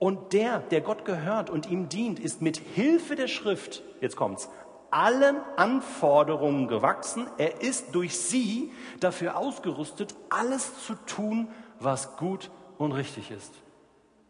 Und 0.00 0.32
der, 0.32 0.60
der 0.60 0.80
Gott 0.80 1.04
gehört 1.04 1.50
und 1.50 1.66
ihm 1.66 1.90
dient, 1.90 2.18
ist 2.18 2.40
mit 2.40 2.56
Hilfe 2.56 3.16
der 3.16 3.28
Schrift, 3.28 3.82
jetzt 4.00 4.16
kommt's, 4.16 4.48
allen 4.90 5.36
Anforderungen 5.56 6.68
gewachsen. 6.68 7.28
Er 7.36 7.60
ist 7.60 7.94
durch 7.94 8.18
sie 8.18 8.72
dafür 9.00 9.36
ausgerüstet, 9.36 10.14
alles 10.30 10.86
zu 10.86 10.94
tun, 10.94 11.48
was 11.80 12.16
gut 12.16 12.50
und 12.78 12.92
richtig 12.92 13.30
ist. 13.30 13.52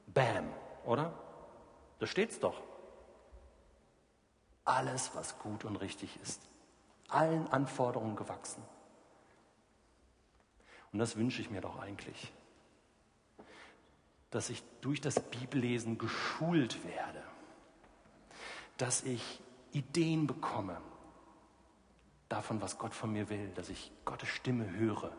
Bam, 0.09 0.49
oder? 0.85 1.13
Da 2.01 2.07
steht's 2.07 2.41
doch. 2.41 2.61
Alles, 4.65 5.13
was 5.15 5.39
gut 5.39 5.65
und 5.65 5.77
richtig 5.77 6.19
ist. 6.21 6.43
Allen 7.09 7.47
Anforderungen 7.47 8.17
gewachsen. 8.17 8.65
Und 10.93 10.99
das 10.99 11.17
wünsche 11.17 11.41
ich 11.41 11.49
mir 11.49 11.61
doch 11.61 11.79
eigentlich. 11.79 12.33
Dass 14.31 14.51
ich 14.51 14.63
durch 14.81 15.01
das 15.01 15.21
Bibellesen 15.21 15.99
geschult 15.99 16.85
werde. 16.85 17.23
Dass 18.77 19.03
ich 19.03 19.41
Ideen 19.73 20.27
bekomme 20.27 20.79
davon, 22.31 22.63
was 22.63 22.79
Gott 22.79 22.95
von 22.95 23.13
mir 23.13 23.29
will, 23.29 23.51
dass 23.55 23.69
ich 23.69 23.93
Gottes 24.05 24.29
Stimme 24.29 24.71
höre, 24.71 25.13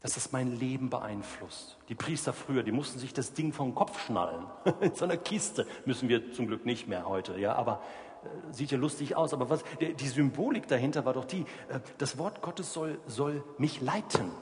dass 0.00 0.14
das 0.14 0.32
mein 0.32 0.56
Leben 0.56 0.90
beeinflusst. 0.90 1.78
Die 1.88 1.94
Priester 1.94 2.32
früher, 2.32 2.64
die 2.64 2.72
mussten 2.72 2.98
sich 2.98 3.12
das 3.12 3.34
Ding 3.34 3.52
vom 3.52 3.74
Kopf 3.74 4.04
schnallen. 4.04 4.46
In 4.80 4.94
so 4.94 5.04
einer 5.04 5.16
Kiste 5.16 5.66
müssen 5.84 6.08
wir 6.08 6.32
zum 6.32 6.48
Glück 6.48 6.66
nicht 6.66 6.88
mehr 6.88 7.06
heute, 7.06 7.38
ja, 7.38 7.54
aber 7.54 7.82
äh, 8.24 8.52
sieht 8.52 8.72
ja 8.72 8.78
lustig 8.78 9.14
aus. 9.14 9.32
Aber 9.32 9.48
was, 9.48 9.62
die, 9.80 10.08
Symbolik 10.08 10.66
dahinter 10.66 11.04
war 11.04 11.12
doch 11.12 11.24
die, 11.24 11.42
äh, 11.68 11.80
das 11.98 12.18
Wort 12.18 12.42
Gottes 12.42 12.72
soll, 12.72 12.98
soll 13.06 13.44
mich 13.58 13.80
leiten, 13.80 14.32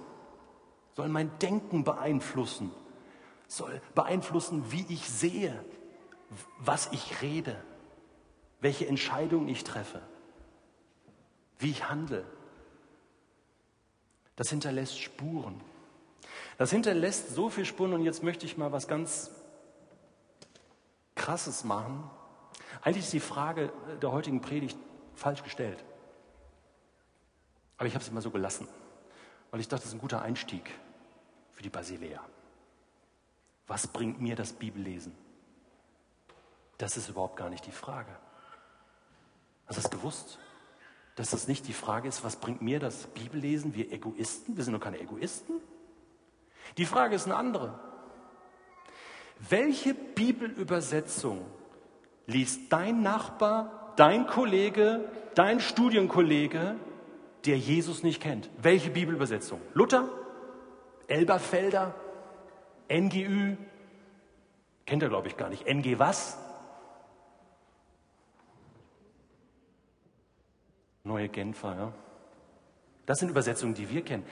soll 0.94 1.09
mein 1.09 1.31
Denken 1.40 1.85
beeinflussen, 1.85 2.70
soll 3.50 3.80
beeinflussen, 3.94 4.70
wie 4.72 4.86
ich 4.88 5.08
sehe, 5.08 5.64
was 6.58 6.88
ich 6.92 7.22
rede 7.22 7.56
welche 8.60 8.86
Entscheidung 8.86 9.48
ich 9.48 9.64
treffe, 9.64 10.00
wie 11.58 11.70
ich 11.70 11.88
handle. 11.88 12.24
Das 14.36 14.50
hinterlässt 14.50 14.98
Spuren. 14.98 15.60
Das 16.58 16.70
hinterlässt 16.70 17.34
so 17.34 17.50
viel 17.50 17.64
Spuren 17.64 17.94
und 17.94 18.02
jetzt 18.02 18.22
möchte 18.22 18.46
ich 18.46 18.56
mal 18.56 18.72
was 18.72 18.86
ganz 18.86 19.30
Krasses 21.14 21.64
machen. 21.64 22.08
Eigentlich 22.82 23.04
ist 23.04 23.12
die 23.12 23.20
Frage 23.20 23.72
der 24.00 24.12
heutigen 24.12 24.40
Predigt 24.40 24.78
falsch 25.14 25.42
gestellt. 25.42 25.82
Aber 27.76 27.86
ich 27.86 27.94
habe 27.94 28.04
sie 28.04 28.10
mal 28.10 28.20
so 28.20 28.30
gelassen, 28.30 28.68
weil 29.50 29.60
ich 29.60 29.68
dachte, 29.68 29.82
das 29.82 29.90
ist 29.90 29.94
ein 29.94 30.00
guter 30.00 30.20
Einstieg 30.20 30.70
für 31.52 31.62
die 31.62 31.70
Basilea. 31.70 32.20
Was 33.70 33.87
bringt 33.87 34.20
mir 34.20 34.35
das 34.35 34.52
Bibellesen? 34.52 35.12
Das 36.76 36.96
ist 36.96 37.09
überhaupt 37.09 37.37
gar 37.37 37.48
nicht 37.48 37.64
die 37.68 37.70
Frage. 37.70 38.11
Hast 39.68 39.78
du 39.78 39.83
das 39.83 39.90
gewusst? 39.92 40.40
Dass 41.14 41.30
das 41.30 41.46
nicht 41.46 41.68
die 41.68 41.72
Frage 41.72 42.09
ist, 42.09 42.24
was 42.24 42.35
bringt 42.35 42.62
mir 42.62 42.80
das 42.80 43.06
Bibellesen? 43.06 43.72
Wir 43.76 43.92
Egoisten? 43.92 44.56
Wir 44.56 44.64
sind 44.64 44.72
doch 44.72 44.80
keine 44.80 44.98
Egoisten. 44.98 45.61
Die 46.78 46.85
Frage 46.85 47.14
ist 47.14 47.26
eine 47.26 47.37
andere. 47.37 47.78
Welche 49.38 49.94
Bibelübersetzung 49.94 51.46
liest 52.26 52.73
dein 52.73 53.02
Nachbar, 53.02 53.92
dein 53.94 54.27
Kollege, 54.27 55.08
dein 55.37 55.60
Studienkollege, 55.60 56.75
der 57.46 57.56
Jesus 57.56 58.02
nicht 58.02 58.21
kennt? 58.21 58.50
Welche 58.60 58.90
Bibelübersetzung? 58.90 59.60
Luther? 59.75 60.08
Elberfelder? 61.06 61.94
NGÜ? 62.90 63.56
Kennt 64.84 65.02
er, 65.02 65.08
glaube 65.08 65.28
ich, 65.28 65.36
gar 65.36 65.48
nicht. 65.48 65.66
NG 65.66 65.98
was? 65.98 66.36
Neue 71.04 71.28
Genfer, 71.28 71.76
ja. 71.76 71.92
Das 73.06 73.20
sind 73.20 73.28
Übersetzungen, 73.28 73.74
die 73.74 73.88
wir 73.88 74.04
kennen. 74.04 74.24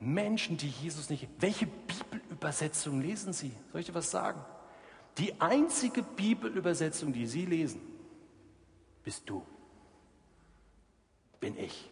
Menschen, 0.00 0.56
die 0.56 0.68
Jesus 0.68 1.10
nicht. 1.10 1.28
Welche 1.38 1.66
Bibelübersetzung 1.66 3.00
lesen 3.00 3.32
Sie? 3.32 3.52
Soll 3.70 3.82
ich 3.82 3.86
dir 3.86 3.94
was 3.94 4.10
sagen? 4.10 4.42
Die 5.18 5.40
einzige 5.40 6.02
Bibelübersetzung, 6.02 7.12
die 7.12 7.26
Sie 7.26 7.44
lesen, 7.44 7.80
bist 9.04 9.28
du. 9.28 9.46
Bin 11.38 11.56
ich. 11.58 11.90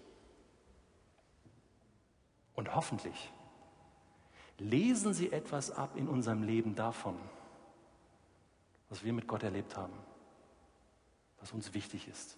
Und 2.55 2.74
hoffentlich 2.74 3.30
lesen 4.61 5.15
Sie 5.15 5.33
etwas 5.33 5.71
ab 5.71 5.97
in 5.97 6.09
unserem 6.09 6.43
Leben 6.43 6.75
davon, 6.75 7.17
was 8.89 9.05
wir 9.05 9.13
mit 9.13 9.27
Gott 9.27 9.43
erlebt 9.43 9.77
haben, 9.77 9.93
was 11.41 11.53
uns 11.53 11.75
wichtig 11.75 12.09
ist. 12.09 12.37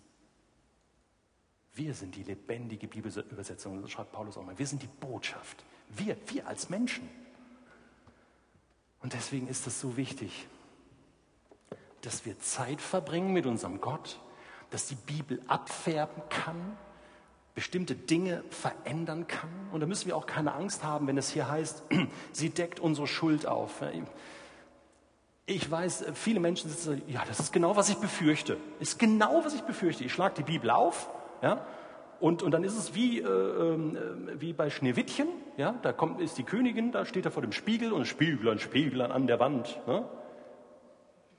Wir 1.75 1.95
sind 1.95 2.14
die 2.14 2.23
lebendige 2.23 2.87
Bibelübersetzung, 2.87 3.81
das 3.81 3.91
schreibt 3.91 4.12
Paulus 4.12 4.37
auch 4.37 4.45
mal. 4.45 4.59
Wir 4.59 4.66
sind 4.66 4.83
die 4.83 4.89
Botschaft. 4.89 5.64
Wir, 5.89 6.16
wir 6.29 6.47
als 6.47 6.68
Menschen. 6.68 7.09
Und 9.01 9.14
deswegen 9.14 9.49
ist 9.49 9.66
es 9.66 9.81
so 9.81 9.97
wichtig, 9.97 10.47
dass 12.03 12.27
wir 12.27 12.39
Zeit 12.41 12.81
verbringen 12.81 13.33
mit 13.33 13.47
unserem 13.47 13.81
Gott, 13.81 14.20
dass 14.70 14.87
die 14.87 14.95
Bibel 14.95 15.41
abfärben 15.49 16.23
kann, 16.29 16.77
bestimmte 17.55 17.94
Dinge 17.94 18.42
verändern 18.50 19.26
kann. 19.26 19.50
Und 19.72 19.80
da 19.80 19.86
müssen 19.86 20.07
wir 20.07 20.16
auch 20.16 20.26
keine 20.26 20.55
Angst 20.55 20.84
haben, 20.84 21.07
wenn 21.07 21.18
es 21.18 21.30
hier 21.30 21.50
heißt, 21.50 21.84
sie 22.32 22.50
deckt 22.50 22.80
unsere 22.80 23.07
Schuld 23.07 23.46
auf. 23.46 23.82
Ich 25.46 25.70
weiß, 25.70 26.07
viele 26.14 26.40
Menschen 26.40 26.70
sitzen, 26.70 27.03
ja, 27.09 27.22
das 27.26 27.40
ist 27.40 27.53
genau, 27.53 27.76
was 27.76 27.88
ich 27.90 27.96
befürchte. 27.96 28.57
Ist 28.80 28.98
genau, 28.98 29.44
was 29.44 29.55
ich 29.55 29.62
befürchte. 29.62 30.05
Ich 30.05 30.12
schlage 30.12 30.34
die 30.38 30.44
Bibel 30.44 30.70
auf, 30.70 31.09
ja, 31.42 31.66
und, 32.22 32.44
und 32.44 32.53
dann 32.53 32.62
ist 32.62 32.78
es 32.78 32.94
wie, 32.94 33.18
äh, 33.18 33.24
äh, 33.26 34.40
wie 34.40 34.53
bei 34.53 34.70
Schneewittchen, 34.70 35.26
ja, 35.57 35.74
da 35.82 35.92
kommt, 35.92 36.20
ist 36.20 36.38
die 36.38 36.44
Königin, 36.44 36.92
da 36.92 37.05
steht 37.05 37.24
er 37.24 37.32
vor 37.32 37.42
dem 37.42 37.50
Spiegel 37.50 37.92
und 37.92 38.07
Spieglein, 38.07 38.61
Spieglein 38.61 39.11
an 39.11 39.26
der 39.26 39.40
Wand. 39.40 39.80
Ne? 39.88 40.09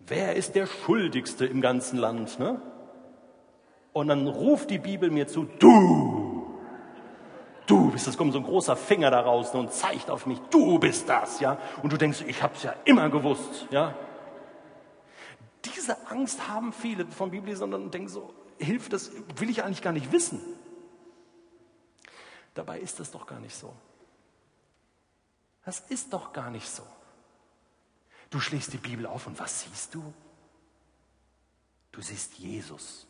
Wer 0.06 0.36
ist 0.36 0.56
der 0.56 0.68
Schuldigste 0.68 1.46
im 1.46 1.62
ganzen 1.62 1.98
Land? 1.98 2.38
Ne? 2.38 2.62
Und 3.94 4.08
dann 4.08 4.28
ruft 4.28 4.72
die 4.72 4.80
Bibel 4.80 5.12
mir 5.12 5.28
zu, 5.28 5.44
du, 5.60 6.60
du 7.68 7.92
bist 7.92 8.08
das, 8.08 8.18
kommt 8.18 8.34
so 8.34 8.40
ein 8.40 8.44
großer 8.44 8.76
Finger 8.76 9.12
da 9.12 9.22
raus 9.22 9.54
und 9.54 9.72
zeigt 9.72 10.10
auf 10.10 10.26
mich, 10.26 10.40
du 10.50 10.80
bist 10.80 11.08
das, 11.08 11.40
ja. 11.40 11.60
Und 11.84 11.94
du 11.94 11.98
denkst, 11.98 12.24
ich 12.28 12.42
habe 12.42 12.56
es 12.56 12.64
ja 12.64 12.74
immer 12.86 13.10
gewusst, 13.10 13.68
ja. 13.70 13.96
Diese 15.64 16.08
Angst 16.08 16.50
haben 16.50 16.74
viele 16.74 17.06
von 17.06 17.32
Bibellesern 17.32 17.74
und 17.74 17.94
denken 17.94 18.10
so, 18.10 18.34
hilft 18.58 18.94
das, 18.94 19.12
will 19.38 19.50
ich 19.50 19.64
eigentlich 19.64 19.84
gar 19.84 19.94
nicht 19.94 20.12
wissen. 20.12 20.42
Dabei 22.56 22.80
ist 22.80 23.00
das 23.00 23.12
doch 23.12 23.28
gar 23.28 23.40
nicht 23.40 23.56
so. 23.56 23.74
Das 25.66 25.80
ist 25.80 26.12
doch 26.12 26.34
gar 26.34 26.50
nicht 26.50 26.70
so. 26.70 26.84
Du 28.30 28.40
schlägst 28.40 28.74
die 28.74 28.78
Bibel 28.78 29.06
auf 29.06 29.28
und 29.28 29.40
was 29.40 29.62
siehst 29.62 29.94
du? 29.94 30.14
Du 31.92 32.02
siehst 32.02 32.40
Jesus. 32.40 33.08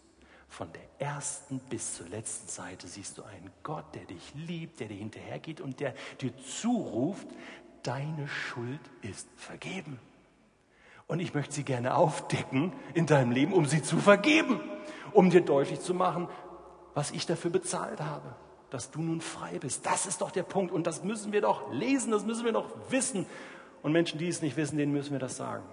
Von 0.54 0.72
der 0.72 1.08
ersten 1.08 1.58
bis 1.58 1.95
zur 1.95 2.08
letzten 2.10 2.47
Seite 2.47 2.88
siehst 2.88 3.18
du 3.18 3.24
einen 3.24 3.49
Gott, 3.64 3.86
der 3.95 4.04
dich 4.04 4.36
liebt, 4.36 4.80
der 4.80 4.88
dir 4.88 4.97
hinterhergeht 4.97 5.60
und 5.60 5.80
der 5.80 5.95
dir 6.22 6.32
zuruft, 6.38 7.28
deine 7.82 8.28
Schuld 8.28 8.80
ist 9.01 9.28
vergeben. 9.36 9.99
Und 11.08 11.22
ich 11.22 11.34
möchte 11.34 11.56
sie 11.56 11.64
gerne 11.64 11.95
aufdecken 11.95 12.72
in 12.93 13.08
deinem 13.08 13.32
Leben, 13.32 13.51
um 13.51 13.66
sie 13.66 13.82
zu 13.82 13.97
vergeben, 13.97 14.60
um 15.12 15.32
dir 15.32 15.41
deutlich 15.41 15.80
zu 15.80 15.95
machen, 15.95 16.30
was 16.93 17.10
ich 17.10 17.26
dafür 17.26 17.49
bezahlt 17.49 17.99
habe 17.99 18.36
dass 18.70 18.89
du 18.89 19.04
nun 19.04 19.22
frei 19.22 19.60
bist. 19.60 19.86
Das 19.86 20.08
ist 20.08 20.22
doch 20.22 20.32
der 20.32 20.41
Punkt. 20.41 20.72
Und 20.72 20.88
das 20.88 21.04
müssen 21.04 21.32
wir 21.32 21.41
doch 21.41 21.72
lesen, 21.72 22.12
das 22.12 22.26
müssen 22.26 22.43
wir 22.43 22.54
doch 22.54 22.66
wissen. 22.89 23.28
Und 23.84 23.91
Menschen, 23.91 24.18
die 24.18 24.28
es 24.28 24.41
nicht 24.41 24.58
wissen, 24.58 24.80
denen 24.80 24.91
müssen 24.91 25.12
wir 25.12 25.20
das 25.20 25.38
sagen. 25.38 25.64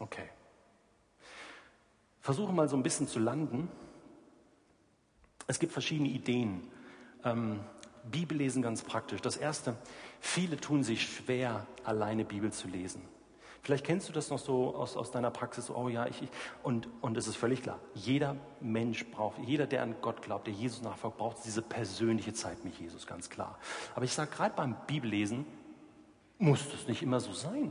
Okay. 0.00 0.28
Versuche 2.20 2.52
mal 2.52 2.68
so 2.68 2.76
ein 2.76 2.82
bisschen 2.82 3.06
zu 3.06 3.20
landen. 3.20 3.68
Es 5.46 5.58
gibt 5.58 5.72
verschiedene 5.72 6.08
Ideen. 6.08 6.68
Ähm, 7.24 7.60
Bibellesen 8.10 8.62
ganz 8.62 8.82
praktisch. 8.82 9.20
Das 9.20 9.36
erste, 9.36 9.76
viele 10.20 10.56
tun 10.56 10.82
sich 10.82 11.02
schwer, 11.02 11.66
alleine 11.84 12.24
Bibel 12.24 12.50
zu 12.52 12.66
lesen. 12.66 13.02
Vielleicht 13.62 13.84
kennst 13.84 14.08
du 14.08 14.12
das 14.14 14.30
noch 14.30 14.38
so 14.38 14.74
aus, 14.74 14.96
aus 14.96 15.10
deiner 15.10 15.30
Praxis, 15.30 15.68
oh 15.70 15.90
ja, 15.90 16.06
ich, 16.06 16.22
ich, 16.22 16.30
und, 16.62 16.88
und 17.02 17.18
es 17.18 17.28
ist 17.28 17.36
völlig 17.36 17.62
klar, 17.62 17.78
jeder 17.94 18.36
Mensch 18.60 19.04
braucht, 19.10 19.38
jeder, 19.40 19.66
der 19.66 19.82
an 19.82 19.96
Gott 20.00 20.22
glaubt, 20.22 20.46
der 20.46 20.54
Jesus 20.54 20.80
nachfolgt, 20.80 21.18
braucht 21.18 21.44
diese 21.44 21.60
persönliche 21.60 22.32
Zeit 22.32 22.64
mit 22.64 22.78
Jesus, 22.78 23.06
ganz 23.06 23.28
klar. 23.28 23.58
Aber 23.94 24.06
ich 24.06 24.14
sage, 24.14 24.30
gerade 24.30 24.54
beim 24.56 24.76
Bibellesen 24.86 25.44
muss 26.38 26.70
das 26.70 26.88
nicht 26.88 27.02
immer 27.02 27.20
so 27.20 27.34
sein. 27.34 27.70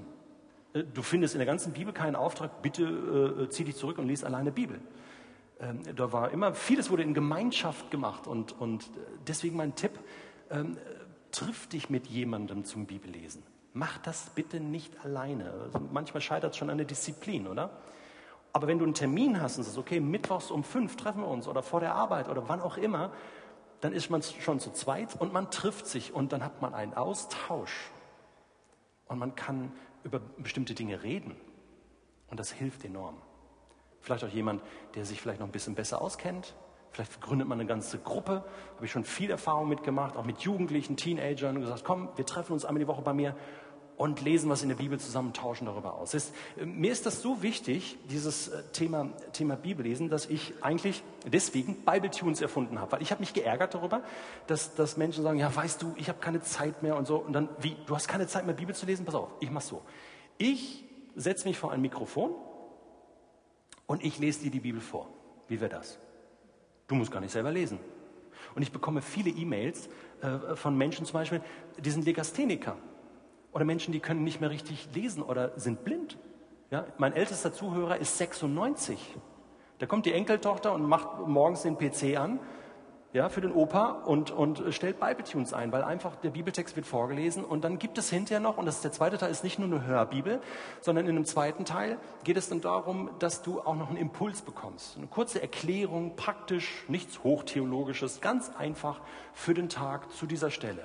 Äh, 0.74 0.84
du 0.84 1.02
findest 1.02 1.36
in 1.36 1.40
der 1.40 1.46
ganzen 1.46 1.74
Bibel 1.74 1.94
keinen 1.94 2.16
Auftrag, 2.16 2.62
bitte 2.62 2.84
äh, 2.84 3.50
zieh 3.50 3.64
dich 3.64 3.76
zurück 3.76 3.98
und 3.98 4.08
lies 4.08 4.24
alleine 4.24 4.52
Bibel. 4.52 4.80
Ähm, 5.60 5.82
da 5.96 6.12
war 6.12 6.32
immer, 6.32 6.54
vieles 6.54 6.90
wurde 6.90 7.04
in 7.04 7.14
Gemeinschaft 7.14 7.92
gemacht 7.92 8.28
und, 8.28 8.60
und 8.60 8.84
äh, 8.84 8.88
deswegen 9.28 9.58
mein 9.58 9.76
Tipp, 9.76 10.00
ähm, 10.50 10.78
triff 11.32 11.68
dich 11.68 11.90
mit 11.90 12.08
jemandem 12.08 12.64
zum 12.64 12.86
Bibellesen. 12.86 13.44
Mach 13.74 13.98
das 14.00 14.32
bitte 14.32 14.60
nicht 14.60 15.06
alleine. 15.06 15.52
Also 15.52 15.80
manchmal 15.92 16.22
scheitert 16.22 16.54
es 16.54 16.58
schon 16.58 16.70
an 16.70 16.78
der 16.78 16.88
Disziplin, 16.88 17.48
oder? 17.48 17.70
Aber 18.52 18.68
wenn 18.68 18.80
du 18.80 18.86
einen 18.86 18.96
Termin 18.96 19.40
hast 19.40 19.58
und 19.58 19.64
sagst, 19.64 19.78
okay, 19.78 20.00
mittwochs 20.00 20.50
um 20.50 20.64
fünf 20.64 20.96
treffen 20.96 21.22
wir 21.22 21.28
uns 21.28 21.48
oder 21.48 21.62
vor 21.62 21.80
der 21.80 21.94
Arbeit 21.94 22.30
oder 22.30 22.50
wann 22.50 22.62
auch 22.62 22.78
immer, 22.78 23.12
dann 23.82 23.94
ist 23.94 24.10
man 24.10 24.24
schon 24.24 24.60
zu 24.60 24.72
zweit 24.72 25.16
und 25.20 25.32
man 25.34 25.52
trifft 25.52 25.86
sich 25.86 26.14
und 26.14 26.34
dann 26.34 26.44
hat 26.44 26.62
man 26.62 26.74
einen 26.74 26.96
Austausch. 26.96 27.92
Und 29.06 29.20
man 29.20 29.36
kann 29.36 29.72
über 30.04 30.20
bestimmte 30.38 30.74
Dinge 30.74 31.04
reden. 31.04 31.36
Und 32.30 32.40
das 32.40 32.52
hilft 32.52 32.86
enorm. 32.86 33.18
Vielleicht 34.02 34.24
auch 34.24 34.30
jemand, 34.30 34.62
der 34.96 35.06
sich 35.06 35.22
vielleicht 35.22 35.40
noch 35.40 35.48
ein 35.48 35.52
bisschen 35.52 35.76
besser 35.76 36.02
auskennt. 36.02 36.56
Vielleicht 36.92 37.22
gründet 37.22 37.48
man 37.48 37.60
eine 37.60 37.68
ganze 37.68 38.00
Gruppe. 38.00 38.44
Habe 38.76 38.86
ich 38.86 38.92
schon 38.92 39.04
viel 39.04 39.30
Erfahrung 39.30 39.68
mitgemacht, 39.68 40.16
auch 40.16 40.26
mit 40.26 40.40
Jugendlichen, 40.42 40.98
Teenagern 40.98 41.56
und 41.56 41.62
gesagt, 41.62 41.84
komm, 41.84 42.10
wir 42.16 42.26
treffen 42.26 42.54
uns 42.54 42.66
einmal 42.66 42.80
die 42.80 42.88
Woche 42.88 43.02
bei 43.02 43.14
mir 43.14 43.36
und 44.00 44.22
lesen 44.22 44.50
was 44.50 44.64
in 44.64 44.70
der 44.70 44.78
Bibel 44.78 44.98
zusammen, 44.98 45.34
tauschen 45.34 45.66
darüber 45.66 45.96
aus. 45.96 46.14
Ist, 46.14 46.34
mir 46.56 46.90
ist 46.90 47.06
das 47.06 47.22
so 47.22 47.44
wichtig, 47.44 47.98
dieses 48.10 48.48
äh, 48.48 48.64
Thema, 48.72 49.10
Thema 49.34 49.58
Bibellesen, 49.58 50.10
dass 50.10 50.26
ich 50.28 50.54
eigentlich 50.62 51.04
deswegen 51.26 51.76
Bible-Tunes 51.84 52.40
erfunden 52.40 52.80
habe. 52.80 52.94
Weil 52.94 53.02
ich 53.02 53.12
habe 53.12 53.20
mich 53.20 53.34
geärgert 53.34 53.74
darüber, 53.74 54.02
dass, 54.48 54.74
dass 54.74 54.96
Menschen 54.96 55.22
sagen, 55.22 55.38
ja, 55.38 55.54
weißt 55.54 55.82
du, 55.82 55.94
ich 55.98 56.08
habe 56.08 56.20
keine 56.20 56.42
Zeit 56.42 56.82
mehr 56.82 56.96
und 56.96 57.08
so. 57.08 57.18
Und 57.18 57.34
dann, 57.34 57.50
wie, 57.60 57.76
du 57.88 57.94
hast 57.94 58.08
keine 58.08 58.26
Zeit 58.28 58.46
mehr, 58.46 58.56
Bibel 58.56 58.74
zu 58.74 58.86
lesen? 58.86 59.06
Pass 59.06 59.16
auf, 59.16 59.32
ich 59.42 59.52
mache 59.52 59.66
so. 59.66 59.82
Ich 60.38 60.86
setze 61.18 61.46
mich 61.46 61.58
vor 61.58 61.74
ein 61.74 61.82
Mikrofon 61.82 62.32
und 63.86 64.02
ich 64.02 64.18
lese 64.18 64.44
dir 64.44 64.52
die 64.52 64.62
Bibel 64.62 64.80
vor. 64.80 65.10
Wie 65.50 65.60
wäre 65.60 65.72
das? 65.72 66.00
Du 66.88 66.96
musst 66.96 67.12
gar 67.12 67.20
nicht 67.20 67.34
selber 67.34 67.52
lesen. 67.52 67.80
Und 68.56 68.62
ich 68.62 68.72
bekomme 68.72 69.02
viele 69.02 69.30
E-Mails 69.30 69.90
äh, 70.22 70.56
von 70.56 70.78
Menschen 70.78 71.06
zum 71.06 71.16
Beispiel, 71.16 71.42
die 71.78 71.90
sind 71.92 72.06
Legastheniker. 72.06 72.78
Oder 73.52 73.66
Menschen, 73.66 73.92
die 73.92 74.00
können 74.00 74.24
nicht 74.24 74.42
mehr 74.42 74.50
richtig 74.50 74.90
lesen 74.94 75.24
oder 75.24 75.58
sind 75.58 75.84
blind. 75.84 76.18
Ja, 76.72 76.86
mein 76.98 77.14
ältester 77.14 77.52
Zuhörer 77.52 77.98
ist 77.98 78.18
96. 78.18 79.00
Da 79.80 79.86
kommt 79.86 80.06
die 80.06 80.14
Enkeltochter 80.14 80.74
und 80.74 80.84
macht 80.84 81.28
morgens 81.28 81.64
den 81.64 81.78
PC 81.78 82.18
an 82.18 82.40
ja, 83.12 83.30
für 83.30 83.42
den 83.42 83.52
Opa 83.52 84.04
und, 84.06 84.30
und 84.30 84.62
stellt 84.70 85.00
Bibletunes 85.00 85.54
ein, 85.54 85.72
weil 85.72 85.84
einfach 85.84 86.16
der 86.18 86.30
Bibeltext 86.30 86.76
wird 86.76 86.86
vorgelesen 86.86 87.44
und 87.44 87.64
dann 87.64 87.80
gibt 87.80 87.98
es 87.98 88.10
hinterher 88.10 88.40
noch, 88.40 88.58
und 88.58 88.68
das 88.68 88.76
ist 88.76 88.84
der 88.84 88.92
zweite 88.92 89.18
Teil, 89.18 89.32
ist 89.32 89.44
nicht 89.44 89.58
nur 89.58 89.68
eine 89.68 89.86
Hörbibel, 89.86 90.40
sondern 90.80 91.06
in 91.06 91.16
einem 91.16 91.26
zweiten 91.26 91.66
Teil 91.66 91.98
geht 92.24 92.38
es 92.38 92.50
dann 92.50 92.62
darum, 92.62 93.10
dass 93.18 93.42
du 93.42 93.62
auch 93.62 93.76
noch 93.76 93.88
einen 93.88 93.98
Impuls 93.98 94.44
bekommst. 94.44 94.98
Eine 94.98 95.08
kurze 95.08 95.42
Erklärung, 95.42 96.16
praktisch, 96.16 96.86
nichts 96.88 97.24
Hochtheologisches, 97.24 98.22
ganz 98.22 98.52
einfach 98.56 99.02
für 99.34 99.56
den 99.56 99.70
Tag 99.70 100.12
zu 100.12 100.28
dieser 100.28 100.52
Stelle. 100.52 100.84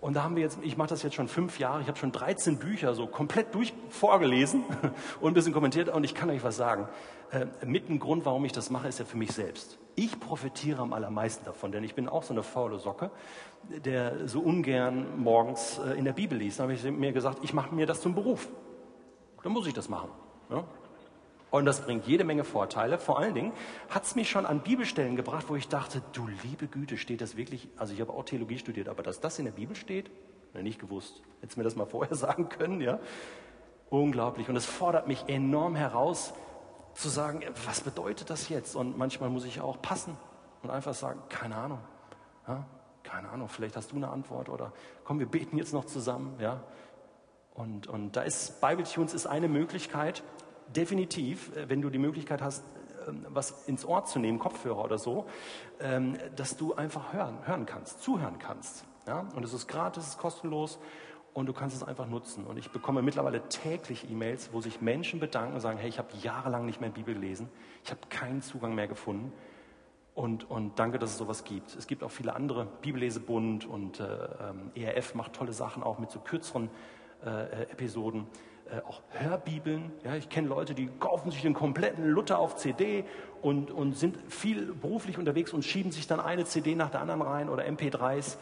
Und 0.00 0.14
da 0.14 0.22
haben 0.22 0.34
wir 0.34 0.42
jetzt, 0.42 0.58
ich 0.62 0.76
mache 0.78 0.88
das 0.88 1.02
jetzt 1.02 1.14
schon 1.14 1.28
fünf 1.28 1.58
Jahre, 1.58 1.82
ich 1.82 1.88
habe 1.88 1.98
schon 1.98 2.10
13 2.10 2.58
Bücher 2.58 2.94
so 2.94 3.06
komplett 3.06 3.54
durch 3.54 3.74
vorgelesen 3.90 4.64
und 5.20 5.30
ein 5.30 5.34
bisschen 5.34 5.52
kommentiert 5.52 5.90
und 5.90 6.04
ich 6.04 6.14
kann 6.14 6.30
euch 6.30 6.42
was 6.42 6.56
sagen. 6.56 6.88
Äh, 7.30 7.46
mit 7.66 7.90
ein 7.90 7.98
Grund, 7.98 8.24
warum 8.24 8.44
ich 8.44 8.52
das 8.52 8.70
mache, 8.70 8.88
ist 8.88 8.98
ja 8.98 9.04
für 9.04 9.18
mich 9.18 9.32
selbst. 9.32 9.78
Ich 9.96 10.18
profitiere 10.18 10.80
am 10.80 10.94
allermeisten 10.94 11.44
davon, 11.44 11.70
denn 11.70 11.84
ich 11.84 11.94
bin 11.94 12.08
auch 12.08 12.22
so 12.22 12.32
eine 12.32 12.42
faule 12.42 12.78
Socke, 12.78 13.10
der 13.84 14.26
so 14.26 14.40
ungern 14.40 15.22
morgens 15.22 15.78
äh, 15.78 15.98
in 15.98 16.06
der 16.06 16.14
Bibel 16.14 16.38
liest. 16.38 16.58
Da 16.58 16.62
habe 16.62 16.72
ich 16.72 16.82
mir 16.82 17.12
gesagt, 17.12 17.40
ich 17.42 17.52
mache 17.52 17.74
mir 17.74 17.86
das 17.86 18.00
zum 18.00 18.14
Beruf. 18.14 18.48
Dann 19.42 19.52
muss 19.52 19.66
ich 19.66 19.74
das 19.74 19.90
machen. 19.90 20.08
Ja? 20.48 20.64
Und 21.50 21.64
das 21.64 21.80
bringt 21.80 22.06
jede 22.06 22.24
Menge 22.24 22.44
Vorteile. 22.44 22.98
Vor 22.98 23.18
allen 23.18 23.34
Dingen 23.34 23.52
hat 23.88 24.04
es 24.04 24.14
mich 24.14 24.30
schon 24.30 24.46
an 24.46 24.60
Bibelstellen 24.60 25.16
gebracht, 25.16 25.46
wo 25.48 25.56
ich 25.56 25.68
dachte, 25.68 26.02
du 26.12 26.28
liebe 26.44 26.68
Güte, 26.68 26.96
steht 26.96 27.20
das 27.20 27.36
wirklich? 27.36 27.68
Also 27.76 27.92
ich 27.92 28.00
habe 28.00 28.12
auch 28.12 28.24
Theologie 28.24 28.58
studiert, 28.58 28.88
aber 28.88 29.02
dass 29.02 29.20
das 29.20 29.38
in 29.38 29.46
der 29.46 29.52
Bibel 29.52 29.74
steht, 29.74 30.10
nicht 30.54 30.80
gewusst. 30.80 31.22
Hättest 31.40 31.58
mir 31.58 31.64
das 31.64 31.76
mal 31.76 31.86
vorher 31.86 32.14
sagen 32.16 32.48
können, 32.48 32.80
ja? 32.80 32.98
Unglaublich. 33.88 34.48
Und 34.48 34.56
es 34.56 34.66
fordert 34.66 35.08
mich 35.08 35.24
enorm 35.28 35.74
heraus, 35.74 36.32
zu 36.94 37.08
sagen, 37.08 37.42
was 37.66 37.80
bedeutet 37.80 38.30
das 38.30 38.48
jetzt? 38.48 38.74
Und 38.76 38.98
manchmal 38.98 39.30
muss 39.30 39.44
ich 39.44 39.60
auch 39.60 39.80
passen 39.80 40.16
und 40.62 40.70
einfach 40.70 40.94
sagen, 40.94 41.20
keine 41.28 41.56
Ahnung. 41.56 41.78
Ja? 42.46 42.66
Keine 43.02 43.28
Ahnung, 43.30 43.48
vielleicht 43.48 43.76
hast 43.76 43.92
du 43.92 43.96
eine 43.96 44.08
Antwort 44.08 44.48
oder 44.48 44.72
komm, 45.04 45.18
wir 45.18 45.26
beten 45.26 45.56
jetzt 45.56 45.72
noch 45.72 45.84
zusammen. 45.84 46.36
Ja? 46.40 46.62
Und, 47.54 47.86
und 47.86 48.16
da 48.16 48.22
ist 48.22 48.60
Bible 48.60 48.84
Tunes 48.84 49.14
ist 49.14 49.26
eine 49.26 49.48
Möglichkeit, 49.48 50.22
definitiv, 50.74 51.54
äh, 51.56 51.68
wenn 51.68 51.82
du 51.82 51.90
die 51.90 51.98
Möglichkeit 51.98 52.42
hast, 52.42 52.64
ähm, 53.08 53.26
was 53.28 53.66
ins 53.66 53.84
Ohr 53.84 54.04
zu 54.04 54.18
nehmen, 54.18 54.38
Kopfhörer 54.38 54.84
oder 54.84 54.98
so, 54.98 55.26
ähm, 55.80 56.16
dass 56.36 56.56
du 56.56 56.74
einfach 56.74 57.12
hören, 57.12 57.38
hören 57.46 57.66
kannst, 57.66 58.02
zuhören 58.02 58.38
kannst. 58.38 58.84
Ja? 59.06 59.28
Und 59.34 59.44
es 59.44 59.52
ist 59.52 59.66
gratis, 59.66 60.04
es 60.04 60.10
ist 60.10 60.18
kostenlos 60.18 60.78
und 61.32 61.46
du 61.46 61.52
kannst 61.52 61.76
es 61.76 61.82
einfach 61.82 62.08
nutzen. 62.08 62.44
Und 62.44 62.58
ich 62.58 62.70
bekomme 62.70 63.02
mittlerweile 63.02 63.48
täglich 63.48 64.10
E-Mails, 64.10 64.52
wo 64.52 64.60
sich 64.60 64.80
Menschen 64.80 65.20
bedanken 65.20 65.54
und 65.54 65.60
sagen, 65.60 65.78
hey, 65.78 65.88
ich 65.88 65.98
habe 65.98 66.08
jahrelang 66.22 66.66
nicht 66.66 66.80
mehr 66.80 66.90
Bibel 66.90 67.14
gelesen, 67.14 67.48
ich 67.84 67.90
habe 67.90 68.00
keinen 68.08 68.42
Zugang 68.42 68.74
mehr 68.74 68.88
gefunden. 68.88 69.32
Und, 70.14 70.50
und 70.50 70.78
danke, 70.78 70.98
dass 70.98 71.12
es 71.12 71.18
sowas 71.18 71.44
gibt. 71.44 71.74
Es 71.76 71.86
gibt 71.86 72.02
auch 72.02 72.10
viele 72.10 72.34
andere, 72.34 72.66
Bibellesebund 72.82 73.64
und 73.64 74.00
äh, 74.00 74.04
ähm, 74.04 74.70
ERF 74.74 75.14
macht 75.14 75.34
tolle 75.34 75.52
Sachen 75.52 75.82
auch 75.82 75.98
mit 75.98 76.10
so 76.10 76.18
kürzeren 76.18 76.68
äh, 77.24 77.62
Episoden. 77.70 78.26
Äh, 78.70 78.80
auch 78.86 79.02
Hörbibeln. 79.10 79.92
Ja, 80.04 80.14
ich 80.14 80.28
kenne 80.28 80.48
Leute, 80.48 80.74
die 80.74 80.88
kaufen 80.98 81.30
sich 81.30 81.42
den 81.42 81.54
kompletten 81.54 82.08
Luther 82.08 82.38
auf 82.38 82.56
CD 82.56 83.04
und, 83.42 83.70
und 83.70 83.96
sind 83.96 84.16
viel 84.30 84.72
beruflich 84.74 85.18
unterwegs 85.18 85.52
und 85.52 85.64
schieben 85.64 85.90
sich 85.92 86.06
dann 86.06 86.20
eine 86.20 86.44
CD 86.44 86.74
nach 86.74 86.90
der 86.90 87.00
anderen 87.00 87.22
rein 87.22 87.48
oder 87.48 87.64
MP3s 87.64 88.36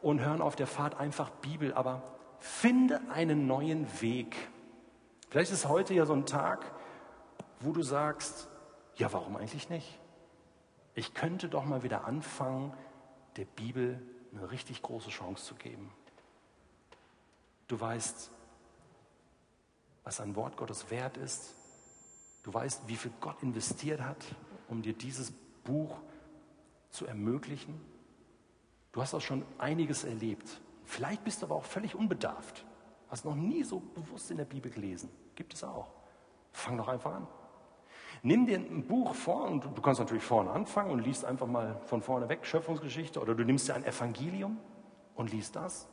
und 0.00 0.20
hören 0.20 0.40
auf 0.40 0.56
der 0.56 0.66
Fahrt 0.66 0.98
einfach 0.98 1.30
Bibel. 1.30 1.74
Aber 1.74 2.02
finde 2.38 3.00
einen 3.12 3.46
neuen 3.46 3.86
Weg. 4.00 4.36
Vielleicht 5.28 5.52
ist 5.52 5.68
heute 5.68 5.92
ja 5.94 6.06
so 6.06 6.14
ein 6.14 6.26
Tag, 6.26 6.64
wo 7.60 7.72
du 7.72 7.82
sagst, 7.82 8.48
ja, 8.96 9.12
warum 9.12 9.36
eigentlich 9.36 9.68
nicht? 9.68 9.98
Ich 10.94 11.12
könnte 11.12 11.48
doch 11.48 11.64
mal 11.64 11.82
wieder 11.82 12.04
anfangen, 12.06 12.72
der 13.36 13.44
Bibel 13.44 14.00
eine 14.32 14.50
richtig 14.50 14.80
große 14.80 15.10
Chance 15.10 15.44
zu 15.44 15.54
geben. 15.56 15.92
Du 17.66 17.80
weißt, 17.80 18.30
was 20.04 20.20
ein 20.20 20.36
Wort 20.36 20.56
Gottes 20.56 20.90
wert 20.90 21.16
ist. 21.16 21.54
Du 22.42 22.52
weißt, 22.52 22.82
wie 22.86 22.96
viel 22.96 23.12
Gott 23.20 23.42
investiert 23.42 24.02
hat, 24.02 24.22
um 24.68 24.82
dir 24.82 24.92
dieses 24.92 25.32
Buch 25.64 25.96
zu 26.90 27.06
ermöglichen. 27.06 27.80
Du 28.92 29.02
hast 29.02 29.14
auch 29.14 29.20
schon 29.20 29.44
einiges 29.58 30.04
erlebt. 30.04 30.60
Vielleicht 30.84 31.24
bist 31.24 31.42
du 31.42 31.46
aber 31.46 31.56
auch 31.56 31.64
völlig 31.64 31.94
unbedarft. 31.94 32.64
Hast 33.08 33.24
noch 33.24 33.34
nie 33.34 33.64
so 33.64 33.80
bewusst 33.80 34.30
in 34.30 34.36
der 34.36 34.44
Bibel 34.44 34.70
gelesen. 34.70 35.08
Gibt 35.34 35.54
es 35.54 35.64
auch. 35.64 35.88
Fang 36.52 36.76
doch 36.76 36.88
einfach 36.88 37.14
an. 37.14 37.26
Nimm 38.22 38.46
dir 38.46 38.58
ein 38.58 38.86
Buch 38.86 39.14
vor 39.14 39.44
und 39.44 39.64
du 39.64 39.82
kannst 39.82 40.00
natürlich 40.00 40.22
vorne 40.22 40.50
anfangen 40.50 40.90
und 40.90 41.00
liest 41.00 41.24
einfach 41.24 41.46
mal 41.46 41.80
von 41.86 42.00
vorne 42.00 42.28
weg 42.28 42.46
Schöpfungsgeschichte 42.46 43.20
oder 43.20 43.34
du 43.34 43.44
nimmst 43.44 43.68
dir 43.68 43.74
ein 43.74 43.84
Evangelium 43.84 44.58
und 45.14 45.32
liest 45.32 45.56
das. 45.56 45.88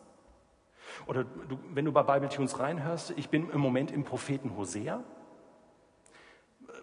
Oder 1.08 1.24
du, 1.24 1.58
wenn 1.74 1.86
du 1.86 1.92
bei 1.92 2.04
Bible 2.04 2.30
Tunes 2.30 2.60
reinhörst, 2.60 3.14
ich 3.18 3.30
bin 3.30 3.50
im 3.50 3.60
Moment 3.60 3.92
im 3.92 4.04
Propheten 4.04 4.56
Hosea, 4.58 5.04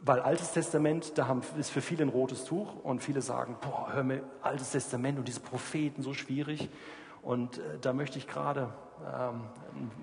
weil 0.01 0.21
Altes 0.21 0.53
Testament, 0.53 1.19
da 1.19 1.27
haben, 1.27 1.43
ist 1.59 1.71
für 1.71 1.81
viele 1.81 2.05
ein 2.05 2.09
rotes 2.09 2.45
Tuch 2.45 2.75
und 2.83 3.03
viele 3.03 3.21
sagen, 3.21 3.57
boah, 3.61 3.93
hör 3.93 4.05
mir 4.05 4.23
Altes 4.43 4.71
Testament 4.71 5.19
und 5.19 5.27
diese 5.27 5.41
Propheten 5.41 6.03
so 6.03 6.15
schwierig. 6.15 6.69
Und 7.23 7.59
äh, 7.59 7.79
da 7.81 7.93
möchte 7.93 8.19
ich 8.19 8.29
gerade 8.29 8.69
ähm, 9.05 9.43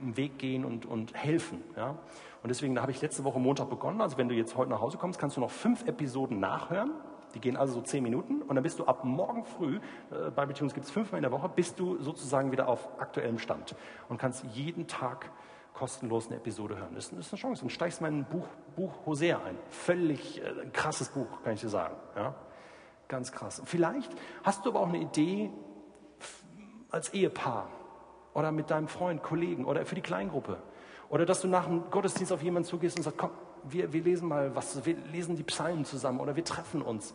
einen 0.01 0.17
Weg 0.17 0.37
gehen 0.37 0.65
und, 0.65 0.85
und 0.85 1.13
helfen. 1.13 1.63
Ja? 1.75 1.97
Und 2.43 2.49
deswegen, 2.49 2.75
da 2.75 2.81
habe 2.81 2.91
ich 2.91 3.01
letzte 3.01 3.23
Woche 3.23 3.39
Montag 3.39 3.69
begonnen. 3.69 4.01
Also 4.01 4.17
wenn 4.17 4.29
du 4.29 4.35
jetzt 4.35 4.55
heute 4.55 4.69
nach 4.69 4.81
Hause 4.81 4.97
kommst, 4.97 5.19
kannst 5.19 5.37
du 5.37 5.41
noch 5.41 5.51
fünf 5.51 5.87
Episoden 5.87 6.39
nachhören. 6.39 6.91
Die 7.35 7.39
gehen 7.39 7.57
also 7.57 7.75
so 7.75 7.81
zehn 7.81 8.01
Minuten 8.01 8.41
und 8.41 8.55
dann 8.55 8.63
bist 8.63 8.79
du 8.79 8.85
ab 8.85 9.03
morgen 9.03 9.45
früh, 9.45 9.79
äh, 10.11 10.31
Bible 10.31 10.53
Tunes 10.53 10.73
gibt 10.73 10.85
es 10.85 10.91
fünfmal 10.91 11.19
in 11.19 11.23
der 11.23 11.31
Woche, 11.31 11.49
bist 11.49 11.79
du 11.79 12.01
sozusagen 12.01 12.51
wieder 12.51 12.67
auf 12.67 12.99
aktuellem 12.99 13.37
Stand 13.37 13.75
und 14.09 14.17
kannst 14.17 14.45
jeden 14.53 14.87
Tag 14.87 15.29
kostenlos 15.75 16.27
eine 16.27 16.37
Episode 16.37 16.77
hören. 16.77 16.95
Das 16.95 17.11
ist 17.11 17.33
eine 17.33 17.39
Chance. 17.39 17.63
Und 17.63 17.69
steigst 17.69 18.01
mein 18.01 18.25
Buch, 18.25 18.47
Buch 18.75 19.05
Hosea 19.05 19.41
ein. 19.45 19.57
Völlig 19.69 20.41
äh, 20.41 20.65
krasses 20.71 21.09
Buch, 21.09 21.27
kann 21.43 21.53
ich 21.53 21.61
dir 21.61 21.69
sagen. 21.69 21.95
Ja? 22.15 22.33
Ganz 23.07 23.31
krass. 23.31 23.61
Vielleicht 23.65 24.11
hast 24.43 24.65
du 24.65 24.69
aber 24.69 24.79
auch 24.79 24.87
eine 24.87 24.99
Idee 24.99 25.51
als 26.89 27.13
Ehepaar 27.13 27.69
oder 28.33 28.51
mit 28.51 28.71
deinem 28.71 28.87
Freund, 28.87 29.21
Kollegen 29.21 29.65
oder 29.65 29.85
für 29.85 29.95
die 29.95 30.01
Kleingruppe. 30.01 30.57
Oder 31.09 31.25
dass 31.25 31.41
du 31.41 31.47
nach 31.47 31.65
dem 31.65 31.89
Gottesdienst 31.91 32.31
auf 32.31 32.41
jemanden 32.41 32.67
zugehst 32.67 32.97
und 32.97 33.03
sagst, 33.03 33.17
komm, 33.17 33.31
wir, 33.71 33.93
wir 33.93 34.03
lesen 34.03 34.27
mal 34.27 34.55
was, 34.55 34.85
wir 34.85 34.95
lesen 35.11 35.35
die 35.35 35.43
Psalmen 35.43 35.85
zusammen 35.85 36.19
oder 36.19 36.35
wir 36.35 36.43
treffen 36.43 36.81
uns. 36.81 37.13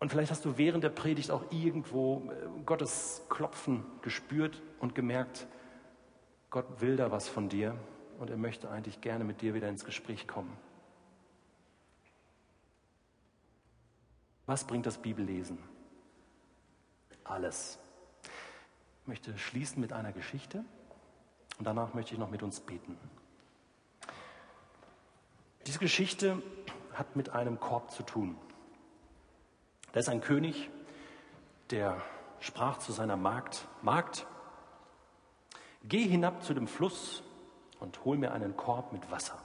Und 0.00 0.10
vielleicht 0.10 0.30
hast 0.30 0.44
du 0.44 0.58
während 0.58 0.84
der 0.84 0.90
Predigt 0.90 1.30
auch 1.30 1.50
irgendwo 1.50 2.30
äh, 2.30 2.64
Gottes 2.66 3.22
Klopfen 3.28 3.84
gespürt 4.02 4.60
und 4.80 4.94
gemerkt, 4.94 5.46
Gott 6.50 6.80
will 6.80 6.96
da 6.96 7.10
was 7.10 7.28
von 7.28 7.48
dir 7.48 7.74
und 8.18 8.30
er 8.30 8.36
möchte 8.36 8.70
eigentlich 8.70 9.00
gerne 9.00 9.24
mit 9.24 9.40
dir 9.40 9.54
wieder 9.54 9.68
ins 9.68 9.84
Gespräch 9.84 10.28
kommen. 10.28 10.56
Was 14.46 14.64
bringt 14.64 14.86
das 14.86 14.98
Bibellesen? 14.98 15.58
Alles. 17.24 17.78
Ich 19.02 19.08
möchte 19.08 19.36
schließen 19.38 19.80
mit 19.80 19.92
einer 19.92 20.12
Geschichte 20.12 20.64
und 21.58 21.66
danach 21.66 21.94
möchte 21.94 22.12
ich 22.12 22.20
noch 22.20 22.30
mit 22.30 22.42
uns 22.42 22.60
beten. 22.60 22.98
Diese 25.66 25.78
Geschichte 25.78 26.42
hat 26.92 27.16
mit 27.16 27.30
einem 27.30 27.58
Korb 27.58 27.90
zu 27.90 28.02
tun. 28.02 28.36
Da 29.92 30.00
ist 30.00 30.08
ein 30.08 30.20
König, 30.20 30.70
der 31.70 32.02
sprach 32.40 32.78
zu 32.78 32.92
seiner 32.92 33.16
Magd, 33.16 33.66
Magd, 33.80 34.26
geh 35.84 36.06
hinab 36.06 36.42
zu 36.42 36.52
dem 36.52 36.66
Fluss 36.66 37.22
und 37.80 38.04
hol 38.04 38.18
mir 38.18 38.32
einen 38.32 38.56
Korb 38.56 38.92
mit 38.92 39.10
Wasser. 39.10 39.42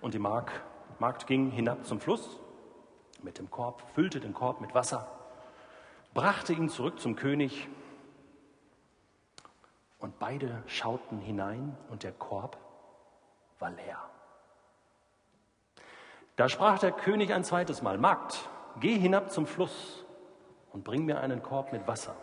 Und 0.00 0.12
die 0.12 0.18
Magd, 0.18 0.52
Magd 0.98 1.26
ging 1.26 1.50
hinab 1.50 1.86
zum 1.86 2.00
Fluss 2.00 2.38
mit 3.22 3.38
dem 3.38 3.50
Korb, 3.50 3.82
füllte 3.94 4.20
den 4.20 4.34
Korb 4.34 4.60
mit 4.60 4.74
Wasser, 4.74 5.08
brachte 6.12 6.52
ihn 6.52 6.68
zurück 6.68 7.00
zum 7.00 7.16
König 7.16 7.68
und 9.98 10.18
beide 10.18 10.62
schauten 10.66 11.18
hinein 11.18 11.76
und 11.88 12.02
der 12.02 12.12
Korb 12.12 12.58
war 13.58 13.70
leer. 13.70 14.10
Da 16.36 16.48
sprach 16.48 16.78
der 16.78 16.92
König 16.92 17.32
ein 17.32 17.44
zweites 17.44 17.82
Mal, 17.82 17.98
Magd, 17.98 18.48
geh 18.80 18.98
hinab 18.98 19.30
zum 19.30 19.46
Fluss 19.46 20.04
und 20.72 20.84
bring 20.84 21.04
mir 21.04 21.20
einen 21.20 21.42
Korb 21.42 21.72
mit 21.72 21.86
Wasser. 21.86 22.16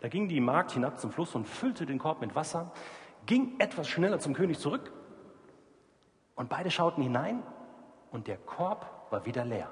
Da 0.00 0.08
ging 0.08 0.28
die 0.28 0.40
Magd 0.40 0.72
hinab 0.72 1.00
zum 1.00 1.10
Fluss 1.10 1.34
und 1.34 1.48
füllte 1.48 1.86
den 1.86 1.98
Korb 1.98 2.20
mit 2.20 2.34
Wasser, 2.34 2.70
ging 3.26 3.58
etwas 3.58 3.88
schneller 3.88 4.18
zum 4.20 4.34
König 4.34 4.58
zurück 4.58 4.92
und 6.36 6.48
beide 6.48 6.70
schauten 6.70 7.02
hinein 7.02 7.42
und 8.12 8.28
der 8.28 8.36
Korb 8.36 8.86
war 9.10 9.26
wieder 9.26 9.44
leer. 9.44 9.70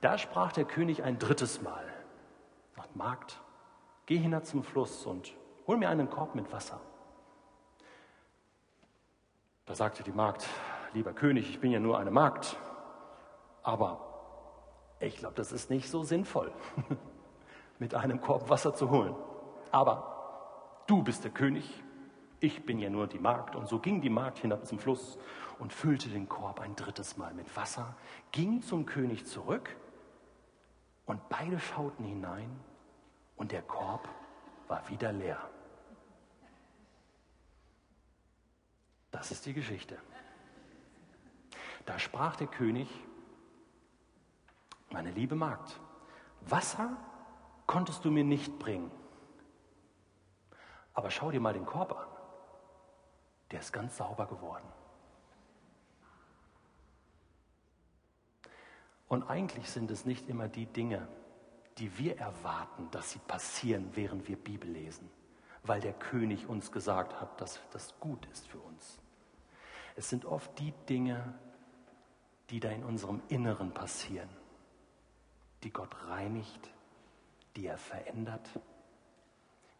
Da 0.00 0.18
sprach 0.18 0.52
der 0.52 0.64
König 0.64 1.02
ein 1.02 1.18
drittes 1.18 1.62
Mal, 1.62 1.84
Magd, 2.96 3.38
geh 4.06 4.16
hinab 4.16 4.46
zum 4.46 4.62
Fluss 4.62 5.04
und 5.04 5.34
hol 5.66 5.76
mir 5.76 5.90
einen 5.90 6.08
Korb 6.08 6.34
mit 6.34 6.50
Wasser. 6.50 6.80
Da 9.66 9.74
sagte 9.74 10.02
die 10.02 10.12
Magd, 10.12 10.46
lieber 10.94 11.12
König, 11.12 11.50
ich 11.50 11.60
bin 11.60 11.70
ja 11.70 11.80
nur 11.80 11.98
eine 11.98 12.10
Magd, 12.10 12.56
aber 13.62 14.00
ich 15.00 15.16
glaube, 15.16 15.34
das 15.34 15.52
ist 15.52 15.70
nicht 15.70 15.90
so 15.90 16.02
sinnvoll, 16.02 16.52
mit 17.78 17.94
einem 17.94 18.20
Korb 18.20 18.48
Wasser 18.48 18.74
zu 18.74 18.90
holen. 18.90 19.14
Aber 19.70 20.84
du 20.86 21.02
bist 21.02 21.24
der 21.24 21.30
König, 21.30 21.82
ich 22.40 22.64
bin 22.64 22.78
ja 22.78 22.90
nur 22.90 23.06
die 23.06 23.18
Magd. 23.18 23.56
Und 23.56 23.68
so 23.68 23.78
ging 23.78 24.00
die 24.00 24.10
Magd 24.10 24.38
hinab 24.38 24.66
zum 24.66 24.78
Fluss 24.78 25.18
und 25.58 25.72
füllte 25.72 26.08
den 26.08 26.28
Korb 26.28 26.60
ein 26.60 26.76
drittes 26.76 27.16
Mal 27.16 27.34
mit 27.34 27.54
Wasser, 27.56 27.94
ging 28.32 28.62
zum 28.62 28.86
König 28.86 29.26
zurück 29.26 29.74
und 31.06 31.28
beide 31.28 31.58
schauten 31.58 32.04
hinein 32.04 32.50
und 33.36 33.52
der 33.52 33.62
Korb 33.62 34.08
war 34.68 34.88
wieder 34.88 35.12
leer. 35.12 35.38
Das 39.10 39.30
ist 39.30 39.46
die 39.46 39.54
Geschichte. 39.54 39.96
Da 41.86 41.98
sprach 41.98 42.36
der 42.36 42.48
König, 42.48 42.88
meine 44.90 45.10
liebe 45.12 45.36
Magd, 45.36 45.80
Wasser 46.42 46.96
konntest 47.66 48.04
du 48.04 48.10
mir 48.10 48.24
nicht 48.24 48.58
bringen. 48.58 48.90
Aber 50.94 51.10
schau 51.10 51.30
dir 51.30 51.40
mal 51.40 51.52
den 51.52 51.66
Korb 51.66 51.92
an. 51.92 52.06
Der 53.50 53.60
ist 53.60 53.72
ganz 53.72 53.96
sauber 53.96 54.26
geworden. 54.26 54.66
Und 59.08 59.22
eigentlich 59.24 59.70
sind 59.70 59.90
es 59.90 60.04
nicht 60.04 60.28
immer 60.28 60.48
die 60.48 60.66
Dinge, 60.66 61.06
die 61.78 61.96
wir 61.98 62.18
erwarten, 62.18 62.90
dass 62.90 63.12
sie 63.12 63.18
passieren, 63.20 63.90
während 63.94 64.26
wir 64.26 64.36
Bibel 64.36 64.68
lesen, 64.68 65.08
weil 65.62 65.80
der 65.80 65.92
König 65.92 66.48
uns 66.48 66.72
gesagt 66.72 67.20
hat, 67.20 67.40
dass 67.40 67.60
das 67.70 67.98
gut 68.00 68.26
ist 68.32 68.48
für 68.48 68.58
uns. 68.58 68.98
Es 69.94 70.08
sind 70.08 70.24
oft 70.24 70.58
die 70.58 70.72
Dinge, 70.88 71.38
die 72.50 72.60
da 72.60 72.70
in 72.70 72.84
unserem 72.84 73.22
Inneren 73.28 73.72
passieren, 73.72 74.28
die 75.62 75.70
Gott 75.70 75.94
reinigt, 76.08 76.70
die 77.56 77.66
er 77.66 77.78
verändert, 77.78 78.48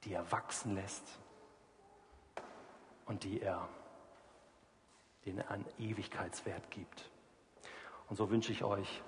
die 0.05 0.12
er 0.12 0.31
wachsen 0.33 0.75
lässt 0.75 1.19
und 3.07 3.25
die 3.25 3.41
er 3.41 3.69
er 5.27 5.51
einen 5.51 5.64
Ewigkeitswert 5.79 6.71
gibt. 6.71 7.11
Und 8.09 8.17
so 8.17 8.31
wünsche 8.31 8.53
ich 8.53 8.62
euch 8.62 9.03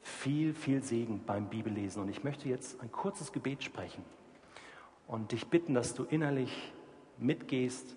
viel, 0.00 0.54
viel 0.54 0.82
Segen 0.82 1.24
beim 1.24 1.48
Bibellesen. 1.48 2.02
Und 2.02 2.08
ich 2.08 2.22
möchte 2.22 2.48
jetzt 2.48 2.80
ein 2.80 2.92
kurzes 2.92 3.32
Gebet 3.32 3.64
sprechen. 3.64 4.04
und 5.08 5.32
dich 5.32 5.46
bitten, 5.48 5.74
dass 5.74 5.94
du 5.94 6.04
innerlich 6.04 6.72
mitgehst 7.18 7.96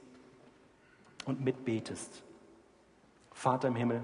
und 1.25 1.39
mitbetest. 1.39 2.23
Vater 3.31 3.67
im 3.67 3.75
Himmel, 3.75 4.03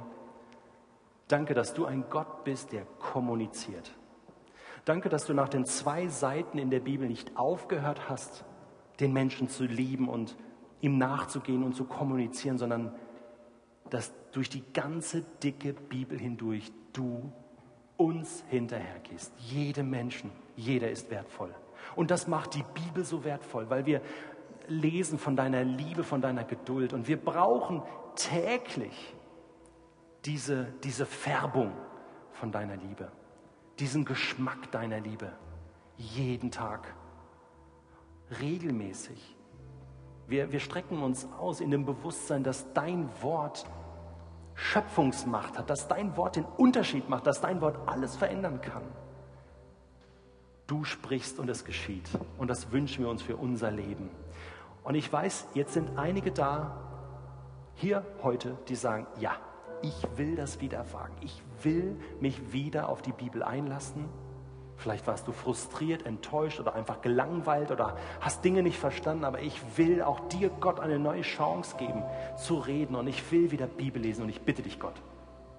danke, 1.31 1.53
dass 1.53 1.73
du 1.73 1.85
ein 1.85 2.05
Gott 2.09 2.43
bist, 2.43 2.71
der 2.71 2.85
kommuniziert. 2.99 3.91
Danke, 4.85 5.09
dass 5.09 5.25
du 5.25 5.33
nach 5.33 5.49
den 5.49 5.65
zwei 5.65 6.07
Seiten 6.07 6.57
in 6.57 6.69
der 6.69 6.79
Bibel 6.79 7.07
nicht 7.07 7.37
aufgehört 7.37 8.09
hast, 8.09 8.43
den 8.99 9.13
Menschen 9.13 9.47
zu 9.47 9.65
lieben 9.65 10.09
und 10.09 10.35
ihm 10.81 10.97
nachzugehen 10.97 11.63
und 11.63 11.73
zu 11.73 11.85
kommunizieren, 11.85 12.57
sondern 12.57 12.93
dass 13.89 14.11
durch 14.31 14.49
die 14.49 14.63
ganze 14.73 15.21
dicke 15.43 15.73
Bibel 15.73 16.17
hindurch 16.17 16.71
du 16.93 17.31
uns 17.97 18.43
hinterhergehst. 18.49 19.33
Jedem 19.37 19.89
Menschen, 19.89 20.31
jeder 20.55 20.89
ist 20.89 21.11
wertvoll. 21.11 21.53
Und 21.95 22.09
das 22.09 22.27
macht 22.27 22.55
die 22.55 22.63
Bibel 22.73 23.03
so 23.03 23.23
wertvoll, 23.23 23.69
weil 23.69 23.85
wir 23.85 24.01
lesen 24.67 25.19
von 25.19 25.35
deiner 25.35 25.63
Liebe, 25.63 26.03
von 26.03 26.21
deiner 26.21 26.43
Geduld. 26.43 26.93
Und 26.93 27.07
wir 27.07 27.17
brauchen 27.17 27.83
täglich 28.15 29.13
diese, 30.25 30.65
diese 30.83 31.05
Färbung 31.05 31.71
von 32.33 32.51
deiner 32.51 32.75
Liebe, 32.75 33.11
diesen 33.79 34.05
Geschmack 34.05 34.71
deiner 34.71 34.99
Liebe. 34.99 35.31
Jeden 35.97 36.51
Tag, 36.51 36.93
regelmäßig. 38.39 39.35
Wir, 40.27 40.51
wir 40.51 40.59
strecken 40.59 41.01
uns 41.03 41.27
aus 41.37 41.59
in 41.59 41.71
dem 41.71 41.85
Bewusstsein, 41.85 42.43
dass 42.43 42.71
dein 42.73 43.09
Wort 43.21 43.65
Schöpfungsmacht 44.55 45.57
hat, 45.57 45.69
dass 45.69 45.87
dein 45.87 46.15
Wort 46.17 46.35
den 46.35 46.45
Unterschied 46.45 47.09
macht, 47.09 47.25
dass 47.27 47.41
dein 47.41 47.61
Wort 47.61 47.77
alles 47.87 48.15
verändern 48.15 48.61
kann. 48.61 48.83
Du 50.67 50.83
sprichst 50.83 51.39
und 51.39 51.49
es 51.49 51.65
geschieht. 51.65 52.09
Und 52.37 52.47
das 52.47 52.71
wünschen 52.71 53.03
wir 53.03 53.11
uns 53.11 53.21
für 53.21 53.35
unser 53.35 53.71
Leben. 53.71 54.09
Und 54.83 54.95
ich 54.95 55.11
weiß, 55.11 55.47
jetzt 55.53 55.73
sind 55.73 55.97
einige 55.97 56.31
da, 56.31 56.77
hier 57.75 58.05
heute, 58.23 58.57
die 58.67 58.75
sagen, 58.75 59.07
ja, 59.19 59.35
ich 59.81 60.07
will 60.17 60.35
das 60.35 60.61
wieder 60.61 60.85
wagen. 60.93 61.15
Ich 61.21 61.41
will 61.63 61.95
mich 62.19 62.53
wieder 62.53 62.89
auf 62.89 63.01
die 63.01 63.11
Bibel 63.11 63.43
einlassen. 63.43 64.05
Vielleicht 64.77 65.05
warst 65.05 65.27
du 65.27 65.31
frustriert, 65.31 66.07
enttäuscht 66.07 66.59
oder 66.59 66.73
einfach 66.73 67.01
gelangweilt 67.01 67.69
oder 67.69 67.97
hast 68.19 68.43
Dinge 68.43 68.63
nicht 68.63 68.79
verstanden, 68.79 69.25
aber 69.25 69.39
ich 69.39 69.61
will 69.77 70.01
auch 70.01 70.19
dir, 70.29 70.49
Gott, 70.49 70.79
eine 70.79 70.97
neue 70.97 71.21
Chance 71.21 71.77
geben, 71.77 72.01
zu 72.35 72.55
reden 72.55 72.95
und 72.95 73.05
ich 73.07 73.31
will 73.31 73.51
wieder 73.51 73.67
Bibel 73.67 74.01
lesen 74.01 74.23
und 74.23 74.29
ich 74.29 74.41
bitte 74.41 74.63
dich, 74.63 74.79
Gott, 74.79 74.95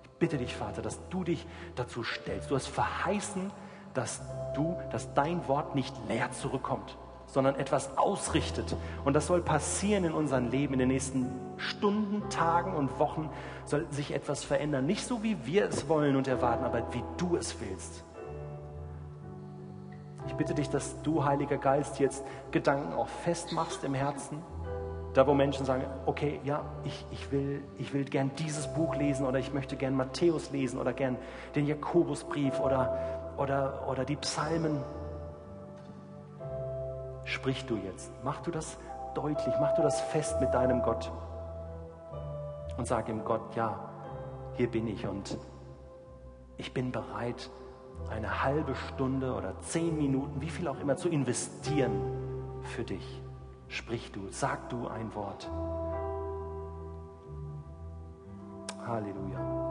ich 0.02 0.10
bitte 0.18 0.38
dich, 0.38 0.56
Vater, 0.56 0.82
dass 0.82 0.98
du 1.08 1.22
dich 1.22 1.46
dazu 1.76 2.02
stellst. 2.02 2.50
Du 2.50 2.56
hast 2.56 2.66
verheißen, 2.66 3.52
dass 3.94 4.22
du, 4.56 4.76
dass 4.90 5.14
dein 5.14 5.46
Wort 5.46 5.76
nicht 5.76 5.94
leer 6.08 6.32
zurückkommt, 6.32 6.96
sondern 7.32 7.56
etwas 7.56 7.96
ausrichtet. 7.96 8.76
Und 9.04 9.14
das 9.14 9.26
soll 9.26 9.40
passieren 9.40 10.04
in 10.04 10.12
unserem 10.12 10.50
Leben 10.50 10.74
in 10.74 10.80
den 10.80 10.88
nächsten 10.88 11.30
Stunden, 11.56 12.28
Tagen 12.28 12.74
und 12.74 12.98
Wochen 12.98 13.30
soll 13.64 13.86
sich 13.90 14.12
etwas 14.12 14.44
verändern. 14.44 14.84
Nicht 14.84 15.06
so, 15.06 15.22
wie 15.22 15.36
wir 15.46 15.66
es 15.66 15.88
wollen 15.88 16.16
und 16.16 16.28
erwarten, 16.28 16.64
aber 16.64 16.82
wie 16.92 17.02
du 17.16 17.36
es 17.36 17.56
willst. 17.60 18.04
Ich 20.26 20.34
bitte 20.34 20.54
dich, 20.54 20.68
dass 20.68 21.00
du, 21.02 21.24
Heiliger 21.24 21.56
Geist, 21.56 21.98
jetzt 21.98 22.22
Gedanken 22.50 22.92
auch 22.92 23.08
festmachst 23.08 23.82
im 23.82 23.94
Herzen. 23.94 24.42
Da, 25.14 25.26
wo 25.26 25.34
Menschen 25.34 25.64
sagen, 25.64 25.84
okay, 26.06 26.38
ja, 26.44 26.64
ich, 26.84 27.06
ich, 27.10 27.32
will, 27.32 27.62
ich 27.78 27.94
will 27.94 28.04
gern 28.04 28.30
dieses 28.38 28.66
Buch 28.72 28.94
lesen 28.94 29.26
oder 29.26 29.38
ich 29.38 29.52
möchte 29.52 29.76
gern 29.76 29.94
Matthäus 29.94 30.50
lesen 30.52 30.78
oder 30.78 30.92
gern 30.92 31.16
den 31.54 31.66
Jakobusbrief 31.66 32.60
oder, 32.60 33.34
oder, 33.38 33.88
oder 33.88 34.04
die 34.04 34.16
Psalmen. 34.16 34.82
Sprich 37.24 37.64
du 37.66 37.76
jetzt. 37.76 38.10
Mach 38.24 38.40
du 38.40 38.50
das 38.50 38.78
deutlich, 39.14 39.54
mach 39.60 39.74
du 39.74 39.82
das 39.82 40.00
fest 40.00 40.40
mit 40.40 40.52
deinem 40.54 40.82
Gott. 40.82 41.10
Und 42.76 42.86
sag 42.86 43.08
ihm 43.08 43.24
Gott, 43.24 43.54
ja, 43.54 43.78
hier 44.54 44.70
bin 44.70 44.86
ich 44.86 45.06
und 45.06 45.38
ich 46.56 46.72
bin 46.72 46.92
bereit, 46.92 47.50
eine 48.10 48.42
halbe 48.42 48.74
Stunde 48.74 49.34
oder 49.34 49.58
zehn 49.60 49.96
Minuten, 49.96 50.40
wie 50.40 50.48
viel 50.48 50.68
auch 50.68 50.78
immer, 50.80 50.96
zu 50.96 51.08
investieren 51.08 51.92
für 52.62 52.84
dich. 52.84 53.22
Sprich 53.68 54.12
du, 54.12 54.28
sag 54.30 54.68
du 54.68 54.88
ein 54.88 55.14
Wort. 55.14 55.50
Halleluja. 58.86 59.61